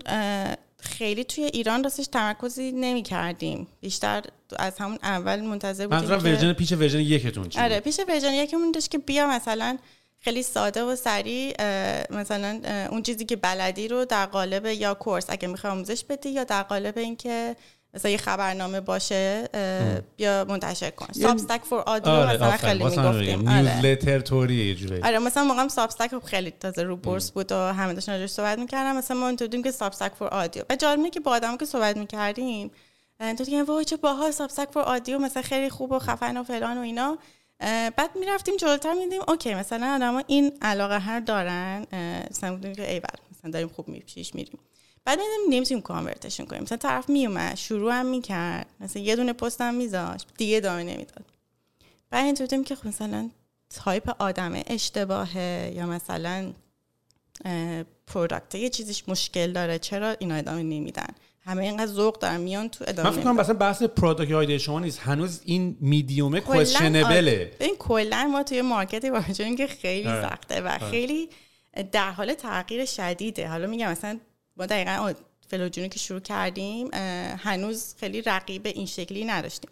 [0.80, 4.22] خیلی توی ایران راستش تمرکزی نمی کردیم بیشتر
[4.58, 8.72] از همون اول منتظر بودیم منظورم version pitch version یکتون چی آره pitch version یکمون
[8.72, 9.78] داشت که بیا مثلا
[10.20, 11.54] خیلی ساده و سریع
[12.10, 16.44] مثلا اون چیزی که بلدی رو در قالب یا course اگه می‌خوای آموزش بدی یا
[16.44, 17.56] در قالب اینکه
[17.96, 19.48] مثلا یه خبرنامه باشه
[20.16, 21.06] بیا منتشر کن.
[21.12, 22.50] Substack for audio آره مثلا.
[22.50, 23.48] خیلی می‌گفتیم.
[23.48, 23.62] آره.
[23.62, 25.00] newsletter جوری.
[25.04, 28.96] آره مثلا موقعم Substack خیلی تازه رو بورس بود و همه داشتن راجبش صحبت می‌کردم
[28.96, 31.96] مثلا ما اینطور که Substack for audio و جالب اینه که با آدم که صحبت
[31.96, 32.70] می‌کردیم
[33.38, 36.78] تو دیگه وای چه باحال Substack for audio مثلا خیلی خوب و خفن و فلان
[36.78, 37.18] و اینا.
[37.96, 41.86] بعد می‌رفتیم جلوتر میدیم okay مثلا آدما این علاقه هر دارن.
[42.30, 43.08] مثلا بودیم که ایول
[43.38, 44.58] مثلا داریم خوب می پیش میریم.
[45.06, 45.18] بعد
[45.48, 46.62] نمی‌تونیم convert شون کنیم.
[46.62, 48.66] مثلا طرف میومد شروع هم می‌کرد.
[48.80, 51.24] مثلا یه دونه پست هم میذاشت دیگه ادامه نمی‌داد.
[52.10, 53.30] بعد اینطور دیدیم که خب مثلا
[53.74, 56.52] تایپ آدم اشتباهه یا مثلا
[58.06, 62.84] product یه چیزیش مشکل داره چرا اینا ادامه نمیدن؟ همه اینقدر ذوق دارن میان تو
[62.88, 63.36] ادامه من فکر کنم.
[63.36, 64.98] مثلا بحث product idea شما نیست.
[64.98, 67.52] هنوز این میدیومه کلاً questionable ه آره.
[67.60, 70.28] این کلا ما توی market ی وارد شدیم که خیلی آره.
[70.28, 71.28] سخته و خیلی
[71.92, 73.48] در حال تغییر شدیده.
[73.48, 74.18] حالا میگم مثلا
[74.56, 75.12] ما دقیقا
[75.48, 76.88] فلوجونی که شروع کردیم
[77.38, 79.70] هنوز خیلی رقیب این شکلی نداشتیم.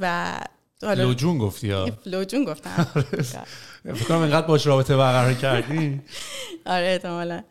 [0.00, 0.38] و
[0.82, 2.84] حالا لوجون گفتی ها فلوجون گفتم.
[3.94, 6.00] فکر کنم اینقدر باش رابطه برقرار کردی.
[6.66, 7.42] آره احتمالا.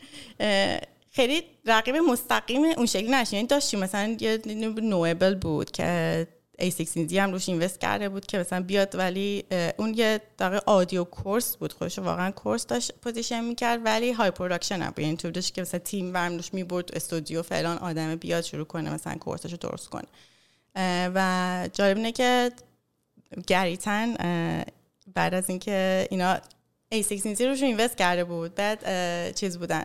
[1.11, 3.35] خیلی رقیب مستقیم اون شکلی نشیم.
[3.37, 4.41] یعنی داشتیم مثلا یه
[4.81, 6.27] نویبل بود که
[6.61, 9.43] A16Z هم روش اینوست کرده بود که مثلا بیاد ولی
[9.77, 14.81] اون یه دقیقا audio course بود خودش واقعا course داشت position می‌کرد ولی high production
[14.81, 18.65] هم بود یعنی داشت که مثلا تیم برم روش می‌برد استودیو فلان آدم بیاد شروع
[18.65, 20.07] کنه مثلا course ش رو درست کنه.
[21.15, 22.51] و جالب اینه که
[23.47, 24.13] گریتن
[25.13, 26.37] بعد از اینکه اینا
[26.95, 29.83] a16z روش invest کرده بود بعد چیز بودن.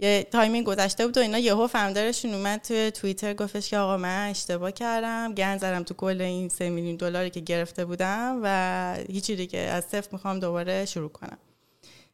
[0.00, 3.96] یه تایمی گذشته بود و اینا یهو founder شون اومد توی توییتر گفتش که آقا
[3.96, 8.96] من اشتباه کردم گند زدم تو کل این سه میلیون دلاری که گرفته بودم و
[9.08, 11.38] هیچی دیگه از صفر می‌خوام دوباره شروع کنم.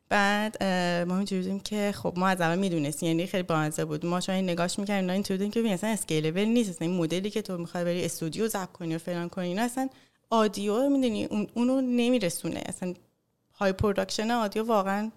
[0.08, 0.64] بعد
[1.08, 4.06] ما اینجوری بودیم که خب ما از اول می‌دونستیم یعنی خیلی بامزه بود.
[4.06, 7.58] ما شاید نگاش می‌کردیم اینطوری بودیم که اصلا scalable نیست اصلا این مدلی که تو
[7.58, 9.88] می‌خوای بری استودیو ضبط کنی و فلان کنی اینا اصلا
[10.30, 12.62] audio می‌دونی اون اونو نمیرسونه.
[12.66, 12.94] اصلا
[13.54, 15.10] high production audio واقعا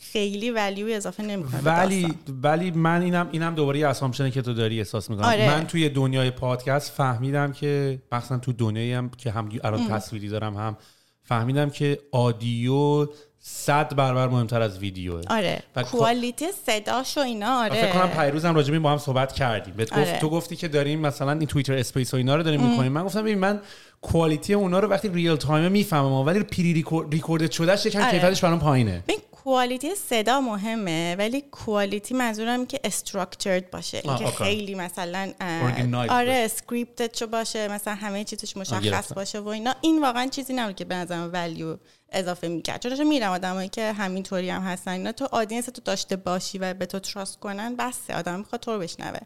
[0.00, 4.54] خیلی value اضافه نمی‌کنه ولی ولی من اینم اینم دوباره یه assumption ه که تو
[4.54, 5.24] داری احساس می‌کنم.
[5.24, 5.46] آره.
[5.50, 10.56] من توی دنیای پادکست فهمیدم که مثلا تو دنیایی هم که هم الان تصویری دارم
[10.56, 10.76] هم
[11.22, 13.06] فهمیدم که audio
[13.46, 15.20] صد برابر مهمتر از ویدیوه.
[15.30, 15.62] آره.
[15.76, 17.82] و quality صداش و اینا آره.
[17.82, 19.74] فکر کنم پیروز هم این با هم صحبت کردیم.
[19.76, 20.18] بهت گفت آره.
[20.18, 22.92] تو گفتی که داریم مثلا این توییتر space و اینا رو داریم می‌کنیم.
[22.92, 23.60] من گفتم ببین من
[24.02, 28.10] quality اونا رو وقتی real time می‌فهمم ولی pre record شدهش یکم آره.
[28.10, 29.02] کیفیتش برام پایینه.
[29.08, 34.00] ببین quality صدا مهمه ولی quality منظورم که structured باشه.
[34.04, 34.26] اینکه.
[34.26, 36.30] خیلی مثلا آره باشه.
[36.30, 39.12] scripted چه باشه مثلا همه چیزش مشخص.
[39.12, 39.74] باشه و اینا.
[39.80, 41.76] این واقعا چیزی نبود که به نظرم value
[42.12, 42.82] اضافه می‌کرد.
[42.82, 46.86] چون میرم آدمایی که همینطوری هم هستن اینا تو audience تو داشته باشی و به
[46.86, 48.14] تو trust کنن بسه.
[48.14, 49.18] آدم می‌خواد تو رو بشنوه.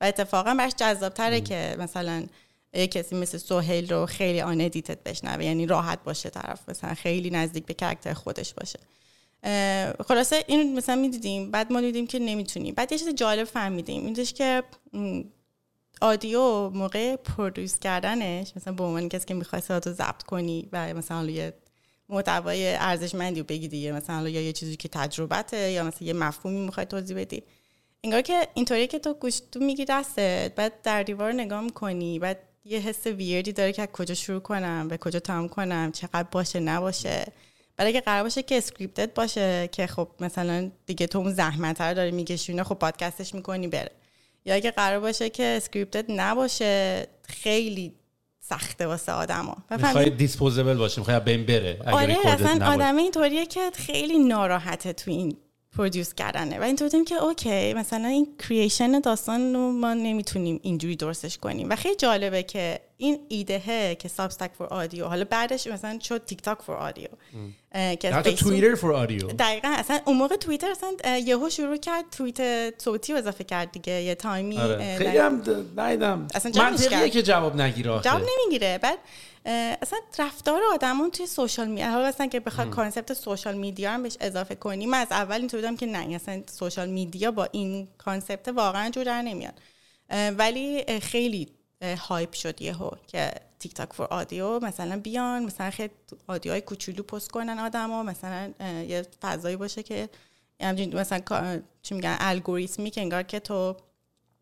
[0.00, 2.26] و اتفاقا براش جذابتره که مثلا
[2.74, 7.66] یه کسی مثل سهیل رو خیلی unedited بشنوه یعنی راحت باشه طرف مثلا خیلی نزدیک
[7.66, 8.78] به character خودش باشه.
[10.08, 12.74] خلاصه این مثلا می‌دیدیم بعد ما دیدیم که نمی‌تونیم.
[12.74, 14.62] بعد یه چیز جالب فهمیدیم این که
[16.00, 21.30] audio موقع produce کردنش مثلا به عنوان کسی که می‌خوای صداتو ضبط کنی و مثلا
[21.30, 21.52] یه
[22.08, 26.60] محتوای ارزشمندی رو بگی دیگه مثلا یا یه چیزی که تجربته یا مثلا یه مفهومی
[26.60, 27.42] می‌خوای توضیح بدی.
[28.04, 32.78] انگار که اینطوریه که تو گوشیتو می‌گیری دستت بعد در دیوار نگاه می‌کنی بعد یه
[32.78, 36.60] حس weird ی داره که از کجا شروع کنم به کجا تمام کنم چقدر باشه
[36.60, 37.32] نباشه.
[37.78, 41.94] برای اگه قرار باشه که scripted باشه که خب مثلا دیگه تو اون زحمت رو
[41.94, 43.90] داری میکشونه خب پادکستش می‌کنی بره.
[44.44, 47.92] یا اگه قرار باشه که scripted نباشه خیلی
[48.40, 49.56] سخته واسه آدما.
[49.70, 52.66] می‌خوای disposable باشه می‌خوای بین بره آره اصلا.
[52.66, 55.36] آدم اینطوریه که خیلی ناراحته تو این
[55.76, 56.58] produce کردنه.
[56.58, 61.70] و اینطور دیدیم که okay مثلا این creation داستان رو ما نمی‌تونیم اینجوری درستش کنیم.
[61.70, 66.42] و خیلی جالبه که این ایده که سابستک for audio حالا بعدش مثلا شد تیک
[66.42, 67.08] تاک for audio
[67.72, 72.82] که حتی توییتر for audio دقیقا اصلا اون موقع توییتر اصلا یهو شروع کرد توییت
[72.82, 74.96] صوتی اضافه کرد دیگه یه تایمی آره.
[74.98, 77.10] خیلی هم جمعش منطقیه.
[77.10, 78.00] که جواب نگیره.
[78.00, 78.78] جواب نمی‌گیره.
[78.82, 78.98] بعد
[79.82, 84.16] اصلا رفتار آدمون توی social media حالا اصلا که بخواد concept social media هم بهش
[84.20, 88.48] اضافه کنی من از اول اینطور بودم که نه اصلا social media با این concept
[88.48, 89.54] واقعا جور در نمیاد.
[90.38, 91.48] ولی خیلی
[91.82, 95.90] hype شد یهو که تیک تاک for audio مثلا بیان مثلا خیلی
[96.26, 98.52] audio های کوچولو پست کنن آدما مثلا
[98.88, 100.08] یه فضایی باشه که
[100.60, 103.76] همچین مثلا چی میگن الگوریتمی که انگار که تو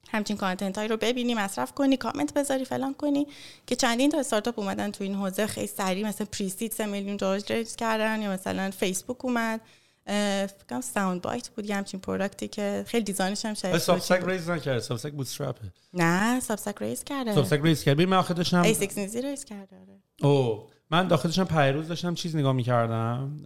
[0.08, 3.26] همچین کانتنت هایی رو ببینی مصرف کنی کامنت بذاری فلان کنی
[3.66, 7.40] که چندین تا استارتاپ اومدن تو این حوزه خیلی سریع مثلا پریسید سه میلیون دلار
[7.78, 9.60] کردن یا مثلا فیسبوک اومد.
[10.06, 14.22] اه، فکر کنم ساوند بایت بود یه همچین پروداکتی که خیلی دیزاینش هم شاید سابستک
[14.26, 17.34] ریز نکرد سابستک بوتسترپه نه سابستک ریز کرده.
[17.34, 20.32] سابستک ریز کرد من آخه داشتم A6 نیزی ریز کرده آره.
[20.32, 23.36] او من داخل داشتم پیروز داشتم چیز نگاه می‌کردم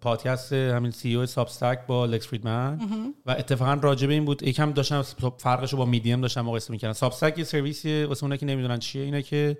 [0.00, 2.78] پادکست همین سی او سابستک با لکس فریدمن
[3.26, 5.02] و اتفاقا راجع به این بود یکم داشتم
[5.38, 6.92] فرقش رو با میدیم داشتم مقایسه می‌کردم.
[6.92, 9.58] سابستک یه سرویسیه واسه اونایی که نمی‌دونن چیه اینه که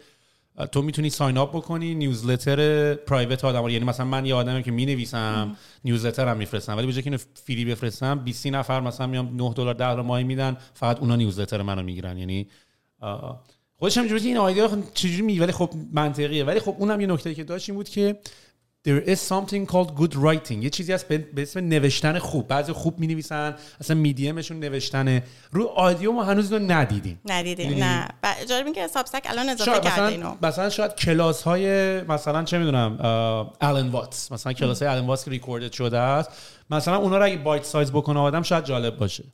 [0.72, 5.56] تو می‌تونی ساین اپ بکنی نیوزلتر پرایوت آدم یعنی مثلا من یه آدمی که می‌نویسم
[5.84, 6.76] نیوزلتر هم میفرستم.
[6.76, 10.24] ولی به که اینو فری بفرستم 20 نفر مثلا میام 9 دلار 10 دلار ماهی
[10.24, 12.18] میدن فقط اونا نیوزلتر منو می‌گیرن.
[12.18, 12.48] یعنی
[13.76, 16.44] خودش هم این آیدیا چجوری می ولی خب منطقیه.
[16.44, 18.18] ولی خب اونم یه نکته که داشت این بود که
[18.88, 20.62] there is something called good writing.
[20.62, 22.48] یه چیزی هست به اسم نوشتن خوب.
[22.48, 25.22] بعضی خوب می نویسن اصلا میدیمشون نوشتنه.
[25.52, 27.20] رو audio ما هنوز اینو ندیدیم.
[27.24, 28.08] ندیدیم؟ نه.
[28.48, 30.34] جالب که سابستک الان اضافه کرده مثلا اینو.
[30.42, 32.96] مثلا شاید کلاس های مثلا چه می‌دونم
[33.60, 36.30] آلن واتس مثلا کلاس های آلن واتس که recorded شده است.
[36.70, 39.24] مثلا اونا رو اگه bite size بکنه آدم شاید جالب باشه.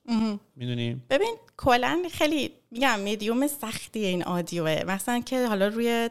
[0.57, 4.85] می‌دونی؟ ببین کلا خیلی میگم میدیوم سختی این audio ه.
[4.87, 6.11] مثلا که حالا روی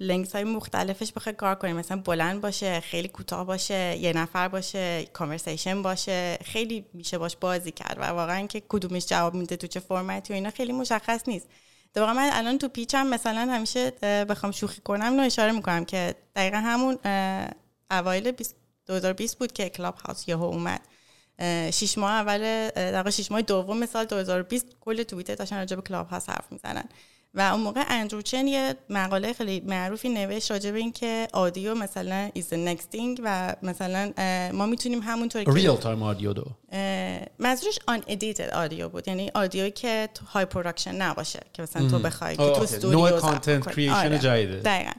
[0.00, 5.04] length های مختلفش بخوای کار کنیم مثلا بلند باشه خیلی کوتاه باشه یه نفر باشه
[5.12, 9.80] conversation باشه خیلی میشه باش بازی کرد و واقعا که کدومش جواب میده تو چه
[9.80, 11.48] فرمتی و اینا خیلی مشخص نیست.
[11.96, 13.90] واقعا من الان تو pitch م مثلا همیشه
[14.24, 16.98] بخوام شوخی کنم اینو اشاره می‌کنم که دقیقا همون
[17.90, 18.56] اوایل 20
[18.86, 20.80] 2020 بود که کلاب هاوس یهو اومد.
[21.70, 26.08] شش ماه اول در شش ماه دوم سال 2020 کل توییتر داشتن راجع به کلاب
[26.08, 26.88] هاوس حرف می‌زنن.
[27.38, 32.30] و اون موقع اندرو چن یه مقاله خیلی معروفی نوشت راجع به اینکه audio مثلا
[32.38, 34.12] is the next thing و مثلا
[34.52, 36.44] ما می‌تونیم همونطور که real time audio دو
[37.38, 42.36] منظورش unedited audio بود یعنی audio یی که high production نباشه که مثلا تو بخوای
[42.36, 42.62] که تو.
[42.62, 43.74] استودیو نوع content کنی.
[43.74, 44.18] creation.
[44.18, 44.60] جدیده.
[44.60, 44.92] دقیقاً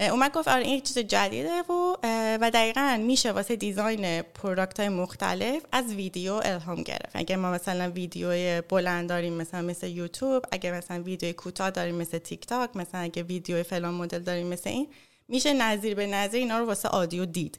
[0.00, 1.96] اومد گفت آره این یک چیز جدیده و
[2.40, 7.10] و دقیقا میشه واسه design product های مختلف از ویدیو الهام گرفت.
[7.14, 12.18] اگه ما مثلا ویدیو بلند داریم مثلا مثل یوتیوب اگه مثلا ویدیو کوتاه داریم مثل
[12.18, 14.88] تیک تاک مثلا اگه ویدیو فلان مدل داریم مثل این
[15.28, 17.58] میشه نظیر به نظیر اینا رو واسه audio دید.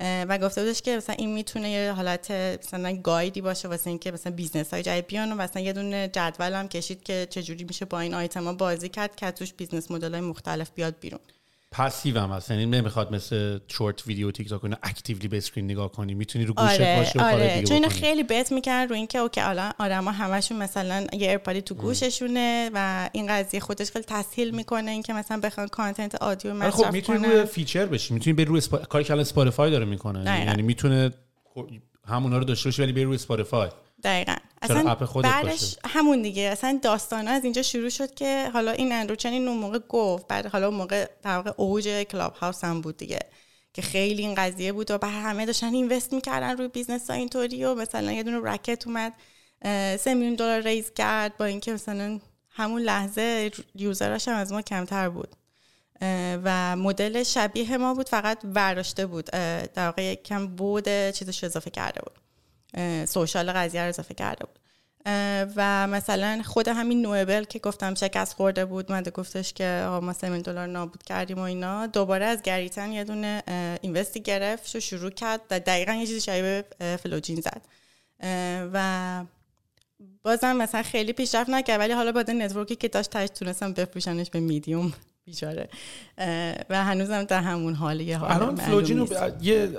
[0.00, 4.10] و گفته بودش که مثلا این می‌تونه یه حالت مثلا guide ی باشه واسه اینکه
[4.10, 7.84] مثلا business های جدید بیان و مثلا یه دونه جدول هم کشید که چجوری میشه
[7.84, 11.20] با این آیتما بازی کرد که توش business model های مختلف بیاد بیرون.
[11.70, 12.50] passive هم هست.
[12.50, 16.14] یعنی نمی‌خواد مثل short video تیک تاک actively به screen نگاه کنی.
[16.14, 17.54] می‌تونی رو گوشت آره باشه و آره.
[17.54, 17.88] دیگه چون اینو.
[17.88, 22.70] خیلی بهت می‌کنن رو اینکه okay الان آدما همشون مثلا یه AirPod ی تو گوششونه
[22.74, 26.92] و این قضیه خودش خیلی تسهیل می‌کنه اینکه مثلا بخوان content audio ولی مصرف خب
[26.92, 28.14] می‌تونی روی feature بشی.
[28.14, 28.78] می‌تونی بری روی اسپا...
[28.78, 30.44] کاری که الان اسپاتیفای داره می‌کنه.
[30.46, 31.10] یعنی می‌تونه
[32.08, 33.68] همونا رو داشته باشی ولی بری روی اسپاتیفای
[34.04, 34.36] دقیقا.
[34.62, 36.42] اصلا app خودت بعدش باشه؟ همون دیگه.
[36.42, 40.26] اصلا داستان از اینجا شروع شد که حالا این اندرو چن این اون موقع گفت.
[40.26, 43.18] بعد حالا اون موقع در واقع اوج کلاب هاوس هم بود دیگه.
[43.72, 47.64] که خیلی این قضیه بود و بعد همه داشتن invest می‌کردن روی business ها اینطوری
[47.64, 49.12] و مثلا یه دونه رکت اومد
[49.98, 52.20] سه میلیون دلار raise کرد با اینکه مثلا
[52.50, 55.36] همون لحظه یوزراش هم از ما کمتر بود.
[56.44, 59.24] و مدل شبیه ما بود فقط برداشته بود.
[59.74, 62.27] در واقع یک کم بود چیزش اضافه کرده بود.
[63.08, 64.58] سوشال قضیه رو اضافه کرده بود.
[65.56, 70.12] و مثلا خود همین نوبل که گفتم شکست خورده بود من گفتش که آقا ما
[70.12, 71.86] سه میلیون دلار نابود کردیم و اینا.
[71.86, 73.42] دوباره از گریتن یه دونه
[73.80, 76.64] اینوستی گرفت و شروع کرد و دقیقا یه چیزی شبیه
[77.02, 77.62] فلوجین زد.
[78.72, 79.24] و
[80.22, 84.30] بازم مثلا خیلی پیشرفت نکرد ولی حالا بعد network ی که داشت تاش تونستم بفروشنش
[84.30, 84.92] به میدیوم
[85.24, 85.68] بیچاره.
[86.70, 89.08] و هنوزم در همون حالیه حالا الان فلوجین
[89.40, 89.70] یه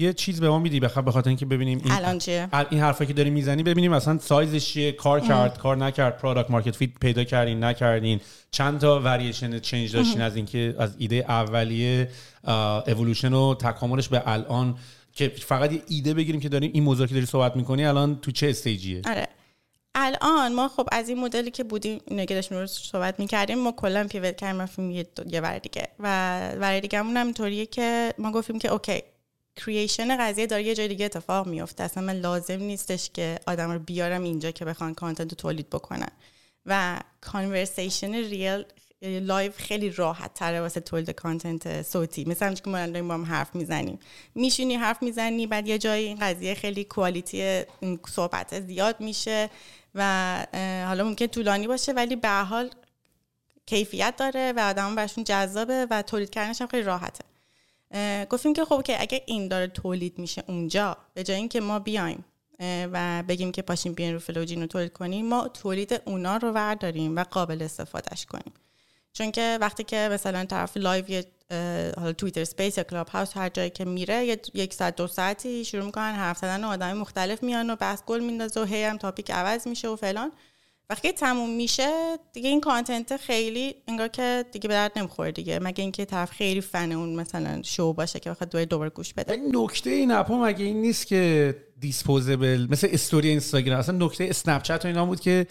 [0.00, 3.12] یه چیز به ما میدی بخاطر بخاطر اینکه ببینیم این الان چیه؟ این حرفا که
[3.12, 7.64] داری می‌زنی؟ ببینیم مثلا سایزش چیه کار کرد کار نکرد product market fit پیدا کردین
[7.64, 8.20] نکردین
[8.50, 12.10] چند تا وریشن چنج داشتین از اینکه از ایده اولیه
[12.86, 14.74] اِوولوشن و تکاملش به الان
[15.12, 18.30] که فقط یه ایده بگیریم که داریم این موضوع که داری صحبت می‌کنی الان تو
[18.30, 19.28] چه stage یه آره.
[19.94, 24.06] الان ما خب از این مدلی که بودیم اینو که داشتیم صحبت می‌کردیم ما کلا
[24.10, 25.88] pivot کردیم رفتیم یه, یه ور دیگه.
[25.98, 29.02] و ور دیگه هم اینطوریه که ما گفتیم که okay
[29.56, 31.84] creation قضیه داره یه جای دیگه اتفاق میفته.
[31.84, 36.10] اصلا من لازم نیستش که آدم رو بیارم اینجا که بخوان content رو تولید بکنن.
[36.66, 38.64] و conversation real
[39.02, 42.24] live خیلی راحت تره واسه تولید content صوتی.
[42.24, 43.98] مثل همین که ما با هم حرف می‌زنیم.
[44.34, 47.62] میشینی حرف می‌زنی بعد یه جایی این قضیه خیلی quality
[48.08, 49.50] صحبت زیاد میشه
[49.94, 50.02] و
[50.86, 52.70] حالا ممکن طولانی باشه ولی به حال
[53.66, 57.24] کیفیت داره و آدم برشون جذابه و تولید کردنش هم خیلی راحته.
[58.30, 62.24] گفتیم که خب که اگه این داره تولید میشه اونجا به جای اینکه ما بیایم
[62.92, 67.16] و بگیم که پاشیم بیاین رو فلوجین رو تولید کنیم ما تولید اونا رو ورداریم
[67.16, 68.52] و قابل استفادهش کنیم.
[69.12, 71.24] چون که وقتی که مثلا طرف live یه
[71.96, 75.84] حالا توییتر Space یا کلاب هاوس هر جایی که میره یک ساعت دو ساعتی شروع
[75.84, 79.68] می‌کنن حرف زدن آدم مختلف میان و بحث گل میندازه و هی هم topic عوض
[79.68, 80.32] میشه و فلان.
[80.90, 85.58] وقتی تموم میشه دیگه این content خیلی انگار که دیگه به درد نمی‌خوره دیگه.
[85.58, 89.36] مگه اینکه طرف خیلی فن اون مثلا شو باشه که بخواد دوباره گوش بده.
[89.52, 94.62] نکته این app ا مگه این نیست که disposable مثل استوری اینستاگرام اصلا نکته اسنپ
[94.62, 95.46] چت و اینا بود که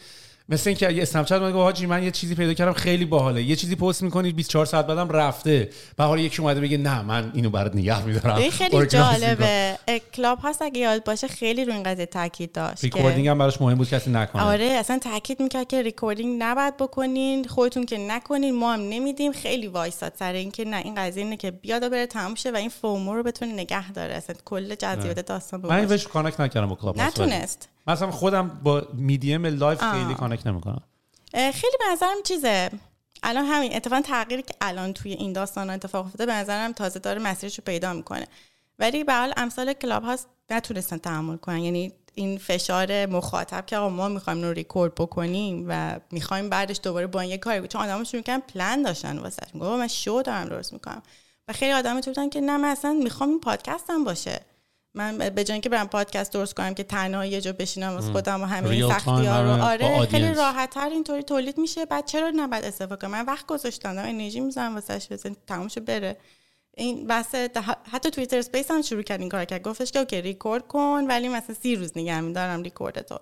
[0.49, 3.43] مثل اینکه اگه اسنپ چت میگه حاجی من یه چیزی پیدا کردم خیلی باحاله.
[3.43, 5.69] یه چیزی پست می‌کنید 24 ساعت بعدم رفته.
[5.97, 8.49] و حالا یکی اومده بگه نه من اینو برات نگه میدارم.
[8.49, 9.79] خیلی جالبه.
[10.13, 13.77] کلاب هاوس اگه یاد باشه خیلی روی این قضیه تاکید داشت recording هم براش مهم
[13.77, 14.43] بود کسی نکنه.
[14.43, 19.31] آره اصلا تاکید می‌کرد که recording نباید بکنین خودتون که نکنین ما هم نمیدیم.
[19.31, 22.55] خیلی وایساد سر اینکه نه این قضیه اینه که بیاد و بره تموم شه و
[22.55, 24.13] این FOMO رو بتونه نگه داره.
[24.13, 27.69] اصلا کل جذابیت داستان من بهش connect نکردم با کلاب نتونست.
[27.89, 30.81] مثلا خودم با medium live خیلی connect نمی‌کنم.
[31.33, 32.69] خیلی به نظرم چیزه.
[33.23, 37.19] الان همین اتفاقا تغییری که الان توی این داستان اتفاق افتاده به نظرم تازه داره
[37.21, 38.27] مسیرش رو پیدا می‌کنه.
[38.79, 41.57] ولی به حال امثال کلاب هاست نتونستن تحمل کنن.
[41.57, 47.07] یعنی این فشار مخاطب که آقا ما می‌خوایم رو ریکورد بکنیم و می‌خوایم بعدش دوباره
[47.07, 50.45] با این یه کاری چون آدم‌ها شروع کردن پلن داشتن واسه میگم من شو دارم
[50.45, 51.01] درست می‌کنم.
[51.47, 54.39] و خیلی آدم بودن که نه من اصلا می‌خوام این پادکستم باشه.
[54.93, 58.41] من به جای اینکه برم پادکست درست کنم که تنها یه جا بشینم واسه خودم
[58.41, 61.85] و همه این سختی ها رو آره خیلی راحت تر اینطوری تولید میشه.
[61.85, 66.17] بعد چرا نباید استفاده کنم؟ من وقت گذاشتم انرژی می‌ذارم واسش بزن تمومش بره.
[66.77, 67.35] این بس
[67.91, 69.63] حتی توییتر Space هم شروع کرد این کار کرد.
[69.63, 73.19] گفتش که okay record کن ولی مثلا سی روز نگه میدارم ریکورد تو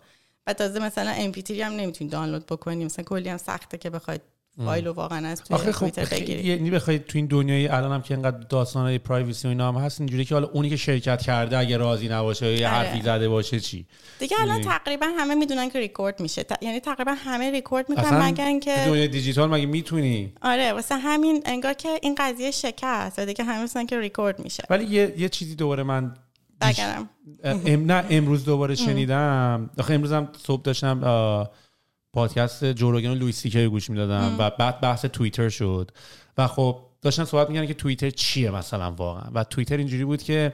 [0.48, 4.22] و تازه مثلا MP هم نمی‌تونی دانلود بکنی مثلا کلی هم سخته که بخواید
[4.66, 8.98] فایل واقعا از توی خب یعنی بخواید تو این دنیای الان هم که اینقدر داستانای
[8.98, 12.58] privacy و اینا هم هست اینجوری که حالا اونی که شرکت کرده اگه راضی نباشه
[12.58, 12.78] یا آره.
[12.78, 13.86] حرفی زده باشه چی؟
[14.20, 16.46] دیگه الان تقریبا همه می‌دونن که ریکورد میشه.
[16.62, 21.74] یعنی تقریبا همه ریکورد می‌کنن مگر اینکه دنیای دیجیتال مگه می‌تونی؟ آره واسه همین انگار
[21.74, 24.64] که این قضیه شکست و دیگه همه می‌دونن که ریکورد میشه.
[24.70, 26.14] ولی یه, یه چیزی دوباره من
[27.44, 29.70] ام نه امروز دوباره شنیدم.
[29.80, 31.02] آخه امروزم صبح داشتم
[32.18, 35.92] پادکست جوروگن و سیکی گوش می‌دادم و بعد بحث توییتر شد
[36.38, 39.32] و خب داشتن صحبت میگن که توییتر چیه مثلا واقعا.
[39.34, 40.54] و توییتر اینجوری بود که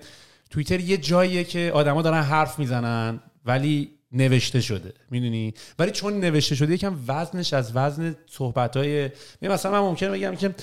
[0.50, 6.56] توییتر یه جاییه که آدما دارن حرف می‌زنن ولی نوشته شده می‌دونی؟ ولی چون نوشته
[6.56, 9.10] شده یکم وزنش از وزن صحبت های
[9.42, 10.56] مثلا من ممکنه بگم که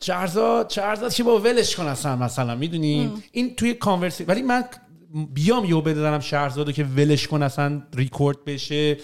[0.00, 4.64] چرزاد چرزاد که با ولش کن اصلا مثلا می‌دونی؟ این توی کانورسی ولی من
[5.34, 8.96] بیام یو بده شهرزادو که ولش کن اصلا ریکورد بشه.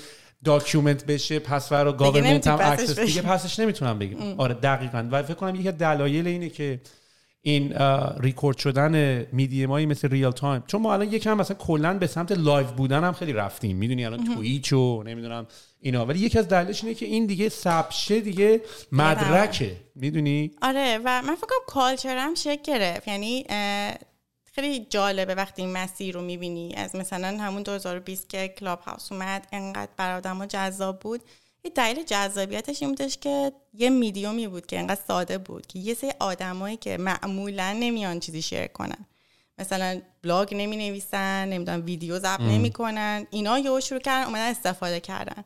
[0.45, 5.09] داکیومنت بشه پسورد و گاورمنت هم اکسس دیگه پسش نمی‌تونم بگم آره دقیقا.
[5.11, 6.81] و فکر کنم یکی از دلایل اینه که
[7.43, 7.75] این
[8.21, 12.67] ریکورد شدن میدیمایی مثل ریل تایم چون ما الان یکم مثلا کلا به سمت لایو
[12.67, 13.77] بودن هم خیلی رفتیم.
[13.77, 15.47] می‌دونی الان توییچ و نمی‌دونم
[15.81, 16.07] اینا.
[16.07, 18.61] ولی یکی از دلایلش اینه که این دیگه سبشه دیگه
[18.93, 19.77] مدرکه.
[19.95, 23.09] می‌دونی؟ آره و من فکر کنم culture هم شکل گرفت.
[23.09, 23.47] یعنی
[24.55, 26.75] خیلی جالبه وقتی این مسیر رو می‌بینی.
[26.75, 31.21] از مثلا همون 2020 که کلاب هاوس اومد انقدر بر آدم جذاب بود.
[31.65, 35.95] یه دلیل جذابیتش این بودش که یه میدیومی بود که انقدر ساده بود که یه
[35.95, 39.07] سری آدمایی که معمولا نمیان چیزی share کنن.
[39.59, 43.27] مثلا بلاگ نمی نویسن نمی‌دونم ویدیو ضبط نمی‌کنن.
[43.31, 45.45] اینا یهو شروع کردن اومدن استفاده کردن.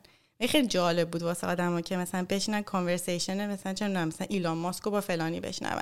[0.49, 5.01] خیلی جالب بود واسه آدما که مثلا بشینن conversation مثلا چه مثلا ایلان ماسک با
[5.01, 5.81] فلانی بشنون.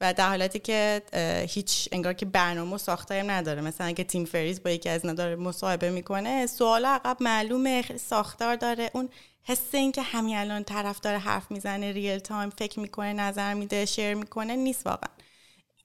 [0.00, 1.02] و در حالتی که
[1.48, 3.60] هیچ انگار که برنامه ساخته هم نداره.
[3.60, 8.56] مثلا اگه تیم فریس با یکی از اینا مصاحبه می‌کنه سوال عقب معلومه خیلی ساختار
[8.56, 8.90] داره.
[8.94, 9.08] اون
[9.42, 13.84] حس این که همین الان طرف داره حرف می‌زنه real time فکر می‌کنه نظر میده
[13.84, 15.13] share می‌کنه نیست واقعا.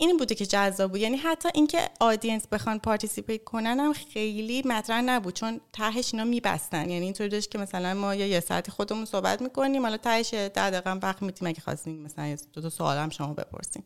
[0.01, 0.99] این بوده که جذاب بود.
[0.99, 6.89] یعنی حتی اینکه audience بخوان participate کنن هم خیلی مطرح نبود چون تهش اینا میبستن.
[6.89, 10.49] یعنی اینطوری داشت که مثلا ما یا یه ساعتی خودمون صحبت می‌کنیم حالا تهش ده
[10.49, 13.83] دقیقه وقت میدیم اگه خواستین مثلا دو تا سوال هم شما بپرسین.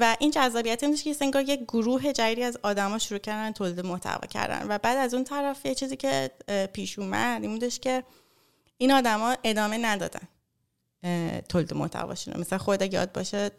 [0.00, 4.26] و این جذابیت این که انگار یک گروه جدیدی از آدما شروع کردن تولید محتوا
[4.26, 4.66] کردن.
[4.68, 6.30] و بعد از اون طرف یه چیزی که
[6.72, 8.04] پیش اومد این بودش که
[8.78, 10.28] این آدما ادامه ندادن.
[11.48, 13.50] تولید محتواشون مثلا خود اگه یاد باشه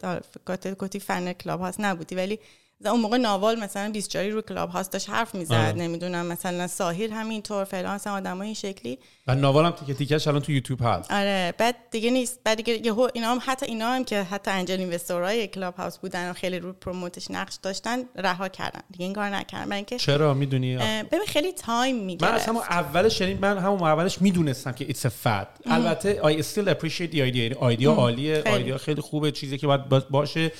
[0.78, 2.38] گفتی فن کلاب هاوس نبودی ولی
[2.84, 5.72] اون موقع ناوال مثلا 24 رو کلاب هاوس داشت حرف می‌زد آره.
[5.72, 8.98] نمی‌دونم مثلا ساحیل همینطور فلان مثلا آدمای این شکلی.
[9.26, 11.12] و ناوال هم تیکه تیکش الان تو یوتیوب هست.
[11.12, 12.40] آره بعد دیگه نیست.
[12.44, 16.30] بعد دیگه یهو اینا هم حتی اینا هم که حتی angel investor ای Clubhouse بودن
[16.30, 18.80] و خیلی رو promote ش نقش داشتن رها کردن.
[18.90, 19.68] دیگه این کار نکردن.
[19.68, 24.22] من که چرا؟ می‌دونی؟ ببین خیلی time می‌گیره من اصلا اولش یعنی من همون اولش
[24.22, 27.62] می‌دونستم که it's fad البته I still appreciate the idea.
[27.62, 30.52] idea عالیه idea خیلی خوبه چیزی که باید باشه.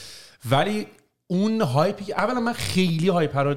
[0.51, 0.87] ولی
[1.31, 3.55] اون hype ی که اولا من خیلی hype رو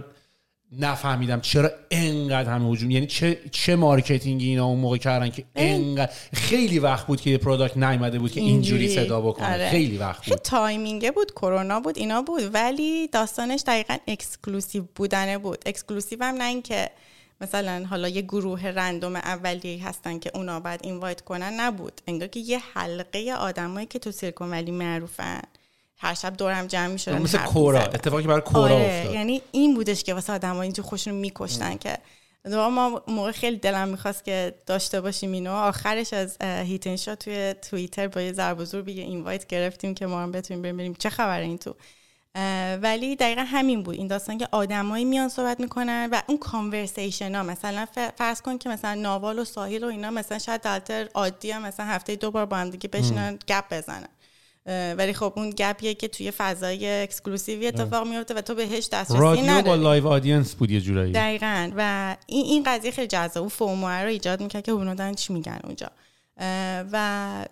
[0.79, 5.43] نفهمیدم چرا انقدر همه هجوم یعنی چه چه marketing ی اینا اون موقع کردن که
[5.55, 8.95] انقدر خیلی وقت بود که یه product نیومده بود که اینجوری.
[8.95, 9.53] صدا بکنه.
[9.53, 9.69] آره.
[9.69, 10.37] خیلی وقت بود.
[10.37, 15.63] timing ه بود کرونا بود اینا بود ولی داستانش دقیقا exclusive بودنه بود.
[15.65, 16.89] exclusive هم نه اینکه
[17.41, 22.01] مثلا حالا یه گروه رندوم اولیه هستن که اونا بعد اینوایت کنن نبود.
[22.07, 25.41] انگار که یه حلقه آدمایی که تو سیلیکون ولی معروفن.
[26.01, 27.79] هر شب دورم جمع می‌شدن مثل کورا.
[27.79, 29.15] اتفاقی برای کورا آره افتاد.
[29.15, 31.97] یعنی این بودش که واسه آدم اینجا خوشون میکشتن که
[32.45, 35.51] دوباره ما موقع خیلی دلم می‌خواست که داشته باشیم اینو.
[35.51, 40.05] آخرش از اه، هیتن شا توی توییتر با یه ضرب زور یه اینوایت گرفتیم که
[40.05, 41.75] ما هم بتونیم بریم چه خبره این تو.
[42.81, 43.95] ولی دقیقا همین بود.
[43.95, 47.87] این داستان که آدمایی میان صحبت می‌کنن و اون conversation ها مثلا
[48.17, 51.85] فرض کن که مثلا ناوال و ساحیل و اینا مثلا شاید دلتر عادی هم مثلا
[51.85, 54.07] هفته دو بار با هم دیگه بشینن گپ بزنن.
[54.65, 59.21] ولی خب اون گپیه که توی فضای exclusive ی اتفاق میفته و تو بهش دسترسی
[59.21, 59.81] رادیو با نداری.
[59.81, 61.11] live audience بود یه جورایی.
[61.11, 61.71] دقیقا.
[61.77, 63.47] و این, این قضیه خیلی جذاب.
[63.47, 65.87] FOMO ه رو ایجاد می‌کرد که اونا دارن چی میگن اونجا.
[66.91, 67.45] و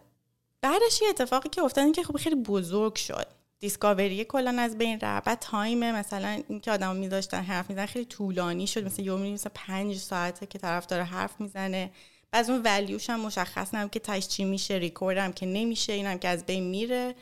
[0.61, 3.27] بعدش یه اتفاقی که افتاد این که خب خیلی بزرگ شد.
[3.60, 5.26] discovery کلا از بین رفت.
[5.26, 8.86] بعد time مثلا اینکه آدم میذاشتن حرف می‌زنن خیلی طولانی شد.
[8.86, 11.91] مثلا یهو می مثلا پنج ساعته که طرف داره حرف می‌زنه.
[12.31, 16.18] بعد اون value ش هم مشخص نم که چی میشه ریکورد هم که نمیشه اینم
[16.18, 17.15] که از بین میره.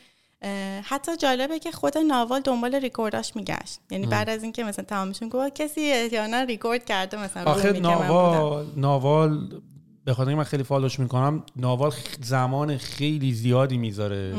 [0.84, 3.80] حتی جالبه که خود ناوال دنبال ریکورداش میگشت.
[3.92, 7.72] یعنی بعد از اینکه مثلا تمامشون گفت کسی احیانا ریکورد کرده مثلا آخه.
[7.72, 9.62] ناوال ناوال
[10.06, 14.36] به خاطر من خیلی follow ش می‌کنم ناوال زمان خیلی زیادی می‌ذاره.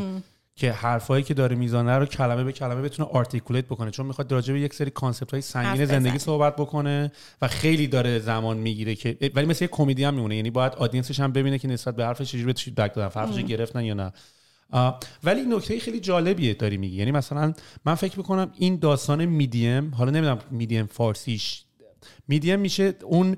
[0.59, 3.90] که حرفایی که داره می‌زنه رو کلمه به کلمه بتونه articulate بکنه.
[3.90, 6.18] چون می‌خواد راجع به یک سری concept های سنگین زندگی.
[6.18, 7.12] صحبت بکنه
[7.43, 10.36] و خیلی داره زمان می‌گیره که ولی مثل یک کمدی هم میمونه.
[10.36, 13.43] یعنی باید audience ش هم ببینه که نسبت به حرفش چجوری بهش feedback دادن حرفش
[13.43, 14.12] گرفتن یا نه.
[15.24, 16.97] ولی نکته خیلی جالبیه داری میگی.
[16.97, 17.52] یعنی مثلا
[17.85, 21.64] من فکر می‌کنم این داستان میدیم حالا نمی‌دونم میدیم فارسیش
[22.28, 23.36] میدیم میشه اون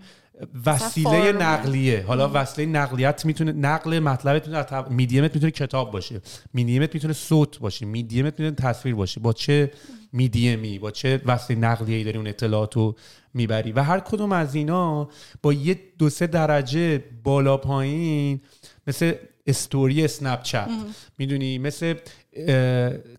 [0.66, 1.32] وسیله.
[1.32, 2.04] نقلیه.
[2.06, 6.20] حالا وسیله نقلیت می‌تونه نقل مطلبت می‌تونه میدیمت می‌تونه کتاب باشه.
[6.54, 7.86] میدیمت می‌تونه صوت باشه.
[7.86, 9.20] میدیمت می‌تونه تصویر باشه.
[9.20, 9.72] با چه
[10.12, 12.96] میدیمی؟ با چه وسیله نقلیه ای داری اون اطلاعات رو
[13.34, 15.08] می‌بری؟ و هر کدوم از اینا
[15.42, 18.40] با یه دو سه درجه بالا پایین
[18.86, 19.14] مثل
[19.46, 20.70] story Snapchat.
[21.18, 21.94] می‌دونی؟ مثل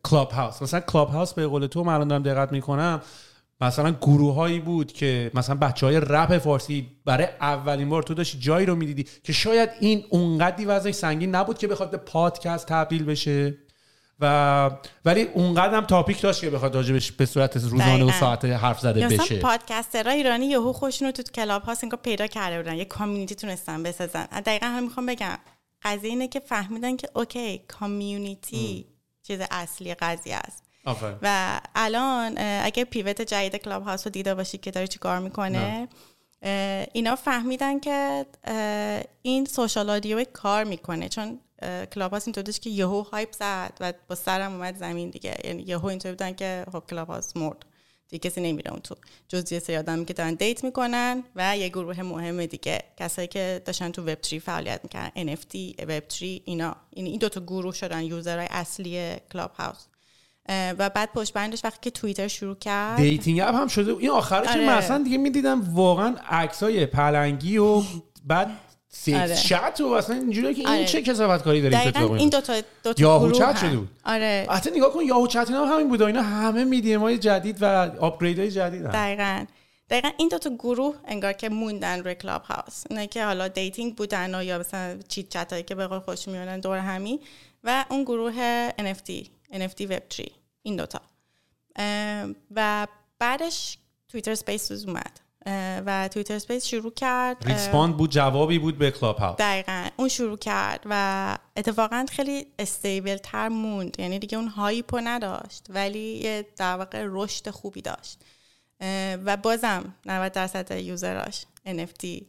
[0.03, 0.61] کلاب هاوس.
[0.61, 3.01] مثلا کلاب هاوس به قول تو من الان دارم دقت می‌کنم
[3.61, 8.39] مثلا گروه هایی بود که مثلا بچه های رپ فارسی برای اولین بار تو داشتی
[8.39, 13.03] جایی رو می‌دیدی که شاید این اونقدی وضعش سنگین نبود که بخواد به پادکست تبدیل
[13.03, 13.57] بشه؟
[14.19, 14.69] و
[15.05, 18.11] ولی اونقدر هم topic داشت که بخواد راجبش به صورت روزانه و.
[18.11, 21.99] ساعت حرف زده بشه مثلا podcaster ها ایرانی یهو خوشون رو تو کلاب هاوس انگار
[22.03, 24.25] پیدا کرده بودن یه community تونستن بسازن.
[24.25, 25.37] دقیقا هم می‌خوام بگم.
[25.83, 28.85] قضیه اینه که فهمیدن که اوکی community
[29.23, 30.63] چیز اصلی قضیه است.
[30.85, 31.17] آفرین.
[31.21, 35.87] و الان اگه pivot جدید کلاب هاوس رو دیده باشی که داره چی کار می‌کنه
[36.93, 38.25] اینا فهمیدن که
[39.21, 41.09] این social audio کار می‌کنه.
[41.09, 41.39] چون
[41.93, 45.35] کلاب هاوس اینطور که یهو hype زد و با سر هم اومد زمین دیگه.
[45.43, 47.65] یعنی یهو اینطور بودن که خب کلاب هاوس مرد.
[48.09, 48.95] دیگه کسی نمیره اون تو.
[49.27, 52.83] جز یه سری آدمی که دارن date می‌کنن و یه گروه مهم دیگه.
[52.97, 55.55] کسایی که داشتن تو وب 3 فعالیت می‌کنن NFT
[55.87, 56.75] وب 3 اینا.
[56.89, 58.03] این این دو تا گروه شدن.
[58.03, 59.90] user های اصلی کلاب هاوس اه،
[60.79, 64.47] و بعد پشت بندش وقتی که توییتر شروع کرد dating app هم شده این آخرش
[64.47, 64.77] آره.
[64.77, 67.81] مثلا دیگه می‌دیدم واقعا عکسای پلنگی و
[68.25, 68.51] بعد
[68.93, 69.35] سکس آره.
[69.35, 70.85] چت و اصلا اینجوریه که این آره.
[70.85, 72.53] چه کثافت کاری داره این دقیقا این دو تا
[72.83, 73.57] دو تا یاهو چت.
[73.57, 73.89] شده بود.
[74.05, 77.17] آره حتی نگاه کن یاهو چت اینا هم همین بود و اینا همه میدیم های
[77.17, 77.65] جدید و
[77.99, 78.91] upgrade های جدید هم.
[78.91, 79.45] دقیقا
[79.89, 83.95] دقیقا این دو تا گروه انگار که موندن روی کلاب هاوس نه که حالا dating
[83.95, 87.19] بودن و یا مثلا chit-chat هایی که به قول خودمون دور همی
[87.63, 89.11] و اون گروه NFT
[89.53, 90.23] NFT Web 3
[90.63, 91.01] این دوتا.
[92.51, 92.87] و
[93.19, 93.77] بعدش
[94.09, 95.19] Twitter Space اومد.
[95.85, 100.37] و Twitter Space شروع کرد respond بود جوابی بود به کلاب هاوس دقیقا اون شروع
[100.37, 103.99] کرد و اتفاقا خیلی stable تر موند.
[103.99, 108.21] یعنی دیگه اون hype و نداشت ولی یه در واقع رشد خوبی داشت.
[109.25, 112.23] و بازم 90 درصد user اش NFT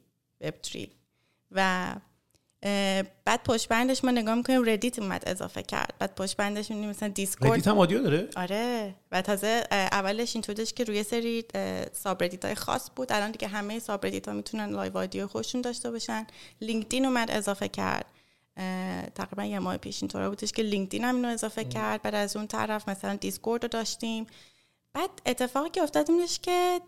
[0.44, 0.88] Web3
[1.50, 1.92] و
[3.24, 5.94] بعد پشت بندش ما نگاه می‌کنیم ردیت اومد اضافه کرد.
[5.98, 8.94] بعد پشت بندش می‌بینیم مثلا دیسکورد ردیت هم audio داره؟ آره.
[9.12, 11.44] و تازه اولش اینطور داشت که روی سری
[11.92, 13.12] subreddit های خاص بود.
[13.12, 16.26] الان دیگه همه subreddit ها می‌تونن live audio خودشون داشته باشن.
[16.60, 18.06] لینکدین اومد اضافه کرد.
[19.14, 22.02] تقریبا یه ماه پیش اینطوره بودش که لینکدین هم اینو اضافه کرد.
[22.02, 24.26] بعد از اون طرف مثلا دیسکورد رو داشتیم.
[24.94, 26.80] بعد اتفاقی که افتاد اینش که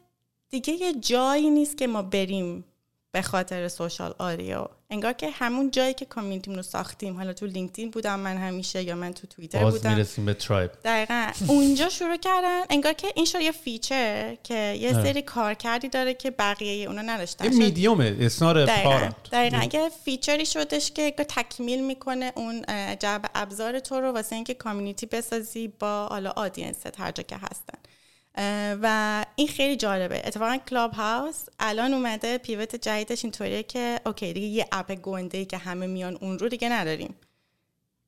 [0.51, 2.65] دیگه یه جایی نیست که ما بریم
[3.15, 7.47] به خاطر social audio انگار که همون جایی که community مون رو ساختیم حالا تو
[7.47, 9.95] لینکدین بودم من همیشه یا من تو توییتر باز بودم.
[9.95, 11.27] می‌رسیم به ترایب دقیقا.
[11.49, 12.63] اونجا شروع کردن.
[12.71, 15.05] انگار که این شد یه feature که یه آره.
[15.05, 17.45] سری کار کردی داره که بقیه اونا نداشتن.
[17.45, 18.91] این شاید- میدیومه اسنار دقیقا.
[18.91, 19.79] part دقیقا.
[19.79, 22.63] یه feature ی شدش که تکمیل می‌کنه اون
[23.01, 27.37] جعب ابزار تو رو واسه اینکه community بسازی با حالا audience ت هر جا که
[27.37, 27.74] هستن.
[28.83, 30.23] و این خیلی جالبه.
[30.27, 35.45] اتفاقا کلاب هاوس الان اومده pivot جدیدش اینطوریه که okay دیگه یه app گنده ای
[35.45, 37.15] که همه میان اون رو دیگه نداریم.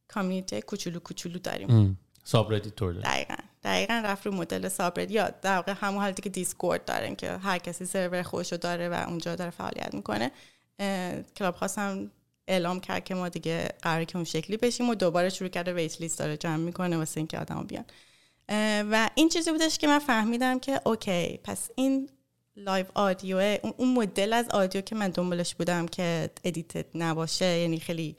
[0.08, 1.98] community کوچولو کوچولو داریم.
[2.24, 3.34] subreddit طور داره دقیقا.
[3.64, 7.58] دقیقا رفت رو مدل subreddit یا در واقع همون حالتی که دیسکورد دارن که هر
[7.58, 10.30] کسی سرور خودشو داره و اونجا داره فعالیت می‌کنه.
[11.36, 12.10] کلاب هاوس هم
[12.48, 16.18] اعلام کرد که ما دیگه قراره که اون شکلی بشیم و دوباره شروع کرده waitlist
[16.18, 17.84] داره جمع می‌کنه واسه اینکه آدما بیان.
[18.90, 22.09] و این چیزی بودش که من فهمیدم که okay پس این
[22.56, 28.16] live audio اون مدل از audio که من دنبالش بودم که edited نباشه یعنی خیلی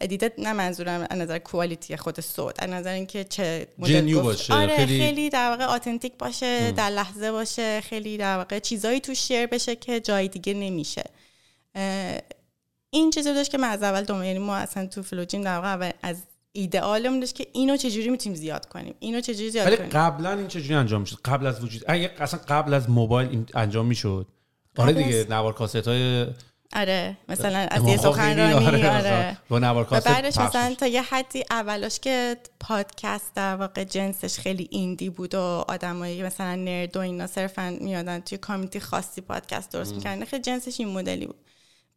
[0.00, 4.76] edited نه منظورم از نظر quality خود صوت از نظر اینکه چه genuine باشه، آره
[4.76, 9.46] خیلی- خیلی, در واقع authentic باشه در لحظه باشه خیلی در واقع چیزایی تو share
[9.46, 11.04] بشه که جای دیگه نمیشه.
[12.90, 15.92] این چیزی داشت که من از اول دوم یعنی ما اصلا تو فلوجین در واقع
[16.02, 16.16] از
[16.56, 20.48] ایدئالمون داشت که اینو چجوری می‌تونیم زیاد کنیم؟ اینو چجوری زیاد ولی کنیم؟ قبلا این
[20.48, 24.26] چجوری انجام می‌شد؟ قبل از وجود اگه اصلا قبل از موبایل این انجام می‌شد.
[24.78, 26.26] آره دیگه از- نوار کاست های
[26.76, 30.74] آره مثلا از یه سخنرانی آره با نوار کاست بعدش مثلا.
[30.74, 36.54] تا یه حدی اولش که پادکست در واقع جنسش خیلی ایندی بود و آدمایی مثلا
[36.54, 41.26] نرد و اینا صرفا میادن توی کامیتی خاصی پادکست درست می‌کردن خیلی جنسش این مدلی
[41.26, 41.36] بود.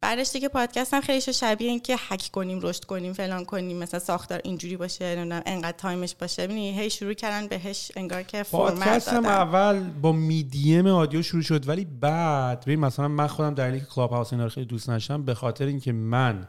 [0.01, 3.77] بعدش دیگه پادکست هم خیلی شبیه این که حک کنیم رشد کنیم فلان کنیم.
[3.77, 6.43] مثلا ساختار اینجوری باشه نمی‌دونم انقدر time ش باشه.
[6.43, 9.35] ببینی هی شروع کردن بهش انگار که فرمت پادکست هم دادن.
[9.35, 14.09] اول با medium audio شروع شد ولی بعد ببین مثلا من خودم دلیلی که کلاب
[14.09, 16.47] هاوس اینا رو خیلی دوست نداشتم به خاطر اینکه من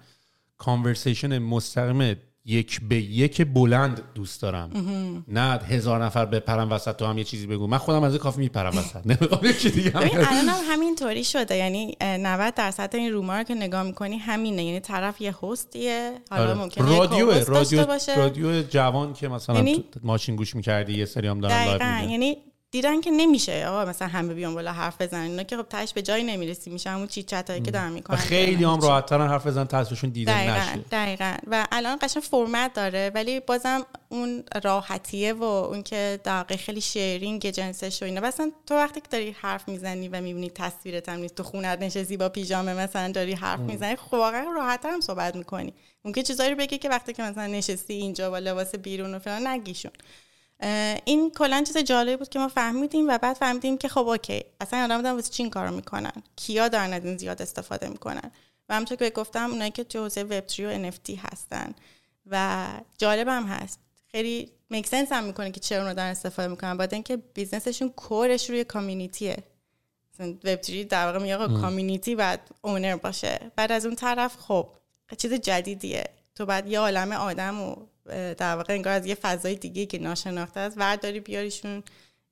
[0.58, 4.70] conversation مستقیم یک به یک بلند دوست دارم.
[5.28, 7.66] نه هزار نفر بپرم وسط تو هم یه چیزی بگو.
[7.66, 9.06] من خودم از کافی میپرم وسط.
[9.06, 11.56] نمی‌خوام یکی دیگه الان هم همینطوری شده.
[11.56, 14.64] یعنی اه، 90 درصد این room ا رو که نگاه می‌کنی همینه.
[14.64, 16.12] یعنی طرف یه host یه.
[16.30, 16.54] حالا آره.
[16.54, 17.86] ممکنه رادیو رادیو
[18.16, 22.36] رادیو جوان که مثلا یعنی- ماشین گوش می‌کردی یه سری هم دارن live یعنی
[22.72, 25.22] دیدن که نمیشه آقا مثلا همه بیان بالا حرف بزنن.
[25.22, 28.16] اینا که خب تهش به جایی نمی‌رسی میشه همون chit chat هایی که دارن می‌کنن.
[28.16, 30.84] خیلی هم راحت ترن حرف بزن تصویرشون دیده دقیقا نشه.
[30.90, 31.36] دقیقا.
[31.46, 37.50] و الان قشنگ فرمت داره ولی بازم اون راحتیه و اون که واقع خیلی sharing
[37.50, 38.20] جنسش و اینا.
[38.20, 42.16] مثلا تو وقتی که داری حرف می‌زنی و می‌بینی تصویرت هم نیست تو خونت نشستی
[42.16, 45.74] با پیژامه مثلا داری حرف می‌زنی خب واقعا راحت‌تر هم صحبت می‌کنی.
[46.04, 49.46] ممکن چیزایی رو بگی که وقتی که مثلا نشستی اینجا با لباس بیرون و فلان
[49.46, 49.92] نگیشون
[51.04, 54.84] این کلا چیز جالبی بود که ما فهمیدیم و بعد فهمیدیم که خب okay اصلا
[54.84, 58.30] آدم بودن واسه چی این کارو می‌کنن؟ کیا دارن از این زیاد استفاده می‌کنن؟
[58.68, 61.74] و همونطور که گفتم اونایی که تو حوزه وب 3 و NFT هستن.
[62.26, 62.66] و
[62.98, 63.80] جالب هم هست.
[64.12, 66.76] خیلی make sense هم می‌کنه که چرا دارن استفاده می‌کنن.
[66.76, 69.36] بعد اینکه business شون core ش روی community
[70.44, 73.50] ه web 3 در واقع میگه community باید owner باشه.
[73.56, 74.68] بعد از اون طرف خب
[75.18, 76.04] چیز جدیدیه.
[76.34, 77.76] تو باید یه عالم آدم و اه،
[78.38, 81.82] در واقع انگار از یه فضای دیگه که ناشناخته است ورداری بیاریشون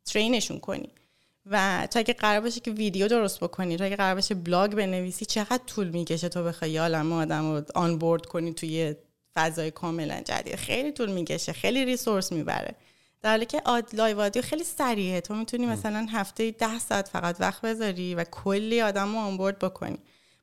[0.04, 0.88] train شون کنی.
[1.50, 5.24] و تا اگه قرار باشه که ویدیو درست بکنی تا اگه قرار باشه بلاگ بنویسی
[5.24, 8.94] چقدر طول می‌کشه تو بخوای یه عالم آدم رو onboard کنی توی
[9.34, 12.74] فضای کاملا جدید؟ خیلی طول می‌کشه خیلی resource می‌بره.
[13.22, 15.20] در حالی که آد لایو آدیو خیلی سریعه.
[15.20, 19.98] تو می‌تونی مثلا هفته ده ساعت فقط وقت بذاری و کلی آدم رو onboard بکنی.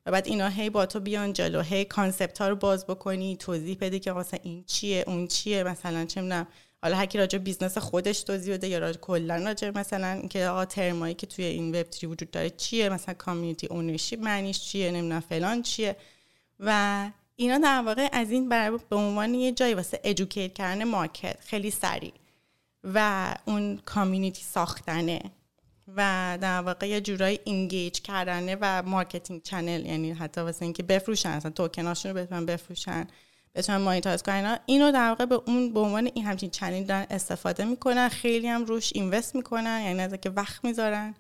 [0.06, 3.78] و بعد اینا هی با تو بیان جلو هی concept ها رو باز بکنی توضیح
[3.82, 6.48] بدی که مثلا این چیه اون چیه مثلا چه می‌دونم.
[6.84, 10.66] حالا هر کی راجع business خودش توضیح بده یا راجع کلا راجع مثلا اینکه آقا
[10.66, 15.20] ترمایی که توی این وب 3 وجود داره چیه مثلا community ownership معنیش چیه نمی‌دونم
[15.20, 15.96] فلان چیه.
[16.60, 21.38] و اینا در واقع از این بر به عنوان یه جایی واسه educate کردن market
[21.40, 22.14] خیلی سریع.
[22.84, 25.22] و اون community ساختنه.
[25.88, 31.30] و در واقع یه جورایی engage کردنه و marketing channel یعنی حتی واسه اینکه بفروشن
[31.30, 33.08] اصلا توکناشون رو بتونن بفروشن
[33.56, 34.60] بتونن monetize کنن.
[34.66, 38.10] اینو در واقع به اون به عنوان این همچین channel دارن استفاده می‌کنن.
[38.10, 41.16] خیلی هم روش invest می‌کنن یعنی از که وقت می‌ذارن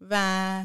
[0.00, 0.62] و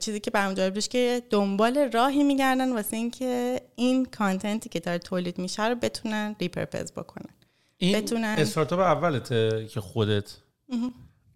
[0.00, 4.98] چیزی که برام جالب که دنبال راهی میگردن واسه اینکه این content ی که داره
[4.98, 7.34] تولید میشه رو بتونن repurpose بکنن.
[7.76, 10.36] این بتونن- استارتاپ اولته که خودت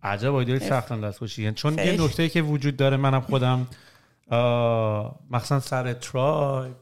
[0.03, 2.05] عجب آیدیای سختن دست باشی یعنی چون یه.
[2.05, 3.67] نکته که وجود داره منم خودم
[5.31, 6.75] مخصوصا سر ترایب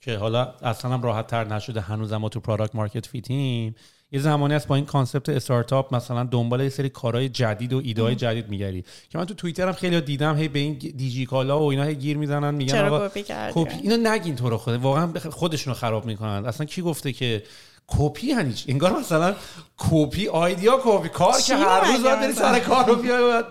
[0.00, 3.74] که حالا اصلا هم راحت تر نشده هنوزم ما تو پرادکت مارکت فیتیم
[4.12, 8.02] یه زمانی از با این کانسپت استارتاپ مثلا دنبال یه سری کارهای جدید و ایده
[8.02, 11.70] های جدید میگردی که من تو توییترم خیلی دیدم هی به این دیجی کالا و
[11.70, 13.08] اینا هی گیر می‌زنن میگن آقا؟
[13.52, 14.74] کپی اینو نگین تو رو خود.
[14.74, 16.46] واقعا خودشونو خراب می‌کنن.
[16.46, 17.42] اصلا کی گفته که
[17.88, 19.34] کپی یعنی؟ انگار مثلا
[19.78, 23.42] کپی آیدیا کپی کار که هر روز باید بری؟ سر کار رو بیای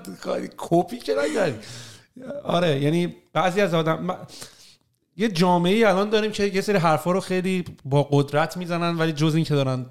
[0.57, 1.57] کپی که نگردی
[2.43, 4.17] آره یعنی بعضی از آدم من-
[5.17, 9.11] یه جامعه ای الان داریم که یه سری حرفا رو خیلی با قدرت می‌زنن ولی
[9.13, 9.85] جز این که دارن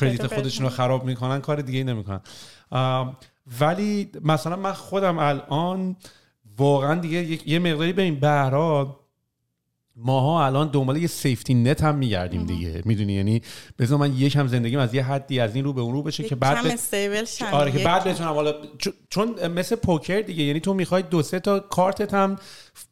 [0.00, 2.20] کردیت خودشون رو خراب می‌کنن کار دیگه ای نمی‌کنن
[3.60, 5.96] ولی مثلا من خودم الان
[6.58, 9.00] واقعا دیگه یک- یه مقداری به این بهرا
[9.98, 12.82] ماها الان دنبال یه سیفتی نت هم میگردیم دیگه.
[12.84, 13.42] می‌دونی؟ یعنی
[13.78, 16.34] بذار من یکم زندگیم از یه حدی از این رو به اون رو بشه که
[16.34, 16.72] بعد بت-
[17.54, 21.22] آره که یک- بعد بتونم حالا چون- چون مثل پوکر دیگه یعنی تو می‌خوای دو
[21.22, 22.36] سه تا کارتت هم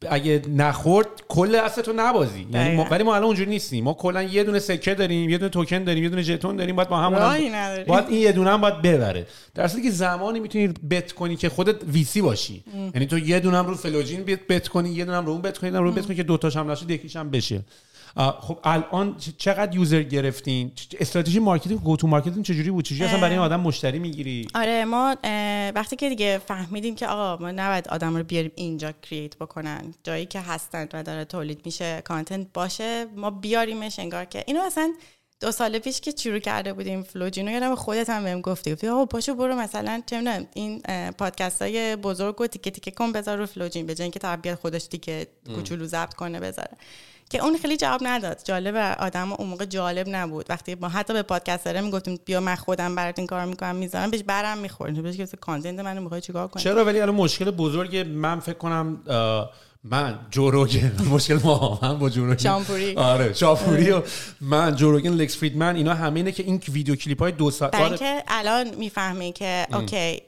[0.09, 2.47] اگه نخورد کل تو نبازی.
[2.51, 2.87] یعنی ما.
[2.91, 3.83] ولی ما الان اونجوری نیستیم.
[3.83, 6.89] ما کلا یه دونه سکه داریم یه دونه توکن داریم یه دونه ژتون داریم باید
[6.89, 7.83] با همون هم.
[7.87, 9.27] باید این یه دونه هم باید ببره.
[9.55, 12.63] در که زمانی می‌تونی بت کنی که خودت ویسی باشی.
[12.93, 15.57] یعنی تو یه دونه هم رو فلوجین bet, کنی یه دونه هم رو اون bet
[15.57, 17.61] کنی یه دونه هم رو bet کنی که دو تاش هم نشد یکیش هم بشه.
[18.15, 23.31] خب الان چقدر user گرفتین؟ استراتژی marketing go to marketing چجوری بود؟ چجوری اصلا برای
[23.31, 25.15] این آدم مشتری می‌گیری؟ آره ما
[25.75, 29.93] وقتی که دیگه فهمیدیم که آقا ما نباید آدم رو بیاریم اینجا create بکنن.
[30.03, 34.43] جایی که هستن و داره تولید میشه content باشه ما بیاریمش انگار که.
[34.47, 34.93] اینو اصلا
[35.39, 38.73] دو سال پیش که شروع کرده بودیم فلوجینو یادم خودت هم بهم گفتی.
[38.73, 40.81] گفتی آقا پاشو برو مثلا چه می‌دونم این
[41.17, 44.57] پادکست های بزرگ و تیکه تیکه کن بذار رو Flowjin به جای اینکه طرف بیاد
[44.57, 46.77] خودش تیکه کوچولو ضبط کنه بذاره.
[47.35, 48.39] که اون خیلی جواب نداد.
[48.43, 50.45] جالب آدم اون موقع جالب نبود.
[50.49, 54.11] وقتی ما حتی به podcaster ه می‌گفتیم بیا من خودم برات این کار می‌کنم می‌ذارم
[54.11, 55.03] بهش برم می‌خورد.
[55.03, 59.01] بهش گفت content منو می‌خوای چیکار کنی؟ چرا؟ ولی الان مشکل بزرگ من فکر کنم
[59.83, 60.91] من Joe Rogan.
[61.13, 62.37] مشکل ما من با Joe Rogan.
[62.37, 62.95] Shaan Puri.
[62.95, 64.01] آره Shaan Puri و
[64.41, 67.71] من Joe Rogan Lex Fridman اینا همه اینه که این ویدیو کلیپ های دو ساعت
[67.71, 70.21] برای آره، اینکه الان می‌فهمی که okay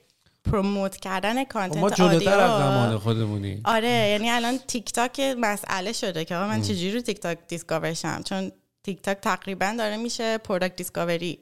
[0.51, 3.61] promote کردن خب ما content جلوتر از زمان خودمونی.
[3.65, 8.22] آره یعنی الان تیک تاک مسئله شده که من چجوری رو تیک تاک discover شم؟
[8.26, 8.52] چون
[8.84, 11.39] تیک تاک تقریبا داره میشه product discovery.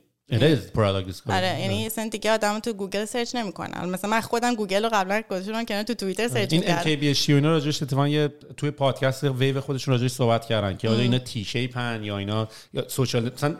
[1.29, 3.89] آره یعنی اصلا دیگه آدم تو گوگل search نمی‌کنن.
[3.89, 7.33] مثلا من خودم گوگل رو قبلا گذاشتم که تو توییتر search این می‌کردم MKBHD و
[7.33, 11.43] اینا راجعش اتفاقا یه توی پادکست ویو خودشون راجعش صحبت کردن که آیا اینا تی
[11.43, 13.55] شیپن یا اینا یا social مثلا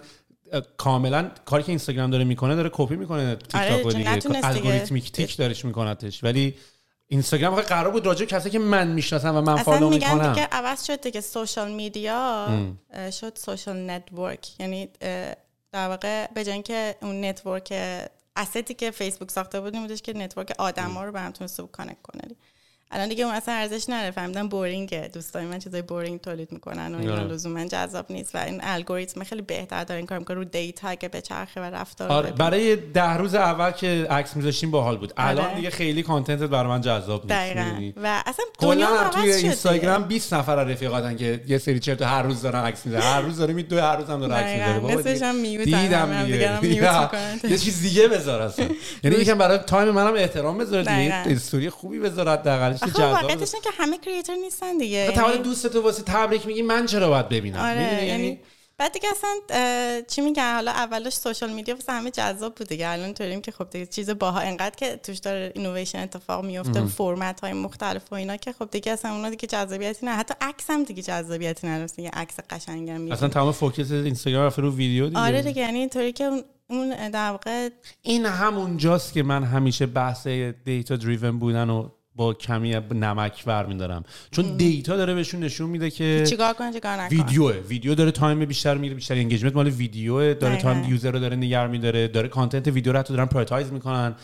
[0.78, 4.46] کاملا کاری که اینستاگرام داره می‌کنه داره کپی می‌کنه تیک آره، تاک چون دیگه.
[4.46, 6.24] algorithmic تیک دارش میکنتش.
[6.24, 6.56] ولی
[7.08, 10.34] اینستاگرام قرار بود راجع کسایی که من می‌شناسم و من اصلا follow میگن می‌کنم.
[10.34, 12.48] دیگه عوض شد دیگه social media
[13.12, 14.90] شد social network یعنی
[15.72, 17.74] در واقع به جای اینکه اون network
[18.36, 22.02] استی که فیسبوک ساخته بود این بودش که network آدما رو به هم تونسته connect
[22.04, 22.22] کنه.
[22.92, 26.96] الان دیگه اون اصلا ارزش نداره فهمیدم boring ه دوستای من چیزای boring تولید می‌کنن
[26.96, 27.24] و اینا آره.
[27.24, 31.08] لزوما جذاب نیست و این الگوریتم خیلی بهتر داره این کار می‌کنه رو data که
[31.08, 32.32] به چرخه و رفتار آره.
[32.32, 35.56] برای ده روز اول که عکس میذاشتیم باحال بود الان آره.
[35.56, 39.32] دیگه خیلی content ت برای من جذاب نیست دقیقا؟ و اصلا دنیا هم توی.
[39.34, 43.38] اینستاگرام 20 نفر رفیقاتن که یه سری چرت هر روز دارن عکس می‌ذارن هر روز
[43.38, 44.52] داره می دو هر روز هم داره عکس.
[44.52, 44.80] می‌ذاره
[45.66, 47.10] دیدم.
[47.52, 48.68] یه چیز دیگه بذار اصلا
[49.04, 53.60] یعنی یکم برای time منم احترام بذار دیگه استوری خوبی بذار حداقل واقعیتش بذار.
[53.64, 55.12] اینه که همه creator نیستن دیگه.
[55.12, 58.40] تمام یعنی- دوست تو واسه تبریک میگی من چرا باید ببینم؟ آره می‌دونی؟ یعنی
[58.78, 59.30] بعد دیگه اصلا
[60.08, 62.88] چی میگن؟ حالا اولش social media واسه همه جذاب بود دیگه.
[62.90, 67.40] الان طوریم که خب دیگه چیز باها انقدر که توش داره اینویشن اتفاق میفته فرمت
[67.40, 70.12] های مختلف و اینا که خب دیگه اصلا اونا دیگه جذابیتی نه.
[70.12, 71.88] حتی عکس هم دیگه جذابیتی نداره.
[71.88, 73.12] دیگه عکس قشنگم می‌بینی.
[73.12, 75.20] اصلا تمام focus اینستاگرام رفته رو ویدیو دیگه.
[75.20, 77.70] آره دیگه یعنی اینطوری که اون در واقع
[78.02, 84.04] این همون جاست که من همیشه بحث data driven بودن و با کمی نمک برمیدارم
[84.32, 87.52] چون data داره بهشون نشون میده که چیکار کن چیکار نکن ویدیوه.
[87.54, 90.34] ویدیو داره time بیشتر میره بیشتر engagement مال ویدیوه.
[90.34, 90.58] داره.
[90.58, 92.08] time user رو داره نگر میداره.
[92.08, 94.16] داره content ویدیو رو حتی دارن prioritize می‌کنن.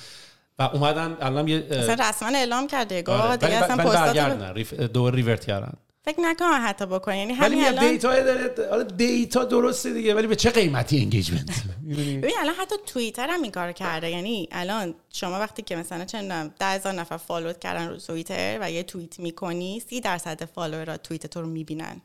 [0.59, 4.53] و اومدن الان یه اصلا رسما اعلام کرده گفت آره، دیگه اصلا برگردن.
[4.53, 5.73] rev- دوباره revert کردن.
[6.05, 10.27] فکر نکنم حتی بکنه یعنی ولی همین الان data داره آره data درسته دیگه ولی
[10.27, 11.63] به چه قیمتی engagement
[12.21, 14.09] ببین الان حتی توییتر هم این کار کرده.
[14.09, 18.57] یعنی الان شما وقتی که مثلا چه می‌دونم 10000 نفر follow ت کردن رو توییتر
[18.61, 22.01] و یه توییت می‌کنی 30 درصد follower ا tweet تو رو می‌بینن.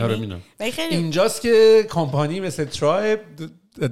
[0.00, 0.42] آره می‌دونم.
[0.90, 3.20] اینجاست که کمپانی مثل ترایب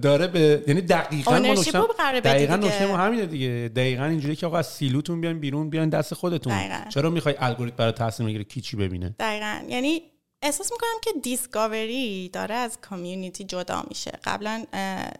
[0.03, 1.55] داره به یعنی دقیقاً ما
[1.99, 2.57] قراره بدی دقیقاً.
[2.57, 3.71] نکته ما همینه دیگه.
[3.77, 6.59] دقیقاً اینجوری که آقا از سیلوتون بیان بیرون بیان دست خودتون.
[6.59, 6.91] دقیقاً.
[6.91, 9.61] چرا می‌خوای الگوریتم برای تصمیم بگیره کی چی ببینه؟ دقیقا.
[9.69, 10.03] یعنی
[10.43, 14.13] احساس می‌کنم که دیسکاوری داره از کامیونیتی جدا میشه.
[14.25, 14.65] قبلا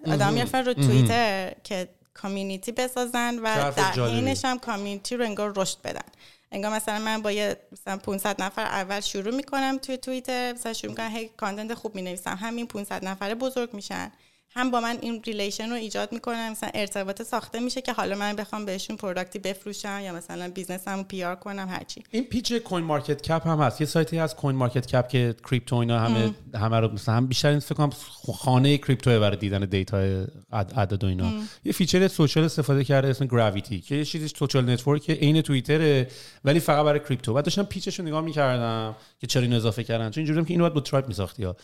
[0.07, 4.07] آدم می‌رفتن رو توییتر که کامیونیتی بسازن و در.
[4.07, 6.07] حینش هم کامیونیتی رو انگار رشد بدن.
[6.53, 10.91] انگار مثلا من با یه مثلا 500 نفر اول شروع می‌کنم توی توییتر مثلا شروع
[10.91, 12.39] می‌کنم هی content خوب می‌نویسم.
[12.41, 14.13] همین 500 نفره بزرگ میشن.
[14.55, 18.37] هم با من این relation رو ایجاد می‌کنم مثلا ارتباط ساخته میشه که حالا من
[18.37, 23.47] بخوام بهشون product ی بفروشم یا مثلا business مو PR کنم هرچی این pitch CoinMarketCap
[23.47, 23.81] هم هست.
[23.81, 27.75] یه سایتی هست CoinMarketCap که crypto اینا همه همه رو مثلا هم بیشتر این فکر
[27.75, 27.91] کنم
[28.35, 29.99] خانه crypto برای دیدن data
[30.53, 31.33] عدد و اینا.
[31.65, 36.09] یه feature social استفاده کرده اسم Gravity که یه چیزی social network عین توییتره
[36.45, 37.35] ولی فقط برای crypto.
[37.35, 40.11] بعد داشتم pitch ش رو نگاه می‌کردم که چرا اینو اضافه کردن.
[40.11, 41.57] چون اینجوریه که اینو باید با tribe میساختی ها.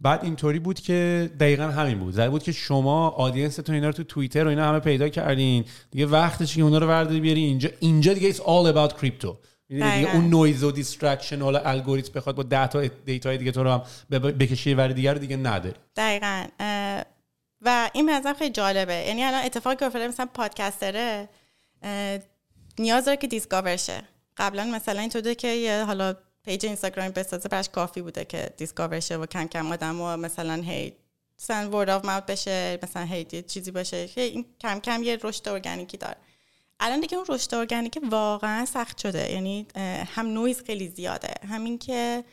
[0.00, 2.14] بعد اینطوری بود که دقیقا همین بود.
[2.14, 5.64] زده بود که شما audience تون اینا رو تو توییتر و اینا همه پیدا کردین.
[5.90, 7.40] دیگه وقتش که اونا رو ورداری بیاری.
[7.40, 9.36] اینجا اینجا دیگه it's all about crypto.
[9.68, 13.70] دیگه اون نویز و distraction حالا الگوریتم بخواد با 10 تا data دیگه تو رو
[13.70, 16.44] هم بکشی ور دیگه رو دیگه نداره دقیقا.
[17.60, 18.94] و این مثلا خیلی جالبه.
[18.94, 21.28] یعنی الان اتفاقی که افتاده مثلا podcaster ه
[22.78, 24.02] نیاز داره که discover شه.
[24.36, 26.14] قبلا مثلا اینطوره که حالا
[26.44, 30.62] page اینستاگرام بسازه براش کافی بوده که discover شه و کم کم آدم و مثلا
[30.62, 30.92] هی
[31.40, 34.08] مثلا word of mouth بشه مثلا هی چیزی باشه.
[34.08, 36.16] که این کم کم یه رشد ارگانیکی داره.
[36.80, 39.32] الان دیگه اون رشد ارگانیک واقعا سخت شده.
[39.32, 39.66] یعنی
[40.06, 42.24] هم نویز خیلی زیاده همین که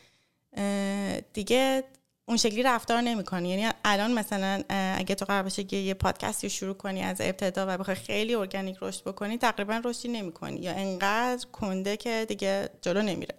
[1.34, 1.84] دیگه
[2.26, 3.50] اون شکلی رفتار نمی‌کنی.
[3.50, 7.66] یعنی الان مثلا اگه تو قرار باشه که یه پادکستی رو شروع کنی از ابتدا
[7.70, 10.60] و بخوای خیلی ارگانیک رشد بکنی تقریبا رشدی نمی‌کنی.
[10.60, 13.36] یا انقدر کنده که دیگه جلو نمیره.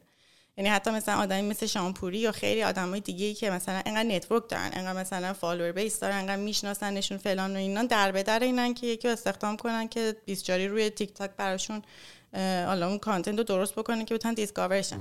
[0.60, 4.02] یعنی حتی مثلا آدمی مثل Shaan Puri یا خیلی آدمای دیگه ای که مثلا انقدر
[4.02, 8.38] network دارن انقدر مثلا follower base دارن انقدر میشناسنشون فلان و اینا در به در
[8.38, 11.82] اینن که یکی استخدام کنن که بیسجاری روی تیک تاک براشون
[12.66, 15.00] حالا اون content رو درست بکنن که بتونن discover شن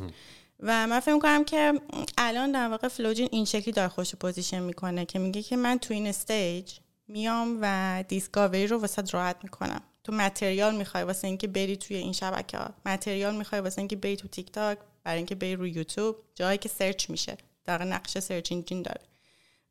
[0.59, 1.73] و من فکر می‌کنم که
[2.17, 5.93] الان در واقع Flowjin این شکلی داره خوش position می‌کنه که میگه که من تو
[5.93, 6.73] این stage
[7.07, 9.81] میام و discovery رو واسه راحت می‌کنم.
[10.03, 14.15] تو material می‌خوای واسه اینکه بری توی این شبکه ها material می‌خوای واسه اینکه بری
[14.15, 14.77] تو تیک تاک.
[15.03, 17.37] برای اینکه بری روی یوتیوب جایی که search میشه.
[17.65, 19.01] در نقش search engine داره.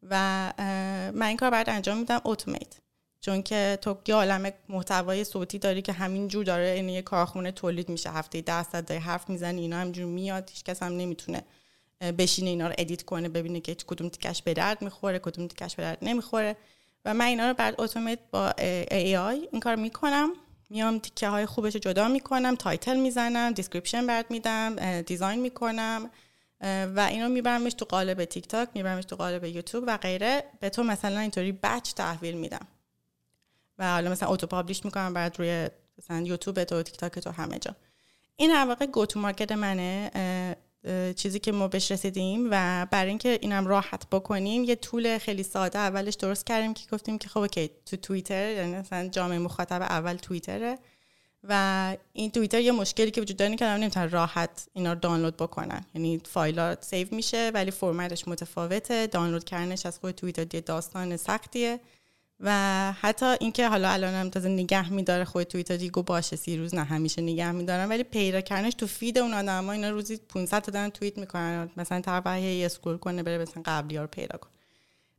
[0.03, 0.53] و
[1.15, 2.75] من این کار بعد انجام میدم automate
[3.21, 7.53] چون که تو یه عالم محتوای صوتی داری که همین جور داره این یه کارخونه
[7.53, 8.11] تولید میشه.
[8.11, 10.51] هفته ده ساعت حرف می‌زنی اینا همجور میاد.
[10.51, 11.43] هیچ کس هم نمی‌تونه
[12.19, 15.83] بشینه اینا رو edit کنه ببینه که کدوم تیکش به درد می‌خوره کدوم تیکش به
[15.83, 16.57] درد نمی‌خوره.
[17.05, 18.51] و من اینا رو بعد automate با
[18.91, 20.33] AI این کار می‌کنم.
[20.71, 26.11] میام تیکه های خوبش رو جدا می‌کنم title می‌زنم description برات میدم design می‌کنم
[26.61, 30.45] و اینو میبرمش تو قالب تیک تاک میبرمش تو قالب یوتیوب و غیره.
[30.61, 32.67] به تو مثلا اینطوری batch تحویل میدم.
[33.79, 35.69] و حالا مثلا auto publish می‌کنم بعد روی
[35.99, 37.77] مثلا یوتیوب تو تیک تاک تو همه جا.
[38.37, 40.11] این در واقع go to market منه.
[41.17, 45.79] چیزی که ما بهش رسیدیم و برای اینکه اینم راحت بکنیم یه tool خیلی ساده
[45.79, 50.15] اولش درست کردیم که گفتیم که خب okay تو توییتر یعنی مثلا جامعه مخاطب اول
[50.15, 50.79] توییتره
[51.45, 55.85] و این توییتر یه مشکلی که وجود داره که نمی‌تونن راحت اینا رو دانلود بکنن.
[55.95, 61.81] یعنی فایل save میشه ولی فرمتش متفاوته دانلود کردنش از خود توییتر یه داستان سختیه.
[62.41, 66.75] و حتی اینکه حالا الان هم تازه نگه میداره خود توییتر دیگه باشه سی روز
[66.75, 70.73] نه همیشه نگه میدارن ولی پیدا کردنش تو feed اون آدما اینا روزی 500 تا
[70.73, 71.71] دارن توییت می‌کنن.
[71.77, 74.53] مثلا طرف یه scroll کنه بره مثلا قبلی ها رو پیدا کنه.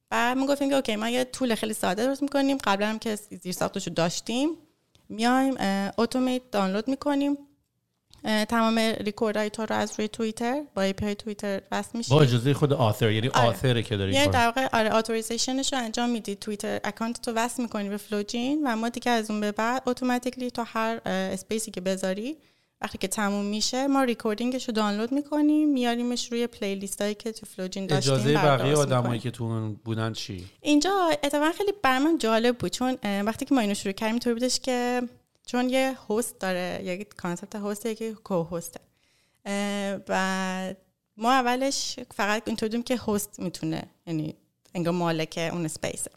[0.09, 2.57] بعد ما گفتیم که okay ما یه tool خیلی ساده درست می‌کنیم.
[2.63, 4.49] قبلا هم که زیر ساختشو داشتیم.
[5.09, 5.55] میایم
[5.97, 7.37] automate دانلود می‌کنیم.
[8.23, 12.73] تمام ریکوردهای تو رو از روی توییتر با API توییتر وصل میشه با اجازه خود
[12.73, 13.47] author یعنی آره.
[13.47, 16.35] author ه که داری یعنی در واقع آره authorization ش رو انجام میدی.
[16.35, 20.51] توییتر account تو وصل می‌کنی به فلوجین و ما دیگه از اون به بعد automatically
[20.51, 22.37] تو هر space ی که بذاری
[22.81, 27.31] وقتی که تموم میشه ما recording ش رو دانلود می‌کنیم میاریمش روی playlist هایی که
[27.31, 32.57] تو فلوجین داشتیم اجازه بقیه آدمایی که تو بودن چی؟ اینجا اتفاقا خیلی برام جالب
[32.57, 35.01] بود چون وقتی که ما اینو شروع کردیم طور بودش که
[35.51, 38.79] چون یه host داره یک concept هست یکی co-host ه
[40.09, 40.73] و
[41.17, 44.35] ما اولش فقط اینطور که host می‌تونه یعنی
[44.75, 46.11] انگار مالک اون space ه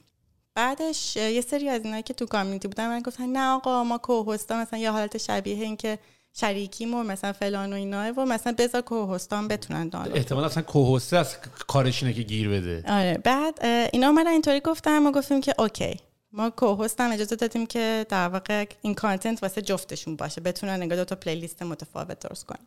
[0.55, 4.33] بعدش یه سری از اینایی که تو community بودن من گفتن نه آقا ما co-host
[4.33, 5.99] ا مثلا یه حالت شبیه این که
[6.33, 11.10] شریکیمو مثلا فلان و اینا و مثلا بذار co-host ام بتونن دانلود احتمال اصلا co-host
[11.10, 11.37] ه از
[11.69, 12.85] کارش اینه که گیر بده.
[12.89, 15.97] آره بعد اینا اومدن اینطوری گفتن ما گفتیم که okay.
[16.33, 20.99] ما co-host هم اجازه دادیم که در واقع این content واسه جفتشون باشه بتونن نگاه
[20.99, 22.67] دو تا playlist متفاوت درست کنن.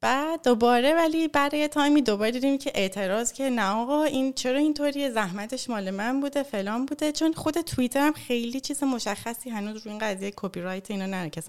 [0.00, 4.58] بعد دوباره ولی بعد یه تایمی دوباره دیدیم که اعتراض که نه آقا این چرا
[4.58, 7.12] اینطوری زحمتش مال من بوده فلان بوده.
[7.12, 11.30] چون خود توییتر هم خیلی چیز مشخصی هنوز روی این قضیه کپی رایت اینا نره.
[11.30, 11.42] که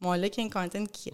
[0.00, 1.12] مالک این content کیه؟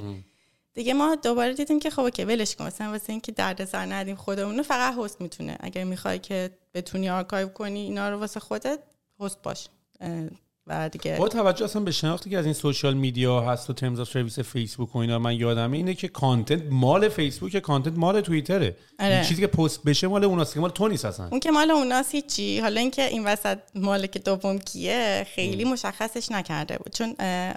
[0.74, 2.66] دیگه ما دوباره دیدیم که خب که ولش کن.
[2.66, 5.56] مثلا واسه اینکه دردسر ندیم خودمون فقط host می‌تونه.
[5.60, 8.78] اگر می‌خوای که بتونی آرکایو کنی اینا رو واسه خودت
[9.20, 9.68] host باش.
[10.04, 10.36] and
[10.66, 14.00] و دیگه با توجه اصلا به شناختی که از این social media هست و terms
[14.00, 18.76] of service فیسبوک و اینا من یادمه اینه که content مال فیسبوک content مال توییتره
[19.00, 19.14] آره.
[19.14, 21.28] این چیزی که پست بشه مال اوناست که مال تو نیست اصلا.
[21.30, 22.60] اون که مال اوناست هیچی.
[22.60, 26.92] حالا اینکه این وسط مال که دوم کیه خیلی مشخصش نکرده بود.
[26.92, 27.14] چون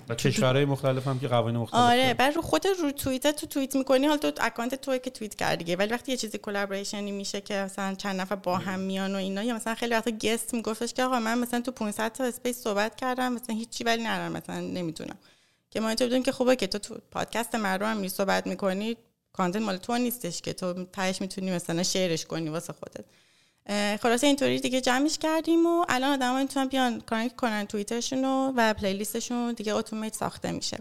[0.09, 2.13] و کشورهای مختلف هم که قوانین مختلف آره.
[2.13, 5.75] بعد رو خود رو توییت تو توییت می‌کنی حالا تو account توی که توییت کردی
[5.75, 9.17] ولی وقتی یه چیزی collaboration ی میشه که مثلا چند نفر با هم میان و
[9.17, 12.63] اینا یا مثلا خیلی وقتا guest میگفتش که آقا من مثلا تو 500 تا space
[12.63, 15.17] صحبت کردم مثلا هیچی ولی نه مثلا نمی‌تونم
[15.71, 18.97] که ما اینطور بودیم که خوبه که تو تو پادکست رو هم صحبت می‌کنی
[19.34, 23.05] content مال تو نیستش که تو تهش می‌تونی مثلا شیرش کنی واسه خودت.
[24.01, 29.27] خلاصه اینطوری دیگه جمعش کردیم و الان آدما می‌تونن بیان connect کنن توییترشون و playlist
[29.27, 30.77] شون دیگه automat ساخته میشه.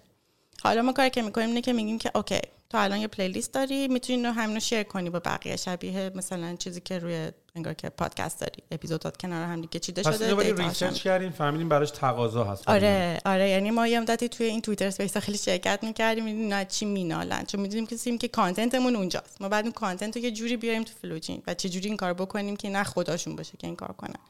[0.63, 2.41] حالا ما کاری که می‌کنیم اینه که میگیم که okay
[2.71, 6.81] تو الان یه playlist داری؟ می‌تونی رو همینو share کنی با بقیه شبیه مثلا چیزی
[6.81, 11.03] که روی انگار که پادکست داری اپیزودات کنار هم دیگه چیده پس شده هم- research
[11.03, 12.69] کردیم فهمیدیم براش تقاضا هست.
[12.69, 16.65] آره آره یعنی ما یه مدتی توی این توییتر space خیلی شرکت می‌کردیم می‌دونیم نه
[16.65, 19.43] چی مینالن؟ چون می‌دونیم که سیم که content مون اونجاست.
[19.43, 22.15] ما بعد اون content رو یه جوری بیاریم تو فلوجین و چه جوری این کار
[22.15, 24.21] بکنیم که از خداشون باشه که این کار کنن.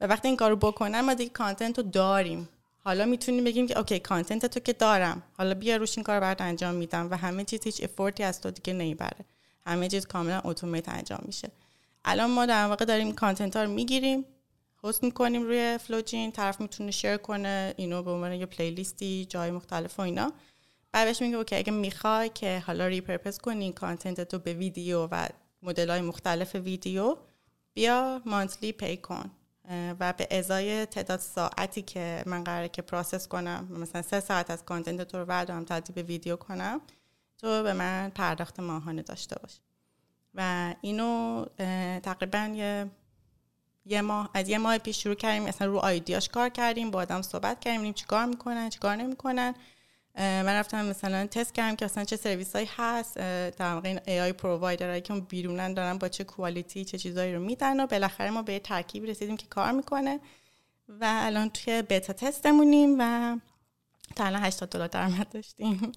[0.00, 2.48] و وقتی این کارو بکنن ما دیگه content رو داریم.
[2.84, 5.22] حالا می‌تونیم بگیم که okay content تو که دارم.
[5.32, 8.40] حالا بیا روش این کار برات انجام میدم و همه چیز هیچ effort ی از
[8.40, 9.24] تو دیگه نمی‌بره
[9.66, 11.50] همه چیز کاملا automat انجام میشه.
[12.04, 14.24] الان ما در واقع داریم content ها رو می‌گیریم
[14.84, 19.50] host می‌کنیم روی فلوجین طرف می‌تونه share کنه اینو به عنوان یه playlist ی جای
[19.50, 20.32] مختلف و اینا.
[20.92, 25.28] بعد بهش میگه okay اگه می‌خوای که حالا repurpose کنی content تو به ویدیو و
[25.62, 27.16] مدل های مختلف ویدیو
[27.74, 29.30] بیا monthly pay کن.
[30.00, 34.64] و به ازای تعداد ساعتی که من قراره که process کنم مثلا سه ساعت از
[34.64, 36.80] content تو رو بردارم تبدیل به ویدیو کنم
[37.38, 39.58] تو به من پرداخت ماهانه داشته باش.
[40.34, 41.44] و اینو
[42.02, 42.90] تقریبا یه
[43.86, 46.98] یه ماه از یه ماه پیش شروع کردیم مثلا رو idea ش کار کردیم با
[46.98, 49.54] آدم صحبت کردیم چیکار می‌کنن چیکار نمی‌کنن.
[50.14, 53.16] من رفتم مثلا تست کردم که اصلا چه سرویس هایی هست
[53.58, 57.34] در واقع این AI provider ایی که اون بیرونن دارن با چه quality چه چیزایی
[57.34, 60.20] رو میدن و بالاخره ما به یه ترکیبی رسیدیم که کار می‌کنه.
[60.88, 63.36] و الان توی بتا تستمونیم و
[64.16, 65.92] تا الان 80 دلار درآمد داشتیم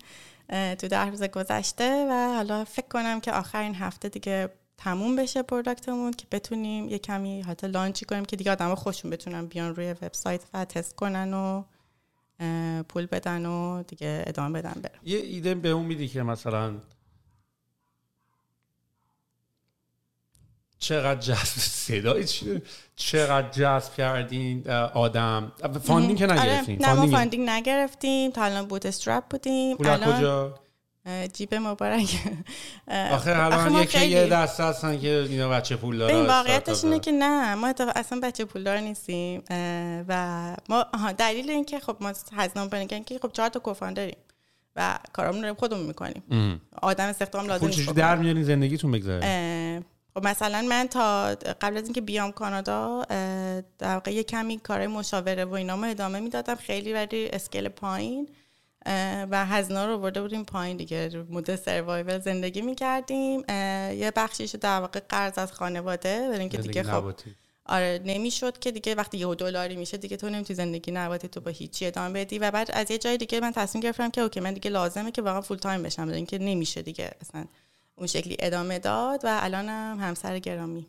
[0.50, 5.42] تو ده روز گذشته و حالا فکر کنم که آخر این هفته دیگه تموم بشه
[5.42, 9.92] پروداکتمون که بتونیم یه کمی حتی لانچی کنیم که دیگه آدم خوشون بتونن بیان روی
[9.92, 11.64] وبسایت و تست کنن و
[12.90, 16.76] پول بدن و دیگه ادامه بدن برن یه ایده به اون میدی که مثلا
[20.80, 22.62] چقدر جذب صدای چی؟
[22.96, 25.52] چقدر جذب کردین آدم؟
[25.84, 29.78] funding که آره نگرفتین؟ نه ما funding؟ نگرفتیم تا الان bootstrap بودیم.
[29.78, 30.65] پول الان کجا؟
[31.34, 32.22] جیب مبارک
[32.88, 37.12] آخه الان ما یکی یه دسته هستن که اینا بچه پول داره واقعیتش اینه که
[37.12, 40.86] نه ما اصلا بچه پولدار نیستیم اه، و ما
[41.18, 44.18] دلیل این که خب ما هزینه پلنگن که خب چهار تا co-founder یم
[44.76, 46.62] و کارامون رو خودمون می‌کنیم.
[46.82, 47.98] آدم استخدام لازم پول نیست بکنیم.
[47.98, 49.80] در میارین زندگیتون اه،
[50.14, 53.06] خب مثلا من تا قبل از اینکه بیام کانادا
[53.80, 56.56] در واقع یه کمی کار مشاوره و اینا ما ادامه می‌دادم.
[56.56, 58.30] خیلی ولی scale پایین.
[59.32, 61.26] و هزینه رو برده بودیم پایین دیگه.
[61.30, 63.40] مدل survival زندگی می‌کردیم.
[64.00, 67.14] یه بخشیش در واقع قرض از خانواده برای اینکه دیگه خب
[67.66, 71.52] آره نمی‌شد که دیگه وقتی یه دلاری میشه دیگه تو نمی‌تونی زندگی نباتی تو با
[71.52, 72.40] هیچی ادامه بدی.
[72.40, 75.22] و بعد از یه جای دیگه من تصمیم گرفتم که okay من دیگه لازمه که
[75.22, 77.46] واقعا full time بشم برای اینکه نمیشه دیگه اصلا
[77.96, 79.26] اون شکلی ادامه داد.
[79.26, 80.88] و الانم همسر گرامی.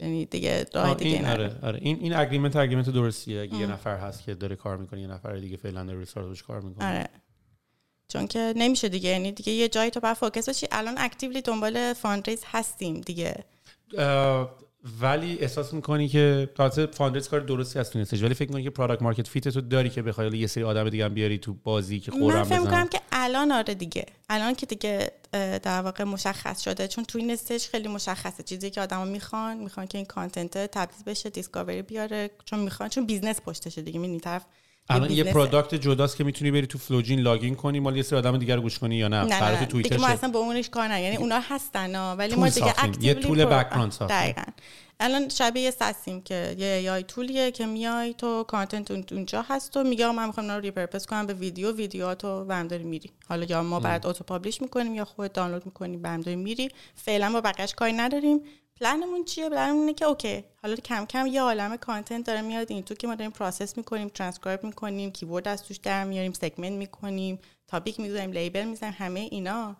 [0.00, 1.78] یعنی دیگه راه دیگه این آره آره.
[1.82, 3.40] این این agreement agreement درستیه.
[3.40, 6.60] اگه یه نفر هست که داره کار می‌کنه یه نفر دیگه فعلا داره research کار
[6.60, 6.88] می‌کنه.
[6.88, 7.08] آره.
[8.08, 9.10] چون که نمیشه دیگه.
[9.10, 13.44] یعنی دیگه یه جایی تو باید focus بشی الان actively دنبال fundraise هستیم دیگه.
[15.00, 19.02] ولی احساس می‌کنی که تازه founders کار درستی هست تونستش ولی فکر می‌کنی که product
[19.02, 22.12] market fit تو داری که بخوای یه سری آدم دیگه هم بیاری تو بازی که
[22.12, 24.06] من فکرم فکر می‌کنم که الان آره دیگه.
[24.28, 25.12] الان که دیگه
[25.62, 28.42] در واقع مشخص شده چون توی این stage خیلی مشخصه.
[28.42, 33.06] چیزی که آدما می‌خوان می‌خوان که این content تبدیل بشه discovery بیاره چون می‌خوان چون
[33.06, 34.00] business پشتشه دیگه.
[34.00, 34.44] این طرف
[34.90, 35.24] الان یه.
[35.24, 38.62] product جداست که می‌تونی بری تو فلوجین login کنی مال یه سری آدم دیگر رو
[38.62, 40.06] گوش کنی یا نه نه برای تو نه توییتر ما.
[40.06, 42.74] اصلا با اونش کار نه یعنی اونا هستن ها، ولی ما دیگه.
[43.00, 44.06] یه pro- background ساختیم.
[44.08, 44.42] دقیقاً
[45.00, 49.44] الان شبیه یه SaaS ایم که یه یای تولیه که میای تو content اون- اونجا
[49.48, 53.46] هست و میگه من می‌خوام اینا رو repurpose کنم به ویدیو ویدیوهاتو برمیداری میری حالا
[53.48, 57.74] یا ما برات auto publish می‌کنیم یا خودت دانلود می‌کنی برمیداری میری فعلا با بقیش
[57.74, 58.40] کاری نداریم
[58.80, 62.82] پلنمون چیه؟ پلنمون اینه که okay حالا کم کم یه عالم content داره میاد این
[62.82, 67.38] تو که ما داریم process می‌کنیم ترانسکرایب می‌کنیم keyword از توش در میاریم segment می‌کنیم
[67.66, 69.76] topic می‌ذاریم label می‌ذاریم همه اینا.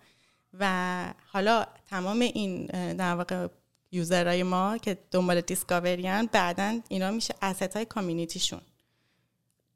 [0.61, 3.49] و حالا تمام این در واقع
[3.93, 8.61] user های ما که دنبال discovery ان بعدا اینا میشه asset های community شون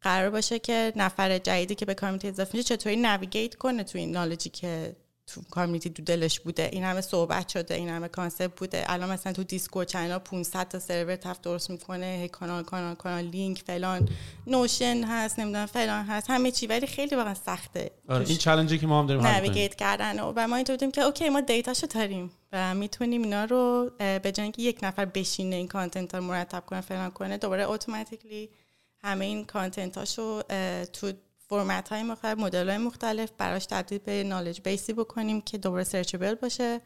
[0.01, 4.11] قرار باشه که نفر جدیدی که به community اضافه میشه چطوری navigate کنه تو این
[4.11, 4.97] knowledge ی که
[5.35, 6.69] تو community تو دلش بوده.
[6.73, 8.85] این همه صحبت شده این همه concept بوده.
[8.87, 12.19] الان مثلا تو Discord channel 500 تا سرور تف درست می‌کنه.
[12.21, 14.09] هی کانال کانال کانال لینک فلان.
[14.47, 16.31] Notion هست نمی‌دونم فلان هست.
[16.31, 16.67] همه چی.
[16.67, 17.91] ولی خیلی واقعا سخته.
[18.09, 19.27] آره این challenge ی که ما هم داریم.
[19.27, 23.45] navigate کردن و ما اینطور بودیم که okay ما data شو داریم و می‌تونیم اینا
[23.45, 27.71] رو به جای اینکه یک نفر بشینه این content رو مرتب کنه فلان کنه دوباره
[27.71, 28.49] automatically
[29.03, 30.43] همه این content هاشو
[30.93, 31.13] تو
[31.51, 35.85] فرمت های مختلف مدل های مختلف براش تبدیل به knowledge base ی بکنیم که دوباره
[35.85, 36.81] searchable باشه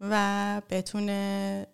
[0.00, 1.66] و بتونه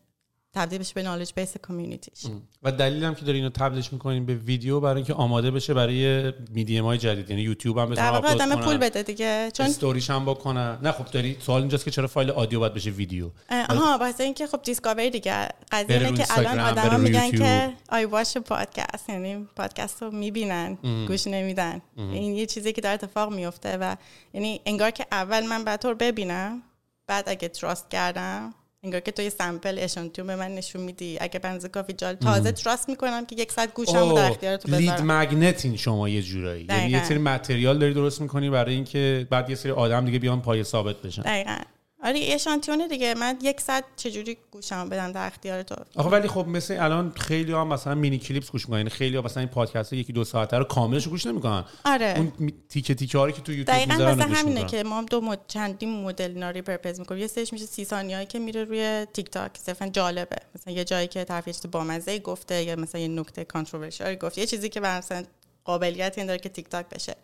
[0.55, 2.27] تبدیل بشه به knowledge base community ش
[2.63, 6.85] و دلیلم که داری اینو تبلیغ می‌کنیم به ویدیو برای اینکه آماده بشه برای میدیم
[6.85, 7.31] های جدید.
[7.31, 10.79] یعنی یوتیوب هم بتونه آپلود آدم پول بده دیگه چون استوریش هم بکنن.
[10.83, 13.31] نه خب داری سوال اینجاست که چرا فایل audio باید بشه ویدیو؟
[13.71, 15.49] آها واسه اینکه خب discovery دیگه.
[15.73, 17.31] قضیه اینه که الان آدما میگن.
[17.31, 20.79] که I watch podcast یعنی پادکست رو می‌بینن
[21.09, 21.83] گوش نمیدن.
[21.97, 23.97] این یه چیزی که در اتفاق میفته و
[24.33, 26.63] یعنی انگار که اول من رو ببینم
[27.07, 31.19] بعد اگه trust کردم انگار که تو یه sample اشانتیون به من نشون میدی.
[31.21, 34.93] اگه بنز کافی جال تازه trust می‌کنم که یک ساعت گوشم در اختیار تو lead
[34.93, 35.13] بذارم.
[35.13, 36.67] magnet این شما یه جورایی.
[36.69, 37.05] یعنی یه.
[37.05, 40.97] سری material داری درست می‌کنی برای اینکه بعد یه سری آدم دیگه بیان پای ثابت
[40.97, 41.23] بشن.
[41.23, 41.57] دقیقا.
[42.05, 43.15] آره یه اشانتیونه دیگه.
[43.15, 47.53] من یک ساعت چجوری گوشم بدم در اختیار تو؟ آخه ولی خب مثل الان خیلی
[47.53, 48.79] هم مثلا mini clips گوش می‌کنن.
[48.79, 51.65] یعنی خیلی ها مثلا این پادکست یکی دو ساعته رو کاملش گوش نمی‌کنن.
[51.85, 52.15] آره.
[52.17, 55.03] اون تیکه تیکه هایی که تو یوتیوب دقیقا می‌ذارن مثل رو گوش همینه که ما
[55.03, 55.41] دو مد...
[55.49, 57.21] چندین مدل اینا رو purpose می‌کنیم.
[57.21, 60.37] یه سرش میشه سی ثانیه‌ای که میره روی تیک تاک صرفا جالبه.
[60.55, 64.39] مثلا یه جایی که طرف یه چیز بامزه گفته یا مثلا یه نکته controversial گفت
[64.39, 65.25] یه چیزی که مثلا
[65.65, 67.17] قابلیت این داره که تیک تاک بشه.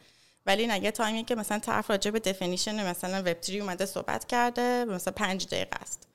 [0.46, 4.26] ولی نه یه تایمی که مثلا طرف راجع به definition مثلا وب 3 اومده صحبت
[4.26, 6.06] کرده مثلا پنج دقیقه است.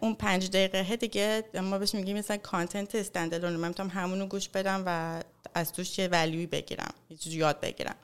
[0.00, 4.82] اون پنج دقیقه دیگه ما بهش میگیم مثلا content standalone من می‌تونم همونو گوش بدم
[4.86, 5.22] و
[5.54, 7.94] از توش یه value ی بگیرم یه چیزی یاد بگیرم.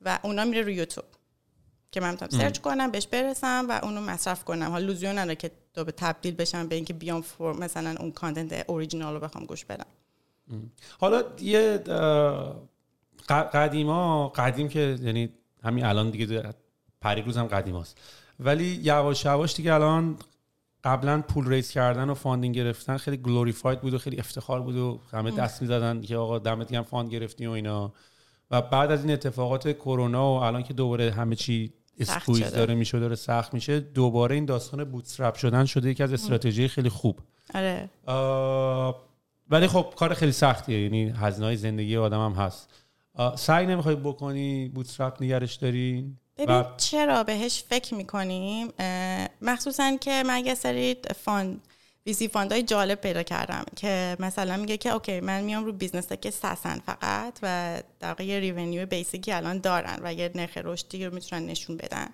[0.00, 1.06] و اونا میره روی یوتیوب
[1.92, 4.70] که من می‌تونم search کنم بهش برسم و اونو مصرف کنم.
[4.70, 8.64] حالا لزوم نداره که تو به تبدیل بشم به اینکه بیام full مثلا اون content
[8.70, 9.86] original رو بخوام گوش بدم.
[10.98, 11.78] حالا یه
[13.28, 15.28] قدیما قدیم که یعنی
[15.62, 16.54] همین الان دیگه
[17.00, 17.98] پریروز هم قدیم هست.
[18.40, 20.16] ولی یواش یواش دیگه الان
[20.84, 25.00] قبلا پول raise کردن و funding گرفتن خیلی glorified بود و خیلی افتخار بود و
[25.12, 27.92] همه دست می‌زدن که آقا دمت گرم fund گرفتی و اینا.
[28.50, 32.52] و بعد از این اتفاقات کرونا و الان که دوباره همه چی squeeze.
[32.52, 36.88] داره میشه داره سخت میشه دوباره این داستان bootstrap شدن شده یکی از استراتژی خیلی
[36.88, 37.20] خوب.
[37.54, 37.90] آره.
[39.50, 42.79] ولی خب کار خیلی سختیه یعنی هزینه های زندگی آدم هم هست.
[43.36, 48.68] سعی نمی‌خوای بکنی bootstrap نگرش داری؟ ببین چرا بهش فکر می‌کنیم؟
[49.42, 51.60] مخصوصا که من یه سری fund
[52.06, 56.12] ویزی fund های جالب پیدا کردم که مثلا میگه که okay من میام رو business
[56.12, 60.58] که SaaS ان فقط و در یه revenue basic ی الان دارن و یه نرخ
[60.64, 62.08] رشدی رو می‌تونن نشون بدن.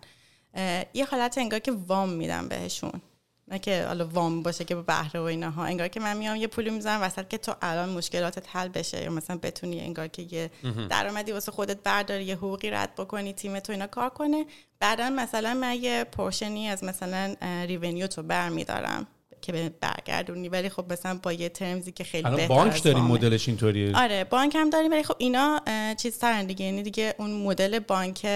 [0.94, 3.00] یه حالت انگار که وام میدم بهشون.
[3.48, 5.64] نه که حالا وام باشه که به بهره و اینها.
[5.64, 9.02] انگار که من میام یه پولی می‌ذارم وسط که تو الان مشکلاتت حل بشه.
[9.02, 10.50] یا مثلا بتونی انگار که یه
[10.90, 14.46] درآمدی واسه خودت برداری یه حقوقی رد بکنی تیم تو اینا کار کنه.
[14.80, 17.34] بعدا مثلا من یه portion ی از مثلا
[17.66, 19.06] revenue تو برمیدارم
[19.42, 20.48] که به برگردونی.
[20.48, 23.04] ولی خب مثلا با یه terms ی که خیلی الان بهتر بانک داریم.
[23.04, 24.92] مدلش اینطوریه؟ آره بانک هم داریم.
[24.92, 25.60] ولی خب اینا
[25.98, 26.64] چیز ترن دیگه.
[26.64, 28.26] یعنی دیگه اون مدل بانک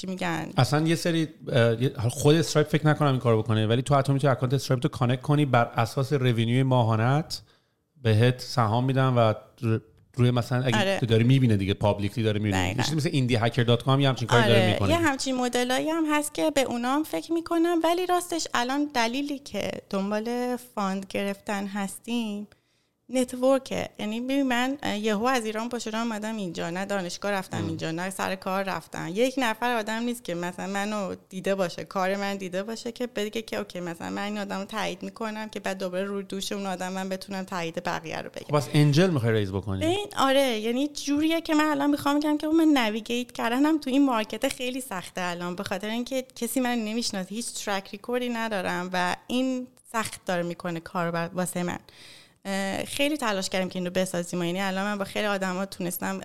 [0.00, 1.28] چی میگن؟ اصلا یه سری
[2.10, 5.22] خود Stripe فکر نکنم این کارو بکنه ولی تو حتی می‌تونی account Stripe تو connect
[5.22, 7.42] کنی بر اساس revenue ی ماهانت
[8.02, 9.34] بهت سهام میدن و
[10.14, 10.98] روی مثلا اگه آره.
[11.00, 14.28] تو داری می‌بینه دیگه publicly داره می‌بینه چیزی مثل Indie Hacker dot com یه همچین
[14.28, 14.72] کاری داره آره.
[14.72, 14.90] می‌کنه.
[14.90, 19.38] یه همچین مدلایی هم هست که به اونا هم فکر می‌کنم ولی راستش الان دلیلی
[19.38, 22.46] که دنبال fund گرفتن هستیم
[23.10, 26.70] network ه یعنی ببین من یهو از ایران پا شدم اومدم اینجا.
[26.70, 29.10] نه دانشگاه رفتم اینجا نه سر کار رفتم.
[29.14, 33.42] یک نفر آدم نیست که مثلا منو دیده باشه کار من دیده باشه که بگه
[33.42, 36.66] که okay مثلا من این آدم رو تایید می‌کنم که بعد دوباره رو دوش اون
[36.66, 38.46] آدم من بتونم تایید بقیه رو بگم.
[38.46, 40.58] خب پس angel می‌خوای raise بکنی؟ ببین آره.
[40.58, 44.80] یعنی جوریه که من الان می‌خوام بگم که من navigate کردنم تو این market خیلی
[44.80, 49.66] سخته الان به خاطر اینکه کسی من نمی‌شناسه هیچ track record ی ندارم و این
[49.92, 51.78] سخت داره می‌کنه کار واسه من.
[52.86, 56.20] خیلی تلاش کردیم که این رو بسازیم و یعنی الان من با خیلی آدما تونستم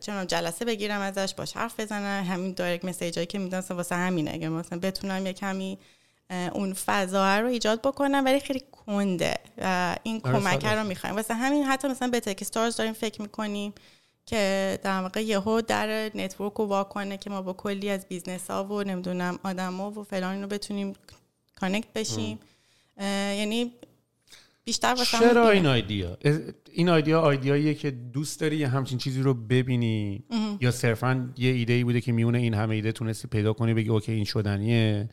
[0.00, 2.24] چه جلسه بگیرم ازش باش حرف بزنم.
[2.24, 4.30] همین direct message هایی که می‌دونستم واسه همینه.
[4.34, 5.78] اگه مثلا بتونم یه کمی
[6.52, 10.64] اون فضا رو ایجاد بکنم ولی خیلی کنده و این آره، کمک.
[10.64, 11.16] رو می‌خوایم.
[11.16, 13.72] واسه همین حتی مثلا به Techstars داریم فکر می‌کنیم
[14.26, 18.50] که در واقع یهو در network رو وا کنه که ما با کلی از business
[18.50, 20.92] ها و نمی‌دونم آدم ها و فلان رو بتونیم
[21.60, 22.38] connect بشیم.
[23.00, 23.72] یعنی
[24.68, 26.18] بیشتر واسه چرا این idea؟
[26.72, 30.24] این idea idea ییه که دوست داری یه همچین چیزی رو ببینی؟
[30.60, 33.88] یا صرفا یه ایده ای بوده که میونه این همه ایده تونستی پیدا کنی بگی
[33.88, 35.08] okay این شدنیه؟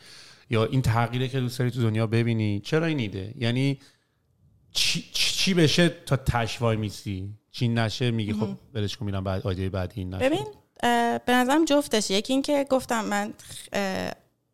[0.49, 3.79] یا این تغییره که دوست داری تو دنیا ببینی؟ چرا این ایده؟ یعنی
[4.71, 9.69] چی, چی بشه تا تشوای میسی چی نشه؟ میگی خب ولش کن میرم بعد ایده
[9.69, 10.29] بعدی این نشه.
[10.29, 10.45] ببین
[11.25, 13.33] به نظرم جفتش یکی اینکه گفتم من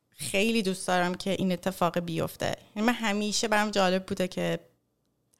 [0.09, 2.55] خیلی دوست دارم که این اتفاق بیفته.
[2.75, 4.59] یعنی من همیشه برام جالب بوده که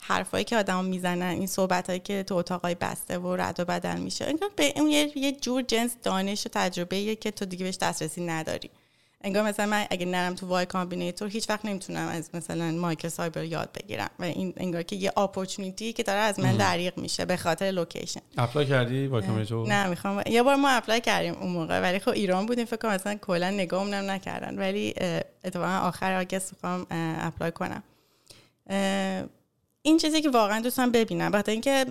[0.03, 3.97] حرفایی که آدم می‌زنن این صحبت هایی که تو اتاقای بسته و رد و بدل
[3.99, 4.25] میشه.
[4.25, 8.69] انگار به اون یه جور جنس دانش و تجربه که تو دیگه بهش دسترسی نداری.
[9.23, 13.43] انگار مثلا من اگه نرم تو Y Combinator هیچ وقت نمی‌تونم از مثلا Michael Seibel
[13.43, 14.09] یاد بگیرم.
[14.19, 18.21] و این انگار که یه opportunity که داره از من دریغ میشه به خاطر location.
[18.37, 20.23] apply کردی Y Combinator؟ نه می‌خوام.
[20.25, 23.49] یه بار ما apply کردیم اون موقع ولی خب ایران بودیم فکر کنم مثلا کلا
[23.49, 24.59] نگاهمون نکردن.
[24.59, 24.93] ولی
[25.43, 26.87] اتفاقا آخر August می‌خوام
[27.19, 27.83] apply کنم.
[29.83, 31.85] این چیزی که واقعا دوستم ببینم بخاطر اینکه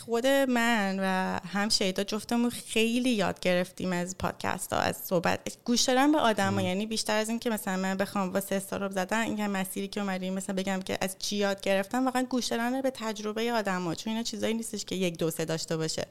[0.00, 5.58] خود من و هم شیدا جفتمون خیلی یاد گرفتیم از پادکست ها از صحبت.
[5.64, 8.92] گوش دادن به آدم ها یعنی بیشتر از این که مثلا من بخوام واسه استارتاپ
[8.92, 12.82] زدن این مسیری که اومدیم مثلا بگم که از چی یاد گرفتم واقعا گوش دادن
[12.82, 16.06] به تجربه آدم ها چون اینا چیزایی نیستش که یک دو سه داشته باشه.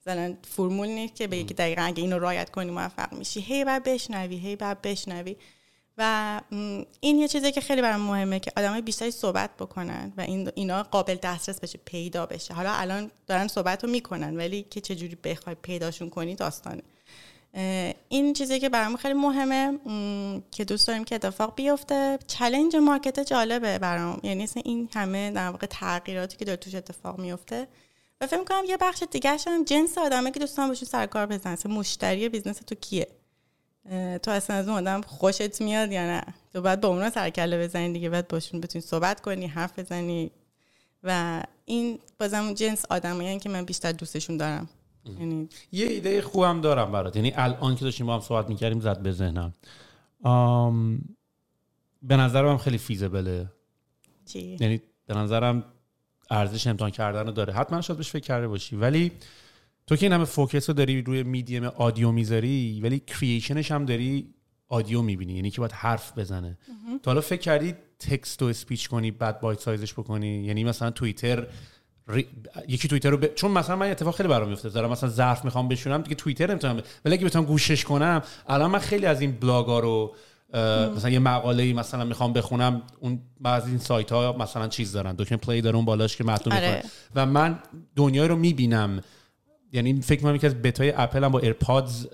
[0.00, 3.40] مثلا فرمول نیست که بگی که دقیقا اگه اینو رایت کنی موفق میشی.
[3.40, 5.36] هی بعد بشنوی هی بعد بشنوی.
[5.98, 6.40] و
[7.00, 10.82] این یه چیزی که خیلی برام مهمه که آدمای بیشتری صحبت بکنن و این اینا
[10.82, 12.54] قابل دسترس بشه پیدا بشه.
[12.54, 16.82] حالا الان دارن صحبت رو می‌کنن ولی که چجوری بخوای پیداشون کنی داستانه.
[18.08, 19.78] این چیزی که برام خیلی مهمه
[20.50, 24.20] که دوست داریم که اتفاق بیفته چلنج مارکت جالبه برام.
[24.22, 27.68] یعنی این همه در واقع تغییراتی که داره توش اتفاق میفته
[28.20, 31.56] و فکر کنم یه بخش دیگه هم جنس آدمه که دوست دارم باشون سرکله بزنم.
[31.68, 33.06] مشتری business تو کیه؟
[34.22, 37.92] تو اصلا از اون آدم خوشت میاد یا نه؟ تو باید با اونا سرکله بزنی
[37.92, 40.30] دیگه باید باشون بتونی صحبت کنی حرف بزنی.
[41.04, 44.68] و این بازم جنس آدمایی که من بیشتر دوستشون دارم.
[45.04, 47.16] یعنی یه ایده خوبم دارم برات.
[47.16, 49.54] یعنی الان که داشتیم با هم صحبت می‌کردیم زد به ذهنم.
[52.02, 53.46] به نظرم خیلی feasible ه
[54.26, 55.64] چی؟ یعنی به نظرم
[56.30, 57.52] ارزش امتحان کردن رو داره.
[57.52, 58.76] حتما شاید بهش فکر کرده باشی.
[58.76, 59.12] ولی
[59.88, 63.84] تو که این همه focus رو داری روی medium audio می‌ذاری ولی creation ش هم
[63.84, 64.34] داری
[64.68, 66.58] audio می‌بینی یعنی که باید حرف بزنه.
[67.02, 70.90] تا حالا فکر کردی text رو speech کنی بعد bite size ش بکنی؟ یعنی مثلا
[70.90, 71.46] توییتر
[72.68, 73.34] یکی توییتر رو ب...
[73.34, 76.82] چون مثلا من اتفاق خیلی برام میفته دارم مثلا ظرف می‌خوام بشورم دیگه توییتر نمی‌تونم
[77.04, 80.14] ولی اگه بتونم گوشش کنم الان من خیلی از این بلاگا رو
[80.96, 85.14] مثلا یه مقاله مثلا می‌خوام بخونم اون بعضی این سایت ها مثلا چیز دارن.
[85.18, 86.82] دکمه play داره اون بالاش که متن آره.
[87.14, 87.58] و من
[87.96, 89.00] دنیایی رو می‌بینم.
[89.72, 92.06] یعنی فکر می‌کنم یکی از bet ای Apple هم با AirPods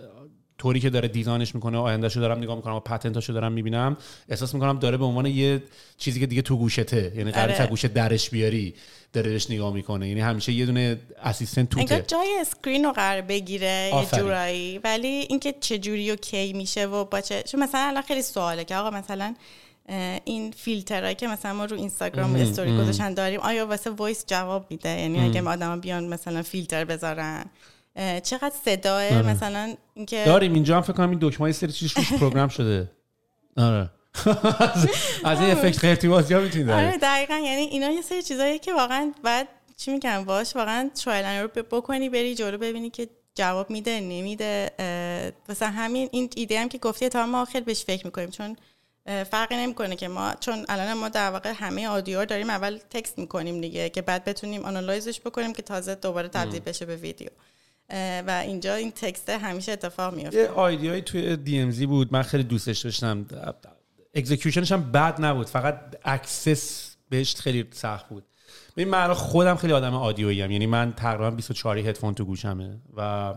[0.59, 3.97] طوری که داره design ش می‌کنه آیندهشو دارم نگاه می‌کنم و patent اشو دارم می‌بینم
[4.29, 5.63] احساس می‌کنم داره به عنوان یه
[5.97, 7.67] چیزی که دیگه تو گوشته یعنی قراره آره.
[7.67, 8.75] گوشه درش بیاری
[9.13, 10.09] داره نگاه می‌کنه.
[10.09, 11.95] یعنی همیشه یه دونه assistant توته.
[11.95, 14.79] انگار جای screen رو قرار بگیره یه جورایی.
[14.79, 18.65] ولی اینکه چه جوری و کی میشه و با چه چون مثلا الان خیلی سواله
[18.65, 19.35] که آقا مثلا
[20.25, 24.89] این فیلترهایی که مثلا ما رو اینستاگرام استوری گذاشتن داریم آیا واسه voice جواب میده؟
[24.89, 27.45] یعنی اگه آدم بیان مثلا فیلتر بذارن؟
[28.23, 29.23] چقدر صداه آره.
[29.23, 32.91] مثلا اینکه داریم اینجا هم فکر کنم این دکمه سری چیزش روش program شده.
[33.57, 33.91] آره.
[35.25, 37.35] از این effect خیلی بازی ها می‌تونید آره دقیقا.
[37.35, 42.09] یعنی اینا یه سری چیزایی که واقعا بعد چی میگم باش واقعا trial رو بکنی
[42.09, 44.71] بری جلو ببینی که جواب میده نمیده
[45.49, 48.31] مثلا همین این ایده هم که گفتی تا ما خیلی بهش فکر می‌کنیم.
[48.31, 48.57] چون
[49.07, 53.61] فرقی نمی‌کنه که ما چون الان ما در واقع همه audio داریم اول text می‌کنیم
[53.61, 57.29] دیگه که بعد بتونیم analyze ش بکنیم که تازه دوباره تبدیل بشه به ویدیو.
[58.27, 62.45] و اینجا این text همیشه اتفاق میفته یه idea یی توی DMZ بود من خیلی
[62.45, 63.27] دوستش داشتم.
[64.15, 68.25] execution ش هم بد نبود فقط access بهش خیلی سخت بود.
[68.77, 73.35] ببین من خودم خیلی آدم audio یی یعنی من تقریبا 24 هدفون تو گوشمه و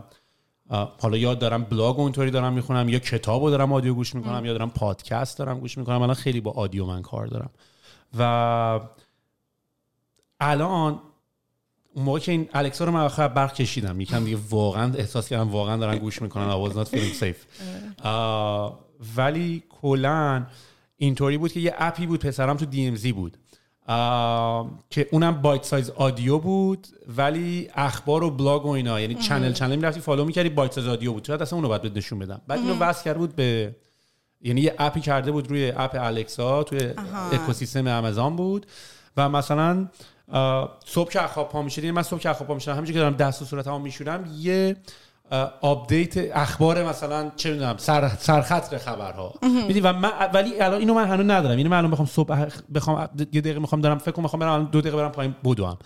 [0.70, 4.70] حالا یاد دارم بلاگ اونطوری دارم می‌خونم یا کتابو دارم audio گوش می‌کنم یا دارم
[4.70, 6.02] پادکست دارم گوش می‌کنم.
[6.02, 7.50] الان خیلی با audio من کار دارم.
[8.18, 8.80] و
[10.40, 11.00] الان
[11.94, 15.50] اون موقع که این Alexa رو من آخر برق کشیدم یکم دیگه واقعا احساس کردم
[15.50, 17.46] واقعا دارن گوش می‌کنن was not feeling safe.
[19.16, 20.46] ولی کلا
[20.96, 23.36] اینطوری بود که یه app ی بود پسرم تو DMZ بود.
[24.90, 26.86] که اونم bite size audio بود
[27.16, 31.12] ولی اخبار و بلاگ و اینا یعنی channel channel می‌رفتی follow می‌کردی bite size audio
[31.12, 31.24] بود.
[31.24, 32.40] شاید اصلا اونو باید نشون بدم.
[32.48, 33.76] بعد اینو وصل کرده بود به
[34.40, 36.78] یعنی یه app ی کرده بود روی app الکسا توی
[37.32, 38.66] اکوسیستم آمازون بود.
[39.16, 39.88] و مثلا
[40.84, 43.42] صبح که خواب پا می‌شدی من صبح که خواب پا می‌شدم همینجوری که دارم دست
[43.42, 44.76] و صورتمو میشورم یه
[45.60, 49.34] update اخبار مثلا چه می‌دونم سر سرخط خبرها.
[49.42, 51.56] میدی و من ولی الان اینو من هنوز ندارم.
[51.56, 54.68] اینو من الان بخوام صبح بخوام یه دقیقه می‌خوام دارم فکر کنم می‌خوام برم الان
[54.72, 55.78] دو دقیقه برم پایین بدوم.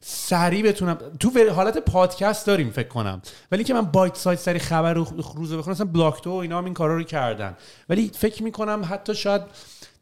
[0.00, 3.22] سریع بتونم تو حالت پادکست داریم فکر کنم.
[3.52, 5.04] ولی که من بایت سایت سری خبر رو
[5.36, 7.56] روزه بخونم مثلا بلاکتو و اینا هم این کارا رو کردن.
[7.88, 9.42] ولی فکر می‌کنم حتی شاید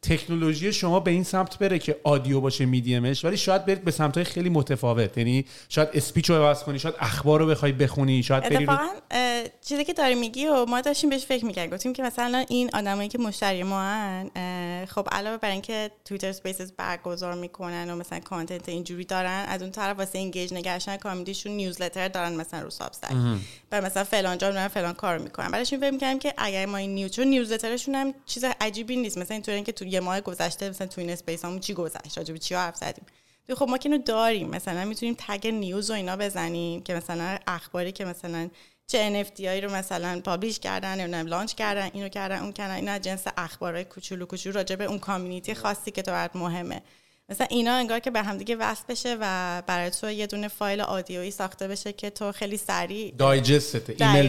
[0.08, 4.22] تکنولوژی شما به این سمت بره که آدیو باشه میدیمش ولی شاید برید به سمت
[4.22, 5.18] خیلی متفاوت.
[5.18, 8.78] یعنی شاید اسپیچ رو عوض کنی شاید اخبار رو بخوای بخونی شاید بری رو-
[9.60, 11.70] چیزی که داری میگی و ما داشتیم بهش فکر می‌کردیم.
[11.70, 14.30] گفتیم که مثلا این آدمایی که مشتری ما هن
[14.88, 19.70] خب علاوه بر اینکه توییتر Spaces برگزار می‌کنن و مثلا content اینجوری دارن از اون
[19.70, 23.12] طرف واسه engage نگه داشتن community شون newsletter دارن مثلا رو Substack
[23.72, 26.76] و مثلا فلان جا میرن فلان کار می‌کنن بعدش این فکر می‌کردیم که اگر ما
[26.76, 29.18] این news چون newsletter شون هم چیز عجیبی نیست.
[29.18, 32.32] مثلا اینطوری که تو یه ماه گذشته مثلا تو این space همون چی گذشت؟ راجع
[32.32, 33.06] به چی حرف زدیم؟
[33.56, 34.48] خب ما که اینو داریم.
[34.48, 38.50] مثلا می‌تونیم tag news و اینا بزنیم که مثلا اخباری که مثلا
[38.86, 42.74] چه NFT هایی رو مثلا publish کردن نمی‌دونم launch کردن اینو کردن اون کردن.
[42.74, 46.82] اینا جنس اخبارای کوچولو کوچولو راجع به اون community خاصی که تو مهمه.
[47.28, 50.80] مثلا اینا انگار که به هم دیگه وصل بشه و برای تو یه دونه فایل
[50.80, 54.28] audio یی ساخته بشه که تو خیلی سریع digest ه ایمیل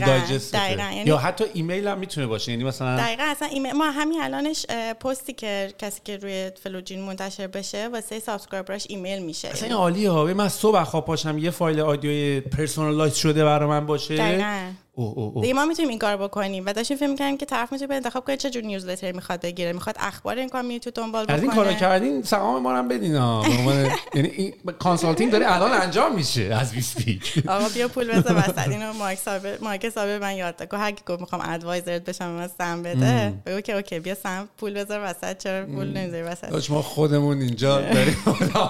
[0.60, 0.84] دقیقاً.
[0.91, 4.65] یعنی- یا حتی ایمیل هم می‌تونه باشه یعنی مثلا دقیقا اصلا ایمیل ما همین الانش
[4.99, 9.78] پستی که کسی که روی فلوجین منتشر بشه واسه subscriber ش ایمیل میشه اصلا این
[9.78, 14.18] عالیه ها من صبح خواب پاشم یه فایل audio ی personalize شده برای من باشه
[14.18, 14.69] دقیقاً.
[14.98, 15.41] اوه اوه اوه.
[15.41, 16.64] دیگه ما می‌تونیم این کار بکنیم.
[16.65, 19.74] و داشتیم فکر می‌کردیم که طرف می‌تونه انتخاب کنه چه جور newsletter می‌خواد بگیره.
[19.74, 22.88] می‌خواد اخبار این community رو دنبال بکنه از این کارا کردین سهام ما رو هم
[22.88, 23.15] بدین
[24.15, 28.68] یعنی این کانسالتینگ داره الان انجام میشه از وی سپیک آقا بیا پول بذار وسط.
[28.68, 30.74] اینو مارک صابر مارک صابر من یاد داد.
[30.74, 33.34] هر کی گفت می‌خوام ادوایزرت بشم من سم بده.
[33.45, 35.38] بگو که اوکی بیا سم پول بذار وسط.
[35.38, 38.18] چرا پول نمی‌ذاری وسط؟ ما خودمون اینجا داریم.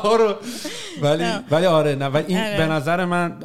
[0.19, 0.35] رو.
[1.01, 2.05] ولی ولی آره نه.
[2.05, 2.57] ولی این آره.
[2.57, 3.39] به نظر من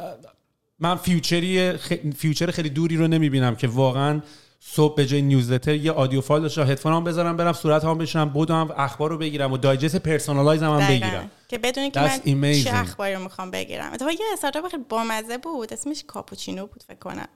[0.79, 4.21] من فیوچری خ- فیوچر خیلی دوری رو نمی‌بینم که واقعا
[4.59, 8.29] صبح به جای نیوزلتر یه آدیو فایل داشته هدفون هم بذارم برم صورت هم بشنم
[8.29, 10.87] بودم اخبار رو بگیرم و دایجست پرسونالایز هم, هم.
[10.87, 12.63] بگیرم که بدونی که That's من amazing.
[12.63, 16.99] چه اخباری رو می‌خوام بگیرم اتفاقا یه استارتاپ خیلی بامزه بود اسمش کاپوچینو بود فکر
[16.99, 17.27] کنم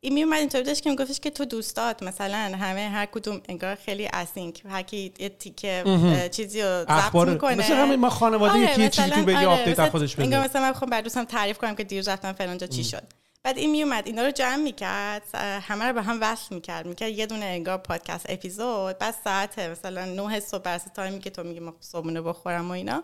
[0.00, 4.08] این میومد اینطوری داشت که میگفتش که تو دوستات مثلا همه هر کدوم انگار خیلی
[4.12, 5.84] async هر کی یه تیکه
[6.32, 7.54] چیزی رو ضبط می‌کنه.
[7.54, 10.24] مثل همین ما خانواده یکی یه چیزی مثلا- تو بگه، update از مثلا خودش بده.
[10.24, 13.02] انگار مثلا من بخوام بر دوستم تعریف کنم که دیروز رفتم فلانجا چی شد.
[13.42, 15.22] بعد این میومد اینا رو جمع می‌کرد
[15.62, 16.86] همه رو به هم وصل می‌کرد.
[16.86, 21.18] می‌کرد یه دونه انگار podcast episode بعد ساعت مثلا 9 صبح بر اساس time ی
[21.18, 23.02] که تو میگی ما صبحونه بخورم و اینا.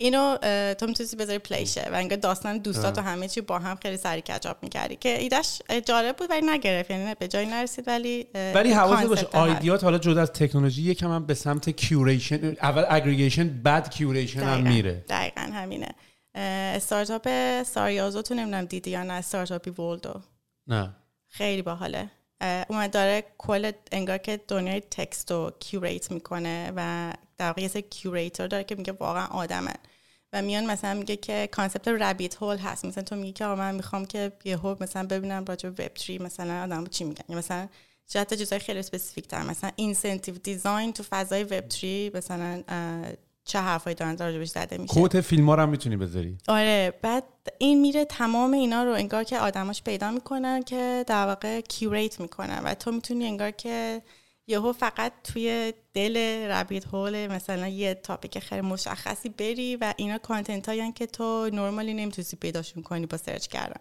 [0.00, 0.36] اینو
[0.74, 4.22] تو می‌تونستی بذاری پلیشه و انگار داستان دوستات و همه چی با هم خیلی سریع
[4.22, 6.90] کچاپ می‌کردی که ایدش جالب بود ولی نگرفت.
[6.90, 9.26] یعنی به جایی نرسید ولی ولی حواست باشه.
[9.26, 14.62] آیدیات حالا جدا از تکنولوژی یکم هم به سمت کیوریشن اول اگریگیشن بعد کیوریشن هم.
[14.62, 15.04] میره.
[15.08, 15.88] دقیقا همینه.
[16.74, 17.28] استارتاپ
[17.62, 20.20] ساریازو تو نمی‌دونم دیدی یا نه استارتاپی ولدو
[20.66, 20.96] نه.
[21.28, 22.10] خیلی باحاله.
[22.68, 27.82] اومد داره کل انگار که دنیای تکست رو کیوریت می‌کنه و در واقع یه سری
[27.82, 29.74] curator داره که میگه واقعا آدمن.
[30.32, 32.84] و میان مثلا میگه که concept rabbit hole هست.
[32.84, 36.62] مثلا تو میگی که من می‌خوام که یهو مثلا ببینم راجع به وب 3 مثلا
[36.62, 37.24] آدم چی میگن.
[37.28, 37.68] یا مثلا
[38.12, 42.62] تا چیزای خیلی specific تر مثلا incentive design تو فضای وب 3 مثلا
[43.44, 44.94] چه حرفایی دارن راجبش زده میشه.
[44.94, 46.38] quote فیلم ها رو هم می‌تونی بذاری.
[46.48, 47.24] آره بعد
[47.58, 52.60] این میره تمام اینا رو انگار که آدماش پیدا می‌کنن که در واقع curate می‌کنن.
[52.64, 54.02] و تو می‌تونی انگار که
[54.50, 60.68] یهو فقط توی دل rabbit hole مثلا یه topic خیلی مشخصی بری و اینا content
[60.68, 63.80] هایی که تو normally نمی‌تونی پیداشون کنی با search کردن.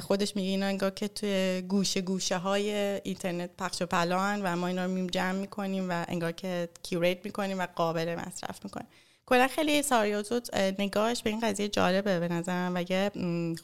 [0.00, 4.66] خودش میگه اینا انگار که توی گوشه گوشه های اینترنت پخش و پلاهن و ما
[4.66, 8.88] اینا رو جمع می‌کنیم و انگار که curate می‌کنیم و قابل مصرف می‌کنیم.
[9.26, 10.40] کلا خیلی ساریوزو
[10.78, 13.10] نگاهش به این قضیه جالبه به نظرم و یه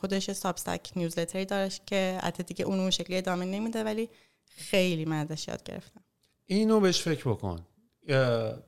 [0.01, 4.09] خودش Substack newsletter ی داشت که حتی دیگه اون اون شکلی ادامه نمیده ولی
[4.48, 6.03] خیلی من ازش یاد گرفتم.
[6.47, 7.59] اینو بهش فکر بکن.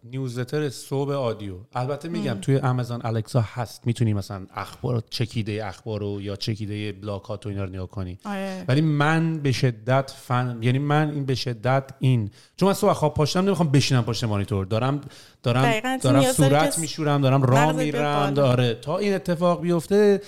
[0.05, 1.55] نیوزلتر صبح آدیو.
[1.75, 3.87] البته میگم توی آمازون الکسا هست.
[3.87, 8.19] می‌تونی مثلا اخبار چکیده اخبار رو یا چکیده بلاکات و اینا رو نگاه کنی.
[8.25, 8.65] آره.
[8.69, 12.31] ولی من به شدت فن یعنی من این به شدت این.
[12.57, 14.67] چون من صبح خواب پاشتم نمی‌خوام بشینم پشت مانیتور.
[14.67, 15.01] دارم
[15.43, 18.39] دارم دارم صورت که میشورم دارم راه میرم.
[18.39, 18.75] آره.
[18.75, 20.21] تا این اتفاق بیفته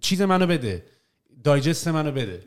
[0.00, 0.84] چیز منو بده.
[1.44, 2.42] digest منو بده.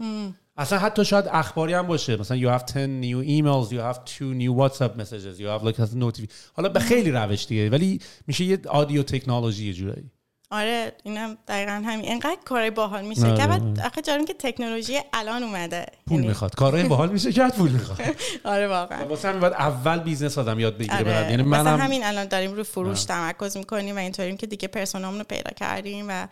[0.59, 2.17] اصلا حتی شاید اخباری هم باشه.
[2.17, 5.79] مثلا you have 10 new emails you have two new whatsapp messages you have like
[5.95, 10.11] notification حالا به خیلی روش دیگه ولی میشه یه audio تکنولوژی یه جورایی.
[10.51, 12.11] آره اینم دقیقا همین.
[12.11, 13.85] انقدر کارای باحال میشه که بعد آره.
[13.85, 15.85] آخه جالب که تکنولوژی الان اومده.
[16.07, 16.55] پول یعنی- می‌خواد.
[16.55, 17.99] کارهای باحال میشه کرد پول می‌خواد.
[18.53, 19.05] آره واقعا.
[19.07, 21.31] واسه همین باید اول business آدم یاد بگیره آره.
[21.31, 25.19] یعنی منم همین الان داریم رو فروش تمرکز می‌کنیم و اینطوریم که دیگه persona مون
[25.19, 26.27] رو پیدا کردیم و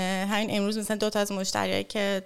[0.00, 2.22] همین امروز مثلا دو تا از مشتریایی که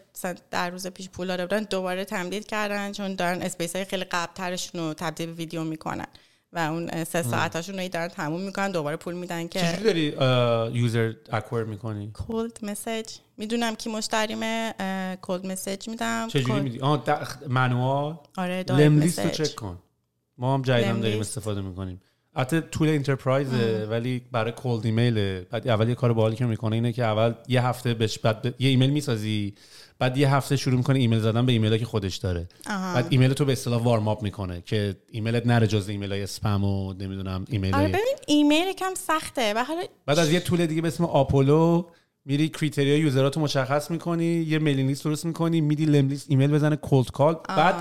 [0.50, 4.32] در روز پیش پول داده بودن دوباره تمدید کردن چون دارن space های خیلی قبل
[4.34, 6.06] ترشون رو تبدیل به ویدیو می‌کنن
[6.52, 11.12] و اون سه ساعتاشون رو دارن تموم می‌کنن دوباره پول میدن که چجوری داری user
[11.32, 13.06] acquire می‌کنی؟ cold message
[13.36, 14.74] می‌دونم کی مشتریمه
[15.22, 16.28] cold message میدم.
[16.28, 17.04] چجوری میدی؟ آه
[17.48, 19.78] manual آره Lemlist رو چک کن.
[20.38, 22.00] ما هم جدیدن داریم استفاده می‌کنیم.
[22.38, 26.76] حتی tool enterprise ه ولی برای cold email بعد اول یه کار باحالی که می‌کنه
[26.76, 29.54] اینه که اول یه هفته بهش بعد یه ایمیل می‌سازی
[29.98, 32.48] بعد یه هفته شروع می‌کنه ایمیل زدن به ایمیل که خودش داره.
[32.70, 32.94] آها.
[32.94, 36.64] بعد ایمیل تو به اصطلاح وارم اپ می‌کنه که ایمیلت نره جز ایمیل های اسپم
[36.64, 40.82] و نمی‌دونم ایمیل آره ببین ایمیل کم سخته و حالا بعد از یه طول دیگه
[40.82, 41.84] به اسم آپولو
[42.24, 46.76] میری کریتریا یوزراتو مشخص می‌کنی یه میلینگ لیست درست می‌کنی میدی لم لیست ایمیل بزنه
[46.76, 47.74] کولد کال بعد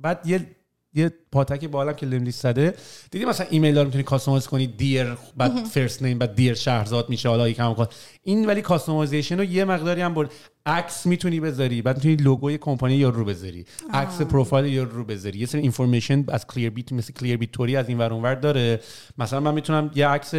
[0.00, 0.55] بعد یه
[0.96, 2.74] یه پاتک بالام که لملیست زده.
[3.10, 5.06] دیدی مثلا ایمیل دار می‌تونی کاستومایز کنی دیر
[5.36, 7.86] بعد فرست نیم بعد دیر شهرزاد میشه حالا یکم کن
[8.22, 10.30] این ولی customization رو یه مقداری هم برد.
[10.66, 13.64] عکس می‌تونی بذاری بعد می‌تونی لوگوی کمپانی یا رو بذاری.
[13.92, 15.38] عکس پروفایل یا رو بذاری.
[15.38, 18.80] یه سری information از Clearbit مثل Clearbit توری از این ور اونور داره.
[19.18, 20.34] مثلا من می‌تونم یه عکس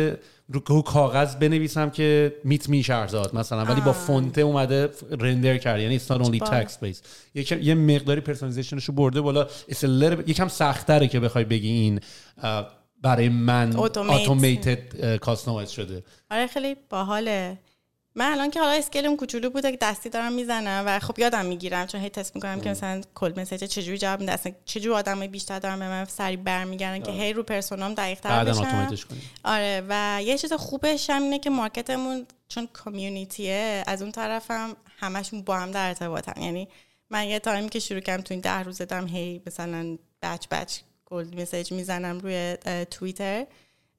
[0.49, 5.99] رو کاغذ بنویسم که meet me شهرزاد مثلا ولی با فونت اومده render کرد یعنی
[5.99, 7.01] it's not only text based.
[7.61, 9.47] یه مقداری personalization شو برده بالا.
[10.27, 11.99] یکم سختره که بخوای بگی این
[13.01, 16.03] برای من automated customize شده.
[16.31, 17.57] آره خیلی باحاله.
[18.17, 21.45] من الان که حالا scale م کوچولو بوده که دستی دارم می‌زنم و خب یادم
[21.45, 25.27] می‌گیرم چون هی تست می‌کنم که مثلا کل message چجوری جواب میده اصلا چجوری آدم
[25.27, 28.95] بیشتر دارم به من سری برمیگردن که هی رو persona م دقیق تر بشن.
[29.43, 34.11] آره و یه چیز خوبش هم اینه که market مون چون community ه از اون
[34.11, 36.41] طرفم همشون با هم در ارتباطن.
[36.41, 36.67] یعنی
[37.09, 40.77] من یه تایمی که شروع کردم تو این ده روز دم هی مثلا بچ بچ
[41.05, 42.57] کل مسیج می‌زنم روی
[42.91, 43.45] توییتر.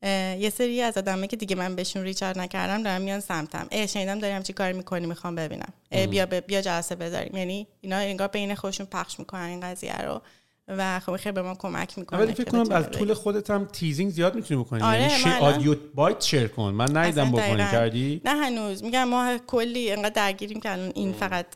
[0.03, 3.67] یه سری از آدمه که دیگه من بهشون ریچارد نکردم دارم میان سمتم.
[3.71, 5.73] ای شنیدم داریم چی کاری می‌کنی می‌خوام ببینم.
[5.93, 7.37] ای بیا بیا جلسه بذاریم.
[7.37, 10.23] یعنی اینا انگار بین خودشون پخش می‌کنن این قضیه رو.
[10.69, 14.11] و خب خیلی به ما کمک می‌کنه ولی فکر کنم از طول خودت هم تیزینگ
[14.11, 14.83] زیاد می‌تونی بکنی.
[14.83, 16.71] آره یعنی شی آدیو بایت شیر کن.
[16.71, 18.83] من ندیدم بکنی کردی؟ نه هنوز.
[18.83, 21.47] میگم ما کلی انقدر درگیریم که الان این فقط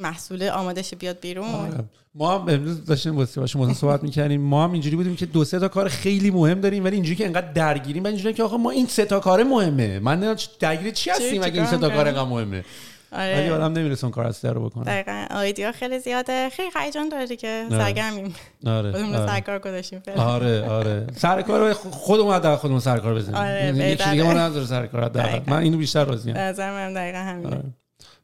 [0.00, 1.48] محصول آماده بیاد بیرون.
[1.48, 1.84] آره.
[2.14, 4.40] ما هم امروز داشتیم با شما صحبت می‌کردیم.
[4.40, 7.26] ما هم اینجوری بودیم که دو سه تا کار خیلی مهم داریم ولی اینجوری که
[7.26, 9.98] انقدر درگیریم و اینجوری که آقا ما این سه تا کار مهمه.
[9.98, 12.64] من درگیر چی هستیم اگه این سه تا کار انقدر مهمه؟
[13.12, 13.40] آره.
[13.40, 14.84] ولی آدم نمی‌رسه اون کار اصلی رو بکنه.
[14.84, 15.26] دقیقاً.
[15.30, 16.48] آیدیا خیلی زیاده.
[16.50, 17.66] خیلی هیجان داره دیگه.
[17.70, 17.84] آره.
[17.84, 18.34] سرگرمیم.
[18.66, 19.26] آره آره.
[19.26, 21.06] سرکار گذاشتیم آره آره.
[21.16, 23.36] سرکار خودمون حداقل خودمون سرکار بزنیم.
[23.36, 26.36] آره یعنی یکی دیگه ما نداره سرکار من اینو بیشتر راضیم.
[26.36, 27.62] نظر من دقیقاً همینه.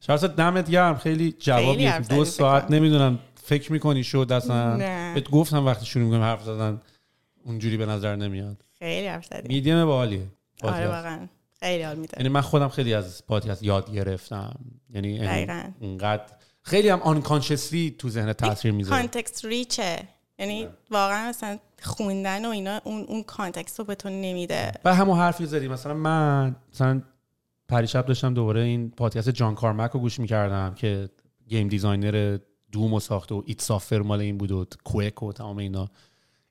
[0.06, 0.96] شهرزاد دمت گرم.
[0.96, 4.76] خیلی جوابی دو ساعت نمی‌دونم فکر می‌کنی شد اصلا
[5.14, 6.80] بهت گفتم وقتی شروع می‌کنم حرف زدن
[7.44, 8.56] اونجوری به نظر نمیاد.
[8.78, 9.54] خیلی حرف زدی.
[9.54, 10.26] میدیم باحالیه
[10.62, 11.28] آره واقعا.
[11.60, 12.14] خیلی حال میده.
[12.16, 14.58] یعنی من خودم خیلی از پادکست یاد گرفتم.
[14.94, 15.28] یعنی
[15.80, 16.22] اینقدر
[16.62, 19.00] خیلی هم unconsciously تو ذهن تاثیر می‌ذاره.
[19.00, 19.98] context rich ه
[20.38, 24.72] یعنی واقعا مثلا خوندن و اینا اون اون context رو به تو نمیده.
[24.84, 27.02] و همون حرفی زدی مثلا من مثلا
[27.68, 31.08] پریشب داشتم دوباره این پادکست جان کارمک رو گوش می‌کردم که
[31.48, 32.38] game designer
[32.72, 35.88] Doom و ساخته و id Software مال این بود و Quake و تمام اینا.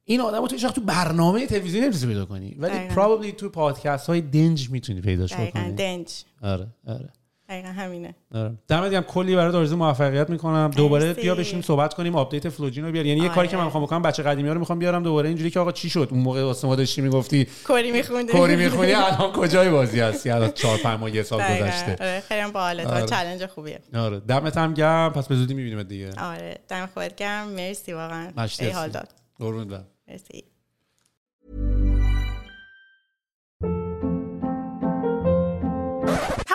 [0.04, 4.22] این آدم رو تو تو برنامه تلویزیونی نمی‌تونی پیدا کنی؟ ولی probably تو پادکست های
[4.22, 5.72] دنج می‌تونی پیداش بکنی.
[5.72, 6.24] دنج.
[6.42, 7.10] آره آره.
[7.50, 8.16] دقیقا همینه.
[8.36, 8.54] آره.
[8.68, 9.04] دمت گرم.
[9.04, 10.72] کلی برای آرزو موفقیت می‌کنم.
[10.76, 13.84] دوباره بیا بشینیم صحبت کنیم update فلوجین رو بیار یعنی یه کاری که من می‌خوام
[13.84, 15.28] بکنم بچه قدیمی ها رو می‌خوام بیارم دوباره.
[15.28, 18.32] اینجوری که آقا چی شد؟ اون موقع واسه ما داشتی می‌گفتی کوری میخوندی.
[18.32, 21.92] کوری می‌خونی الان کجای بازی هستی؟ الان 4 5 ماه یه سال گذشته.
[21.92, 22.86] آره خیلی باحاله.
[22.86, 23.80] تو چالش خوبیه.
[23.96, 24.20] آره.
[24.20, 25.14] دمت هم گرم.
[25.14, 26.12] پس به زودی می‌بینیم دیگه.
[26.18, 26.58] آره.
[26.68, 27.48] دم خودت گرم.
[27.48, 28.48] مرسی واقعا.
[28.48, 29.10] خیلی حال داد
[29.40, 29.88] قربونت برم.
[30.08, 30.44] مرسی.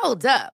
[0.02, 0.59] Hold up.